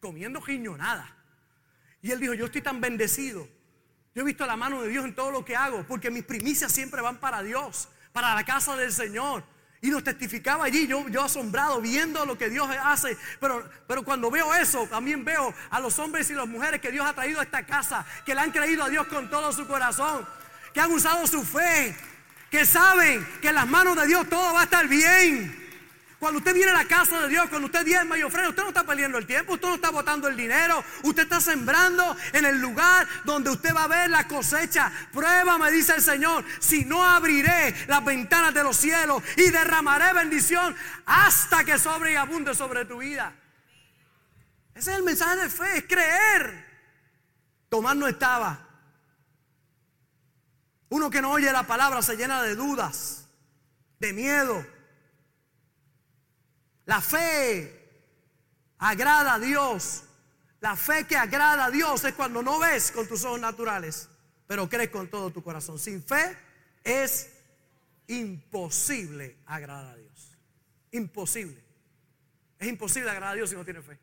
comiendo 0.00 0.40
giñonada. 0.42 1.16
Y 2.02 2.10
él 2.10 2.20
dijo, 2.20 2.34
yo 2.34 2.46
estoy 2.46 2.60
tan 2.60 2.80
bendecido. 2.80 3.48
Yo 4.14 4.22
he 4.22 4.24
visto 4.24 4.46
la 4.46 4.56
mano 4.56 4.82
de 4.82 4.88
Dios 4.88 5.04
en 5.04 5.14
todo 5.14 5.30
lo 5.30 5.44
que 5.44 5.56
hago, 5.56 5.84
porque 5.88 6.10
mis 6.10 6.22
primicias 6.22 6.70
siempre 6.70 7.00
van 7.00 7.18
para 7.18 7.42
Dios, 7.42 7.88
para 8.12 8.34
la 8.34 8.44
casa 8.44 8.76
del 8.76 8.92
Señor. 8.92 9.42
Y 9.84 9.90
nos 9.90 10.02
testificaba 10.02 10.64
allí, 10.64 10.86
yo, 10.86 11.06
yo 11.10 11.22
asombrado 11.22 11.78
viendo 11.78 12.24
lo 12.24 12.38
que 12.38 12.48
Dios 12.48 12.66
hace. 12.82 13.18
Pero, 13.38 13.62
pero 13.86 14.02
cuando 14.02 14.30
veo 14.30 14.54
eso, 14.54 14.86
también 14.86 15.26
veo 15.26 15.52
a 15.68 15.78
los 15.78 15.98
hombres 15.98 16.30
y 16.30 16.32
las 16.32 16.48
mujeres 16.48 16.80
que 16.80 16.90
Dios 16.90 17.04
ha 17.04 17.12
traído 17.12 17.38
a 17.38 17.42
esta 17.42 17.66
casa, 17.66 18.06
que 18.24 18.34
le 18.34 18.40
han 18.40 18.50
creído 18.50 18.82
a 18.82 18.88
Dios 18.88 19.06
con 19.08 19.28
todo 19.28 19.52
su 19.52 19.66
corazón, 19.66 20.26
que 20.72 20.80
han 20.80 20.90
usado 20.90 21.26
su 21.26 21.44
fe, 21.44 21.94
que 22.50 22.64
saben 22.64 23.28
que 23.42 23.48
en 23.48 23.56
las 23.56 23.68
manos 23.68 23.94
de 23.94 24.06
Dios 24.06 24.26
todo 24.26 24.54
va 24.54 24.62
a 24.62 24.64
estar 24.64 24.88
bien. 24.88 25.63
Cuando 26.18 26.38
usted 26.38 26.54
viene 26.54 26.70
a 26.70 26.74
la 26.74 26.84
casa 26.86 27.20
de 27.20 27.28
Dios, 27.28 27.48
cuando 27.50 27.66
usted 27.66 27.84
diezma 27.84 28.16
y 28.16 28.22
ofrenda, 28.22 28.50
usted 28.50 28.62
no 28.62 28.68
está 28.68 28.84
perdiendo 28.84 29.18
el 29.18 29.26
tiempo, 29.26 29.54
usted 29.54 29.68
no 29.68 29.74
está 29.74 29.90
botando 29.90 30.28
el 30.28 30.36
dinero, 30.36 30.82
usted 31.02 31.24
está 31.24 31.40
sembrando 31.40 32.16
en 32.32 32.44
el 32.44 32.60
lugar 32.60 33.06
donde 33.24 33.50
usted 33.50 33.74
va 33.74 33.84
a 33.84 33.88
ver 33.88 34.10
la 34.10 34.26
cosecha. 34.26 34.90
Prueba, 35.12 35.58
me 35.58 35.70
dice 35.70 35.94
el 35.94 36.02
Señor, 36.02 36.44
si 36.60 36.84
no 36.84 37.04
abriré 37.04 37.74
las 37.88 38.04
ventanas 38.04 38.54
de 38.54 38.62
los 38.62 38.76
cielos 38.76 39.22
y 39.36 39.50
derramaré 39.50 40.12
bendición 40.14 40.74
hasta 41.04 41.64
que 41.64 41.78
sobre 41.78 42.12
y 42.12 42.16
abunde 42.16 42.54
sobre 42.54 42.84
tu 42.84 42.98
vida. 42.98 43.34
Ese 44.74 44.92
es 44.92 44.96
el 44.96 45.04
mensaje 45.04 45.36
de 45.36 45.50
fe, 45.50 45.78
es 45.78 45.84
creer. 45.84 46.64
Tomás 47.68 47.96
no 47.96 48.06
estaba. 48.06 48.68
Uno 50.88 51.10
que 51.10 51.20
no 51.20 51.32
oye 51.32 51.50
la 51.50 51.64
palabra 51.64 52.02
se 52.02 52.16
llena 52.16 52.42
de 52.42 52.54
dudas, 52.54 53.26
de 53.98 54.12
miedo. 54.12 54.64
La 56.86 57.00
fe 57.00 57.84
agrada 58.78 59.34
a 59.34 59.38
Dios. 59.38 60.04
La 60.60 60.76
fe 60.76 61.06
que 61.06 61.16
agrada 61.16 61.66
a 61.66 61.70
Dios 61.70 62.04
es 62.04 62.14
cuando 62.14 62.42
no 62.42 62.58
ves 62.58 62.90
con 62.90 63.06
tus 63.06 63.24
ojos 63.24 63.40
naturales, 63.40 64.08
pero 64.46 64.68
crees 64.68 64.90
con 64.90 65.08
todo 65.08 65.30
tu 65.30 65.42
corazón. 65.42 65.78
Sin 65.78 66.02
fe 66.02 66.36
es 66.82 67.30
imposible 68.06 69.36
agradar 69.46 69.94
a 69.94 69.96
Dios. 69.96 70.38
Imposible. 70.92 71.62
Es 72.58 72.68
imposible 72.68 73.10
agradar 73.10 73.32
a 73.32 73.36
Dios 73.36 73.50
si 73.50 73.56
no 73.56 73.64
tienes 73.64 73.84
fe. 73.84 73.98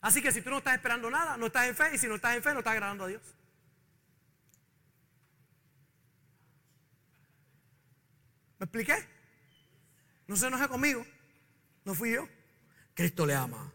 Así 0.00 0.22
que 0.22 0.32
si 0.32 0.42
tú 0.42 0.50
no 0.50 0.58
estás 0.58 0.74
esperando 0.74 1.10
nada, 1.10 1.36
no 1.36 1.46
estás 1.46 1.66
en 1.66 1.74
fe. 1.74 1.94
Y 1.94 1.98
si 1.98 2.06
no 2.06 2.16
estás 2.16 2.36
en 2.36 2.42
fe, 2.42 2.52
no 2.52 2.60
estás 2.60 2.72
agradando 2.72 3.04
a 3.04 3.08
Dios. 3.08 3.22
¿Me 8.58 8.64
expliqué? 8.64 8.94
No 10.26 10.36
se 10.36 10.46
enoje 10.46 10.68
conmigo. 10.68 11.04
No 11.84 11.94
fui 11.94 12.12
yo. 12.12 12.28
Cristo 12.94 13.26
le 13.26 13.34
ama. 13.34 13.72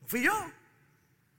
No 0.00 0.08
fui 0.08 0.22
yo. 0.22 0.52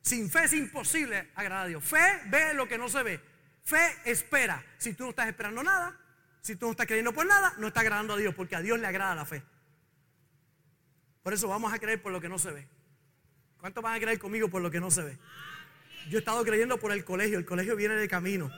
Sin 0.02 0.30
fe 0.30 0.44
es 0.44 0.54
imposible 0.54 1.32
agradar 1.36 1.66
a 1.66 1.68
Dios. 1.68 1.84
Fe 1.84 2.22
ve 2.28 2.54
lo 2.54 2.68
que 2.68 2.78
no 2.78 2.88
se 2.88 3.02
ve. 3.04 3.20
Fe 3.64 3.96
espera. 4.06 4.64
Si 4.78 4.94
tú 4.94 5.04
no 5.04 5.10
estás 5.10 5.28
esperando 5.28 5.64
nada, 5.64 6.00
si 6.42 6.56
tú 6.56 6.68
no 6.68 6.72
estás 6.72 6.86
creyendo 6.86 7.12
por 7.12 7.26
nada, 7.26 7.54
no 7.58 7.68
estás 7.68 7.82
agradando 7.82 8.14
a 8.14 8.18
Dios, 8.18 8.36
porque 8.36 8.56
a 8.56 8.62
Dios 8.62 8.80
le 8.80 8.86
agrada 8.86 9.16
la 9.16 9.26
fe. 9.26 9.44
Por 11.24 11.34
eso 11.34 11.48
vamos 11.48 11.74
a 11.74 11.80
creer 11.80 12.00
por 12.02 12.12
lo 12.12 12.22
que 12.22 12.30
no 12.30 12.38
se 12.38 12.52
ve. 12.52 12.68
¿Cuántos 13.60 13.84
van 13.84 13.96
a 13.96 14.00
creer 14.00 14.20
conmigo 14.20 14.48
por 14.48 14.62
lo 14.62 14.70
que 14.70 14.80
no 14.80 14.92
se 14.92 15.02
ve? 15.02 15.18
Yo 16.08 16.18
he 16.18 16.20
estado 16.20 16.44
creyendo 16.46 16.78
por 16.80 16.92
el 16.92 17.04
colegio. 17.04 17.40
El 17.40 17.46
colegio 17.46 17.76
viene 17.76 17.96
de 17.96 18.08
camino. 18.08 18.52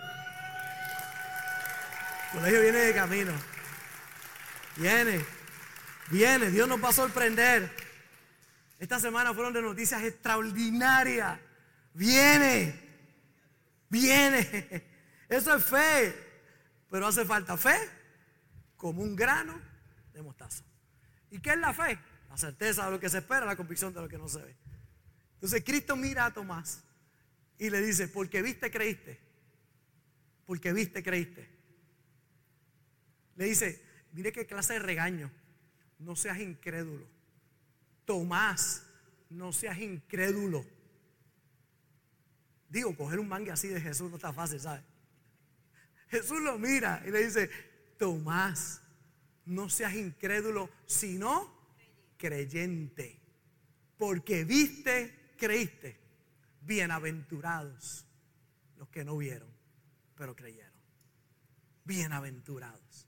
El 2.34 2.40
colegio 2.40 2.62
viene 2.62 2.80
de 2.80 2.94
camino. 2.94 3.32
Viene. 4.76 5.37
Viene, 6.10 6.50
Dios 6.52 6.68
nos 6.68 6.82
va 6.82 6.90
a 6.90 6.94
sorprender. 6.94 7.70
Esta 8.80 9.00
semana 9.00 9.34
fueron 9.34 9.54
de 9.54 9.62
noticias 9.62 10.04
extraordinarias. 10.04 11.40
Viene, 11.94 12.80
viene. 13.90 14.84
Eso 15.28 15.56
es 15.56 15.66
fe. 15.66 16.16
Pero 16.90 17.08
hace 17.08 17.26
falta 17.26 17.58
fe 17.58 17.78
como 18.78 19.02
un 19.02 19.16
grano 19.16 19.60
de 20.14 20.22
mostaza. 20.22 20.64
¿Y 21.30 21.40
qué 21.40 21.52
es 21.52 21.58
la 21.58 21.74
fe? 21.74 22.00
La 22.30 22.38
certeza 22.38 22.86
de 22.86 22.92
lo 22.92 23.00
que 23.00 23.10
se 23.10 23.18
espera, 23.18 23.46
la 23.46 23.58
convicción 23.58 23.94
de 23.94 24.02
lo 24.02 24.08
que 24.08 24.18
no 24.18 24.30
se 24.30 24.42
ve. 24.42 24.56
Entonces 25.34 25.64
Cristo 25.66 25.96
mira 25.96 26.26
a 26.26 26.34
Tomás 26.34 26.84
y 27.58 27.70
le 27.70 27.82
dice, 27.82 28.08
porque 28.08 28.42
viste, 28.42 28.72
creíste. 28.72 29.20
Porque 30.46 30.72
viste, 30.72 31.04
creíste. 31.04 31.50
Le 33.36 33.46
dice, 33.46 33.84
mire 34.14 34.32
qué 34.32 34.46
clase 34.46 34.74
de 34.74 34.80
regaño 34.80 35.30
no 36.00 36.16
seas 36.16 36.40
incrédulo. 36.40 37.06
Tomás, 38.06 38.86
no 39.30 39.52
seas 39.52 39.78
incrédulo. 39.80 40.66
Digo, 42.70 42.96
coger 42.96 43.20
un 43.20 43.28
mangue 43.28 43.52
así 43.52 43.68
de 43.68 43.82
Jesús 43.82 44.10
no 44.10 44.18
está 44.18 44.34
fácil, 44.34 44.60
¿sabes? 44.60 44.84
Jesús 46.10 46.42
lo 46.42 46.58
mira 46.58 47.04
y 47.06 47.12
le 47.12 47.26
dice, 47.26 47.50
Tomás, 47.98 48.82
no 49.46 49.70
seas 49.70 49.96
incrédulo, 49.96 50.70
sino 50.86 51.54
creyente. 52.18 53.20
Porque 53.98 54.44
viste, 54.44 55.34
creíste. 55.38 56.00
Bienaventurados 56.62 58.06
los 58.78 58.90
que 58.90 59.06
no 59.06 59.18
vieron, 59.18 59.50
pero 60.16 60.36
creyeron. 60.36 60.74
Bienaventurados. 61.86 63.07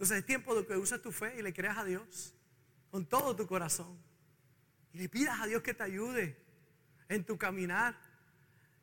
Entonces 0.00 0.20
es 0.20 0.24
tiempo 0.24 0.54
de 0.54 0.64
que 0.64 0.78
uses 0.78 1.02
tu 1.02 1.12
fe 1.12 1.34
y 1.38 1.42
le 1.42 1.52
creas 1.52 1.76
a 1.76 1.84
Dios 1.84 2.32
con 2.90 3.04
todo 3.04 3.36
tu 3.36 3.46
corazón. 3.46 3.98
Y 4.94 4.98
le 4.98 5.10
pidas 5.10 5.38
a 5.42 5.46
Dios 5.46 5.62
que 5.62 5.74
te 5.74 5.82
ayude 5.82 6.38
en 7.10 7.22
tu 7.22 7.36
caminar, 7.36 7.94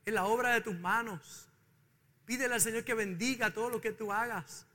en 0.05 0.13
la 0.13 0.25
obra 0.25 0.53
de 0.53 0.61
tus 0.61 0.79
manos. 0.79 1.49
Pídele 2.23 2.53
al 2.53 2.61
Señor 2.61 2.83
que 2.83 2.93
bendiga 2.93 3.51
todo 3.51 3.71
lo 3.71 3.81
que 3.81 3.91
tú 3.93 4.13
hagas. 4.13 4.67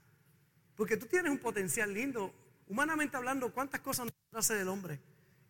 Porque 0.75 0.97
tú 0.97 1.05
tienes 1.05 1.31
un 1.31 1.39
potencial 1.39 1.93
lindo. 1.93 2.33
Humanamente 2.67 3.15
hablando, 3.15 3.53
¿cuántas 3.53 3.79
cosas 3.79 4.07
no 4.07 4.37
hace 4.37 4.55
del 4.55 4.67
hombre? 4.67 4.99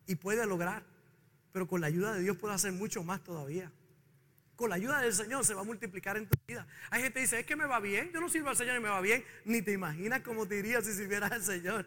Y 0.06 0.14
puede 0.14 0.46
lograr. 0.46 0.84
Pero 1.50 1.66
con 1.66 1.80
la 1.80 1.88
ayuda 1.88 2.14
de 2.14 2.20
Dios 2.20 2.36
puede 2.36 2.54
hacer 2.54 2.70
mucho 2.70 3.02
más 3.02 3.20
todavía. 3.24 3.68
Con 4.56 4.70
la 4.70 4.76
ayuda 4.76 5.00
del 5.00 5.12
Señor 5.12 5.44
se 5.44 5.54
va 5.54 5.62
a 5.62 5.64
multiplicar 5.64 6.16
en 6.16 6.28
tu 6.28 6.38
vida. 6.46 6.66
Hay 6.90 7.02
gente 7.02 7.14
que 7.14 7.20
dice, 7.22 7.40
es 7.40 7.46
que 7.46 7.56
me 7.56 7.66
va 7.66 7.80
bien, 7.80 8.12
yo 8.12 8.20
no 8.20 8.28
sirvo 8.28 8.50
al 8.50 8.56
Señor 8.56 8.76
y 8.76 8.80
me 8.80 8.88
va 8.88 9.00
bien. 9.00 9.24
Ni 9.44 9.62
te 9.62 9.72
imaginas 9.72 10.20
cómo 10.20 10.46
te 10.46 10.58
iría 10.58 10.80
si 10.80 10.92
sirvieras 10.92 11.32
al 11.32 11.42
Señor. 11.42 11.86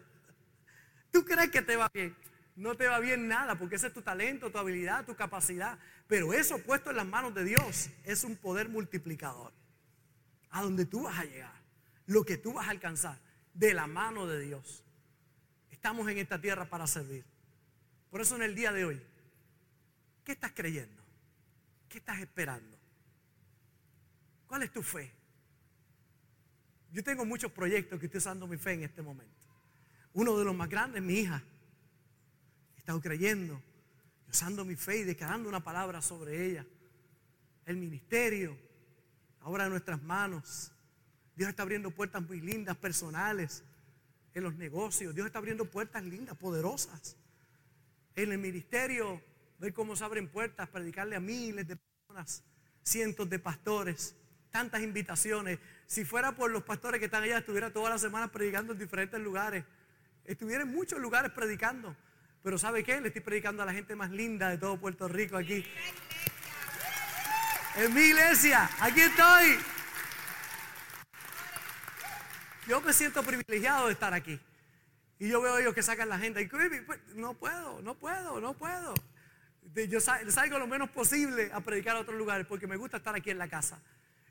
¿Tú 1.10 1.24
crees 1.24 1.50
que 1.50 1.62
te 1.62 1.76
va 1.76 1.90
bien? 1.92 2.14
No 2.56 2.76
te 2.76 2.86
va 2.88 2.98
bien 2.98 3.28
nada, 3.28 3.56
porque 3.56 3.76
ese 3.76 3.86
es 3.86 3.94
tu 3.94 4.02
talento, 4.02 4.50
tu 4.50 4.58
habilidad, 4.58 5.06
tu 5.06 5.14
capacidad. 5.16 5.78
Pero 6.06 6.32
eso 6.32 6.58
puesto 6.58 6.90
en 6.90 6.96
las 6.96 7.06
manos 7.06 7.34
de 7.34 7.44
Dios 7.44 7.88
es 8.04 8.24
un 8.24 8.36
poder 8.36 8.68
multiplicador. 8.68 9.52
A 10.50 10.62
donde 10.62 10.84
tú 10.84 11.04
vas 11.04 11.18
a 11.18 11.24
llegar, 11.24 11.54
lo 12.06 12.24
que 12.24 12.36
tú 12.36 12.54
vas 12.54 12.66
a 12.66 12.70
alcanzar, 12.70 13.18
de 13.54 13.74
la 13.74 13.86
mano 13.86 14.26
de 14.26 14.40
Dios. 14.40 14.84
Estamos 15.70 16.08
en 16.08 16.18
esta 16.18 16.40
tierra 16.40 16.64
para 16.64 16.86
servir. 16.86 17.24
Por 18.10 18.20
eso 18.20 18.36
en 18.36 18.42
el 18.42 18.54
día 18.54 18.72
de 18.72 18.84
hoy, 18.84 19.02
¿qué 20.24 20.32
estás 20.32 20.52
creyendo? 20.54 20.97
¿Qué 21.88 21.98
estás 21.98 22.18
esperando? 22.20 22.76
¿Cuál 24.46 24.62
es 24.62 24.72
tu 24.72 24.82
fe? 24.82 25.10
Yo 26.90 27.02
tengo 27.02 27.24
muchos 27.24 27.52
proyectos 27.52 27.98
que 27.98 28.06
estoy 28.06 28.18
usando 28.18 28.46
mi 28.46 28.56
fe 28.56 28.72
en 28.72 28.82
este 28.82 29.02
momento. 29.02 29.34
Uno 30.14 30.38
de 30.38 30.44
los 30.44 30.54
más 30.54 30.68
grandes, 30.68 31.02
mi 31.02 31.20
hija. 31.20 31.42
He 32.76 32.78
estado 32.78 33.00
creyendo, 33.00 33.62
usando 34.28 34.64
mi 34.64 34.74
fe 34.74 34.98
y 34.98 35.04
declarando 35.04 35.48
una 35.48 35.62
palabra 35.62 36.00
sobre 36.00 36.46
ella. 36.46 36.66
El 37.66 37.76
ministerio, 37.76 38.56
ahora 39.40 39.64
en 39.64 39.70
nuestras 39.70 40.02
manos. 40.02 40.72
Dios 41.36 41.50
está 41.50 41.62
abriendo 41.62 41.90
puertas 41.90 42.22
muy 42.22 42.40
lindas, 42.40 42.76
personales, 42.76 43.62
en 44.34 44.42
los 44.42 44.54
negocios. 44.54 45.14
Dios 45.14 45.26
está 45.26 45.38
abriendo 45.38 45.66
puertas 45.66 46.02
lindas, 46.04 46.36
poderosas. 46.36 47.16
En 48.16 48.32
el 48.32 48.38
ministerio 48.38 49.22
ver 49.58 49.72
cómo 49.72 49.96
se 49.96 50.04
abren 50.04 50.28
puertas, 50.28 50.68
predicarle 50.68 51.16
a 51.16 51.20
miles 51.20 51.66
de 51.66 51.76
personas, 51.76 52.44
cientos 52.82 53.28
de 53.28 53.38
pastores, 53.38 54.14
tantas 54.50 54.82
invitaciones. 54.82 55.58
Si 55.86 56.04
fuera 56.04 56.32
por 56.32 56.50
los 56.50 56.62
pastores 56.62 56.98
que 56.98 57.06
están 57.06 57.22
allá, 57.22 57.38
estuviera 57.38 57.72
todas 57.72 57.90
las 57.90 58.00
semanas 58.00 58.30
predicando 58.30 58.72
en 58.72 58.78
diferentes 58.78 59.20
lugares. 59.20 59.64
Estuviera 60.24 60.62
en 60.62 60.72
muchos 60.72 60.98
lugares 60.98 61.32
predicando. 61.32 61.96
Pero 62.42 62.56
¿sabe 62.56 62.84
qué? 62.84 63.00
Le 63.00 63.08
estoy 63.08 63.22
predicando 63.22 63.62
a 63.62 63.66
la 63.66 63.72
gente 63.72 63.96
más 63.96 64.10
linda 64.10 64.48
de 64.48 64.58
todo 64.58 64.78
Puerto 64.78 65.08
Rico 65.08 65.36
aquí. 65.36 65.64
En 67.76 67.92
mi 67.94 68.00
iglesia, 68.00 68.70
aquí 68.80 69.00
estoy. 69.00 69.58
Yo 72.68 72.80
me 72.80 72.92
siento 72.92 73.22
privilegiado 73.22 73.86
de 73.86 73.92
estar 73.94 74.12
aquí. 74.12 74.38
Y 75.18 75.28
yo 75.28 75.40
veo 75.40 75.58
ellos 75.58 75.74
que 75.74 75.82
sacan 75.82 76.08
la 76.08 76.18
gente. 76.18 76.42
Y 76.42 76.46
pues, 76.46 77.00
no 77.14 77.34
puedo, 77.34 77.82
no 77.82 77.94
puedo, 77.94 78.40
no 78.40 78.54
puedo 78.54 78.94
yo 79.88 80.00
salgo 80.00 80.58
lo 80.58 80.66
menos 80.66 80.90
posible 80.90 81.50
a 81.52 81.60
predicar 81.60 81.96
a 81.96 82.00
otros 82.00 82.16
lugares 82.16 82.46
porque 82.46 82.66
me 82.66 82.76
gusta 82.76 82.98
estar 82.98 83.14
aquí 83.14 83.30
en 83.30 83.38
la 83.38 83.48
casa 83.48 83.80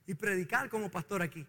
y 0.06 0.14
predicar 0.14 0.70
como 0.70 0.90
pastor 0.90 1.22
aquí. 1.22 1.46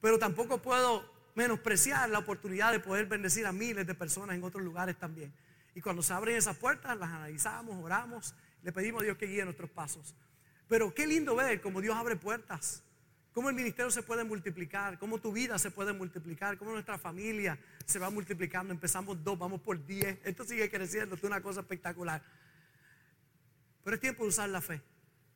Pero 0.00 0.18
tampoco 0.18 0.62
puedo 0.62 1.12
menospreciar 1.34 2.08
la 2.08 2.18
oportunidad 2.18 2.72
de 2.72 2.80
poder 2.80 3.06
bendecir 3.06 3.46
a 3.46 3.52
miles 3.52 3.86
de 3.86 3.94
personas 3.94 4.36
en 4.36 4.42
otros 4.42 4.64
lugares 4.64 4.96
también. 4.98 5.32
Y 5.74 5.80
cuando 5.80 6.02
se 6.02 6.12
abren 6.12 6.36
esas 6.36 6.56
puertas, 6.56 6.96
las 6.96 7.10
analizamos, 7.10 7.76
oramos, 7.84 8.34
le 8.62 8.72
pedimos 8.72 9.02
a 9.02 9.04
Dios 9.04 9.18
que 9.18 9.26
guíe 9.26 9.44
nuestros 9.44 9.70
pasos. 9.70 10.14
Pero 10.68 10.94
qué 10.94 11.06
lindo 11.06 11.36
ver 11.36 11.60
cómo 11.60 11.80
Dios 11.80 11.94
abre 11.94 12.16
puertas, 12.16 12.82
cómo 13.32 13.50
el 13.50 13.54
ministerio 13.54 13.90
se 13.90 14.02
puede 14.02 14.24
multiplicar, 14.24 14.98
cómo 14.98 15.18
tu 15.18 15.32
vida 15.32 15.58
se 15.58 15.70
puede 15.70 15.92
multiplicar, 15.92 16.56
cómo 16.56 16.72
nuestra 16.72 16.96
familia 16.96 17.58
se 17.84 17.98
va 17.98 18.08
multiplicando. 18.08 18.72
Empezamos 18.72 19.22
dos, 19.22 19.38
vamos 19.38 19.60
por 19.60 19.84
diez. 19.84 20.18
Esto 20.24 20.44
sigue 20.44 20.70
creciendo, 20.70 21.14
es 21.14 21.22
una 21.22 21.42
cosa 21.42 21.60
espectacular. 21.60 22.22
Pero 23.86 23.94
es 23.94 24.00
tiempo 24.00 24.24
de 24.24 24.30
usar 24.30 24.48
la 24.48 24.60
fe 24.60 24.82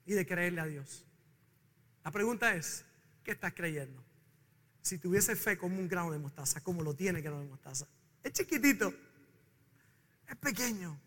y 0.05 0.13
de 0.13 0.27
creerle 0.27 0.61
a 0.61 0.67
Dios. 0.67 1.07
La 2.03 2.11
pregunta 2.11 2.53
es, 2.57 2.85
¿qué 3.23 3.31
estás 3.31 3.55
creyendo? 3.55 4.03
Si 4.83 4.99
tuviese 4.99 5.37
fe 5.37 5.57
como 5.57 5.79
un 5.79 5.87
grano 5.87 6.11
de 6.11 6.19
mostaza, 6.19 6.61
como 6.61 6.83
lo 6.83 6.93
tiene 6.93 7.21
el 7.21 7.25
grano 7.25 7.43
de 7.43 7.47
mostaza. 7.47 7.87
Es 8.25 8.33
chiquitito, 8.33 8.93
es 10.29 10.35
pequeño, 10.35 10.99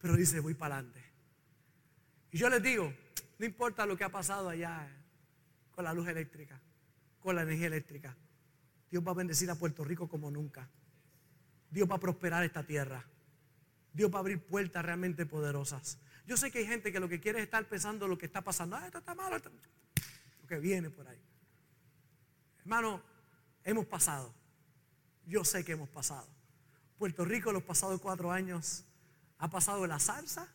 pero 0.00 0.16
dice, 0.16 0.40
voy 0.40 0.54
para 0.54 0.76
adelante. 0.76 1.04
Y 2.30 2.38
yo 2.38 2.48
les 2.48 2.62
digo, 2.62 2.90
no 3.38 3.44
importa 3.44 3.84
lo 3.84 3.94
que 3.98 4.04
ha 4.04 4.10
pasado 4.10 4.48
allá 4.48 4.88
con 5.72 5.84
la 5.84 5.92
luz 5.92 6.08
eléctrica, 6.08 6.58
con 7.18 7.36
la 7.36 7.42
energía 7.42 7.66
eléctrica, 7.66 8.16
Dios 8.90 9.06
va 9.06 9.10
a 9.10 9.16
bendecir 9.16 9.50
a 9.50 9.54
Puerto 9.54 9.84
Rico 9.84 10.08
como 10.08 10.30
nunca. 10.30 10.66
Dios 11.70 11.86
va 11.90 11.96
a 11.96 12.00
prosperar 12.00 12.42
esta 12.42 12.64
tierra. 12.64 13.04
Dios 13.92 14.10
va 14.10 14.16
a 14.16 14.20
abrir 14.20 14.40
puertas 14.40 14.82
realmente 14.82 15.26
poderosas. 15.26 15.98
Yo 16.30 16.36
sé 16.36 16.52
que 16.52 16.60
hay 16.60 16.66
gente 16.66 16.92
que 16.92 17.00
lo 17.00 17.08
que 17.08 17.18
quiere 17.18 17.40
es 17.40 17.46
estar 17.46 17.68
pensando 17.68 18.06
lo 18.06 18.16
que 18.16 18.26
está 18.26 18.40
pasando. 18.40 18.76
Ah, 18.76 18.86
esto 18.86 18.98
está 18.98 19.16
malo. 19.16 19.36
Lo 19.36 20.46
que 20.46 20.58
viene 20.60 20.88
por 20.88 21.08
ahí. 21.08 21.20
Hermano, 22.60 23.02
hemos 23.64 23.84
pasado. 23.86 24.32
Yo 25.26 25.44
sé 25.44 25.64
que 25.64 25.72
hemos 25.72 25.88
pasado. 25.88 26.28
Puerto 26.98 27.24
Rico 27.24 27.52
los 27.52 27.64
pasados 27.64 28.00
cuatro 28.00 28.30
años 28.30 28.84
ha 29.38 29.50
pasado 29.50 29.84
la 29.88 29.98
salsa 29.98 30.46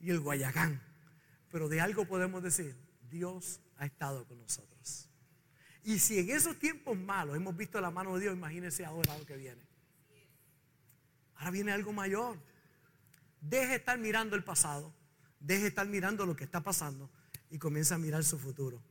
y 0.00 0.10
el 0.10 0.20
guayacán. 0.20 0.82
Pero 1.50 1.70
de 1.70 1.80
algo 1.80 2.04
podemos 2.04 2.42
decir, 2.42 2.76
Dios 3.08 3.60
ha 3.78 3.86
estado 3.86 4.26
con 4.26 4.38
nosotros. 4.38 5.08
Y 5.82 5.98
si 5.98 6.18
en 6.18 6.28
esos 6.28 6.58
tiempos 6.58 6.94
malos 6.94 7.36
hemos 7.36 7.56
visto 7.56 7.80
la 7.80 7.90
mano 7.90 8.16
de 8.16 8.20
Dios, 8.20 8.36
imagínense 8.36 8.84
ahora 8.84 9.16
lo 9.16 9.24
que 9.24 9.38
viene. 9.38 9.62
Ahora 11.36 11.52
viene 11.52 11.72
algo 11.72 11.94
mayor. 11.94 12.36
Deje 13.40 13.68
de 13.68 13.76
estar 13.76 13.98
mirando 13.98 14.36
el 14.36 14.44
pasado, 14.44 14.92
deje 15.46 15.62
de 15.62 15.68
estar 15.68 15.86
mirando 15.86 16.26
lo 16.26 16.34
que 16.34 16.44
está 16.44 16.60
pasando 16.60 17.08
y 17.50 17.58
comienza 17.58 17.94
a 17.94 17.98
mirar 17.98 18.24
su 18.24 18.38
futuro. 18.38 18.82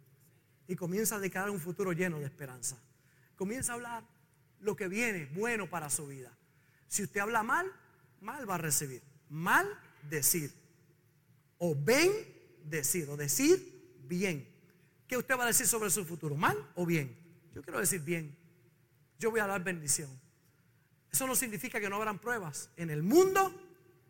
Y 0.68 0.76
comienza 0.76 1.18
a 1.18 1.20
declarar 1.20 1.50
un 1.50 1.60
futuro 1.60 1.92
lleno 1.92 2.20
de 2.20 2.26
esperanza. 2.26 2.78
Comienza 3.36 3.74
a 3.74 3.76
hablar 3.76 4.04
lo 4.62 4.76
que 4.76 4.88
viene 4.88 5.26
bueno 5.36 5.70
para 5.70 5.90
su 5.90 6.08
vida. 6.08 6.32
Si 6.88 7.04
usted 7.04 7.20
habla 7.20 7.44
mal, 7.44 7.72
mal 8.22 8.50
va 8.50 8.56
a 8.56 8.58
recibir. 8.58 9.02
Mal 9.30 9.68
decir. 10.10 10.52
O 11.58 11.76
ven 11.76 12.12
decir. 12.64 13.10
O 13.10 13.18
decir 13.18 14.00
bien. 14.08 14.48
¿Qué 15.08 15.18
usted 15.18 15.38
va 15.38 15.44
a 15.44 15.48
decir 15.48 15.68
sobre 15.68 15.90
su 15.90 16.06
futuro? 16.06 16.36
¿Mal 16.36 16.58
o 16.76 16.86
bien? 16.86 17.16
Yo 17.54 17.62
quiero 17.62 17.80
decir 17.80 18.02
bien. 18.02 18.36
Yo 19.20 19.30
voy 19.30 19.42
a 19.42 19.48
dar 19.48 19.64
bendición. 19.64 20.10
Eso 21.12 21.28
no 21.28 21.36
significa 21.36 21.80
que 21.80 21.90
no 21.90 21.98
habrán 21.98 22.20
pruebas. 22.20 22.70
En 22.76 22.90
el 22.90 23.04
mundo 23.04 23.54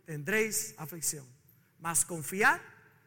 tendréis 0.06 0.74
aflicción. 0.78 1.26
Mas 1.86 2.04
confiar, 2.04 2.60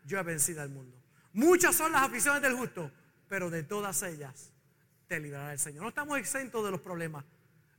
yo 0.05 0.21
he 0.21 0.23
vencido 0.23 0.63
al 0.63 0.69
mundo. 0.69 0.97
Muchas 1.33 1.75
son 1.75 1.91
las 1.91 2.03
aflicciones 2.03 2.41
del 2.41 2.55
justo, 2.55 2.93
pero 3.27 3.51
de 3.51 3.65
todas 3.65 4.05
ellas 4.05 4.53
te 5.09 5.19
librará 5.19 5.53
el 5.53 5.59
Señor. 5.59 5.83
No 5.83 5.89
estamos 5.89 6.17
exentos 6.17 6.65
de 6.65 6.71
los 6.71 6.81
problemas. 6.81 7.25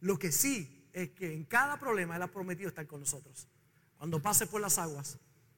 Lo 0.02 0.20
que 0.20 0.34
sí 0.34 0.90
es 0.92 1.12
que 1.12 1.34
en 1.34 1.46
cada 1.46 1.80
problema 1.80 2.18
Él 2.18 2.22
ha 2.22 2.28
prometido 2.28 2.68
estar 2.68 2.86
con 2.86 3.00
nosotros. 3.00 3.48
Cuando 3.98 4.22
pases 4.22 4.50
por 4.50 4.60
las 4.60 4.78
aguas, 4.78 5.18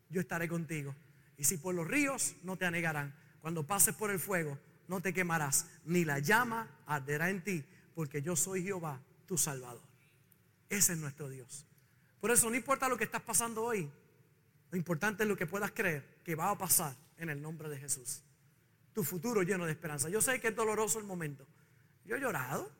yo 0.09 0.21
estaré 0.21 0.47
contigo. 0.47 0.95
Y 1.37 1.43
si 1.45 1.57
por 1.57 1.73
los 1.73 1.87
ríos, 1.87 2.35
no 2.43 2.55
te 2.55 2.65
anegarán. 2.65 3.11
Cuando 3.41 3.65
pases 3.65 3.95
por 3.95 4.11
el 4.11 4.19
fuego, 4.19 4.59
no 4.87 5.01
te 5.01 5.11
quemarás, 5.11 5.65
ni 5.85 6.05
la 6.05 6.19
llama 6.19 6.69
arderá 6.85 7.31
en 7.31 7.43
ti, 7.43 7.65
porque 7.95 8.21
yo 8.21 8.35
soy 8.35 8.61
Jehová, 8.61 9.01
tu 9.25 9.39
Salvador. 9.39 9.81
Ese 10.69 10.93
es 10.93 10.99
nuestro 10.99 11.29
Dios. 11.29 11.65
Por 12.19 12.29
eso 12.29 12.47
no 12.47 12.55
importa 12.55 12.87
lo 12.87 12.95
que 12.95 13.05
estás 13.05 13.23
pasando 13.23 13.63
hoy, 13.63 13.91
lo 14.71 14.77
importante 14.77 15.23
es 15.23 15.29
lo 15.29 15.35
que 15.35 15.45
puedas 15.45 15.71
creer 15.71 16.21
que 16.23 16.33
va 16.33 16.49
a 16.49 16.57
pasar 16.57 16.95
en 17.17 17.29
el 17.29 17.41
nombre 17.41 17.67
de 17.69 17.77
Jesús. 17.77 18.23
Tu 18.93 19.03
futuro 19.03 19.43
lleno 19.43 19.65
de 19.65 19.73
esperanza. 19.73 20.09
Yo 20.09 20.21
sé 20.21 20.39
que 20.39 20.47
es 20.47 20.55
doloroso 20.55 20.97
el 20.97 21.05
momento. 21.05 21.45
Yo 22.05 22.15
he 22.15 22.21
llorado. 22.21 22.71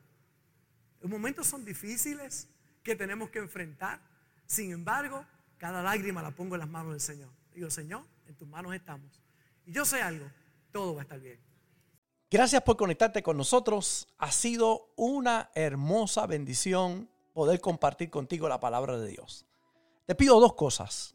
Los 1.00 1.10
momentos 1.10 1.46
son 1.46 1.64
difíciles 1.64 2.48
que 2.82 2.96
tenemos 2.96 3.28
que 3.28 3.40
enfrentar. 3.40 4.00
Sin 4.46 4.72
embargo, 4.72 5.24
cada 5.58 5.82
lágrima 5.82 6.22
la 6.22 6.30
pongo 6.30 6.54
en 6.54 6.60
las 6.60 6.68
manos 6.68 6.92
del 6.92 7.00
Señor. 7.00 7.28
Digo, 7.54 7.68
Señor, 7.70 8.04
en 8.26 8.34
tus 8.36 8.48
manos 8.48 8.74
estamos. 8.74 9.22
Y 9.66 9.72
yo 9.72 9.84
sé 9.84 10.00
algo, 10.00 10.26
todo 10.72 10.94
va 10.94 11.02
a 11.02 11.04
estar 11.04 11.20
bien. 11.20 11.38
Gracias 12.30 12.62
por 12.62 12.78
conectarte 12.78 13.22
con 13.22 13.36
nosotros. 13.36 14.08
Ha 14.16 14.32
sido 14.32 14.94
una 14.96 15.50
hermosa 15.54 16.26
bendición 16.26 17.10
poder 17.34 17.60
compartir 17.60 18.08
contigo 18.08 18.48
la 18.48 18.60
palabra 18.60 18.98
de 18.98 19.08
Dios. 19.08 19.44
Te 20.06 20.14
pido 20.14 20.40
dos 20.40 20.54
cosas. 20.54 21.14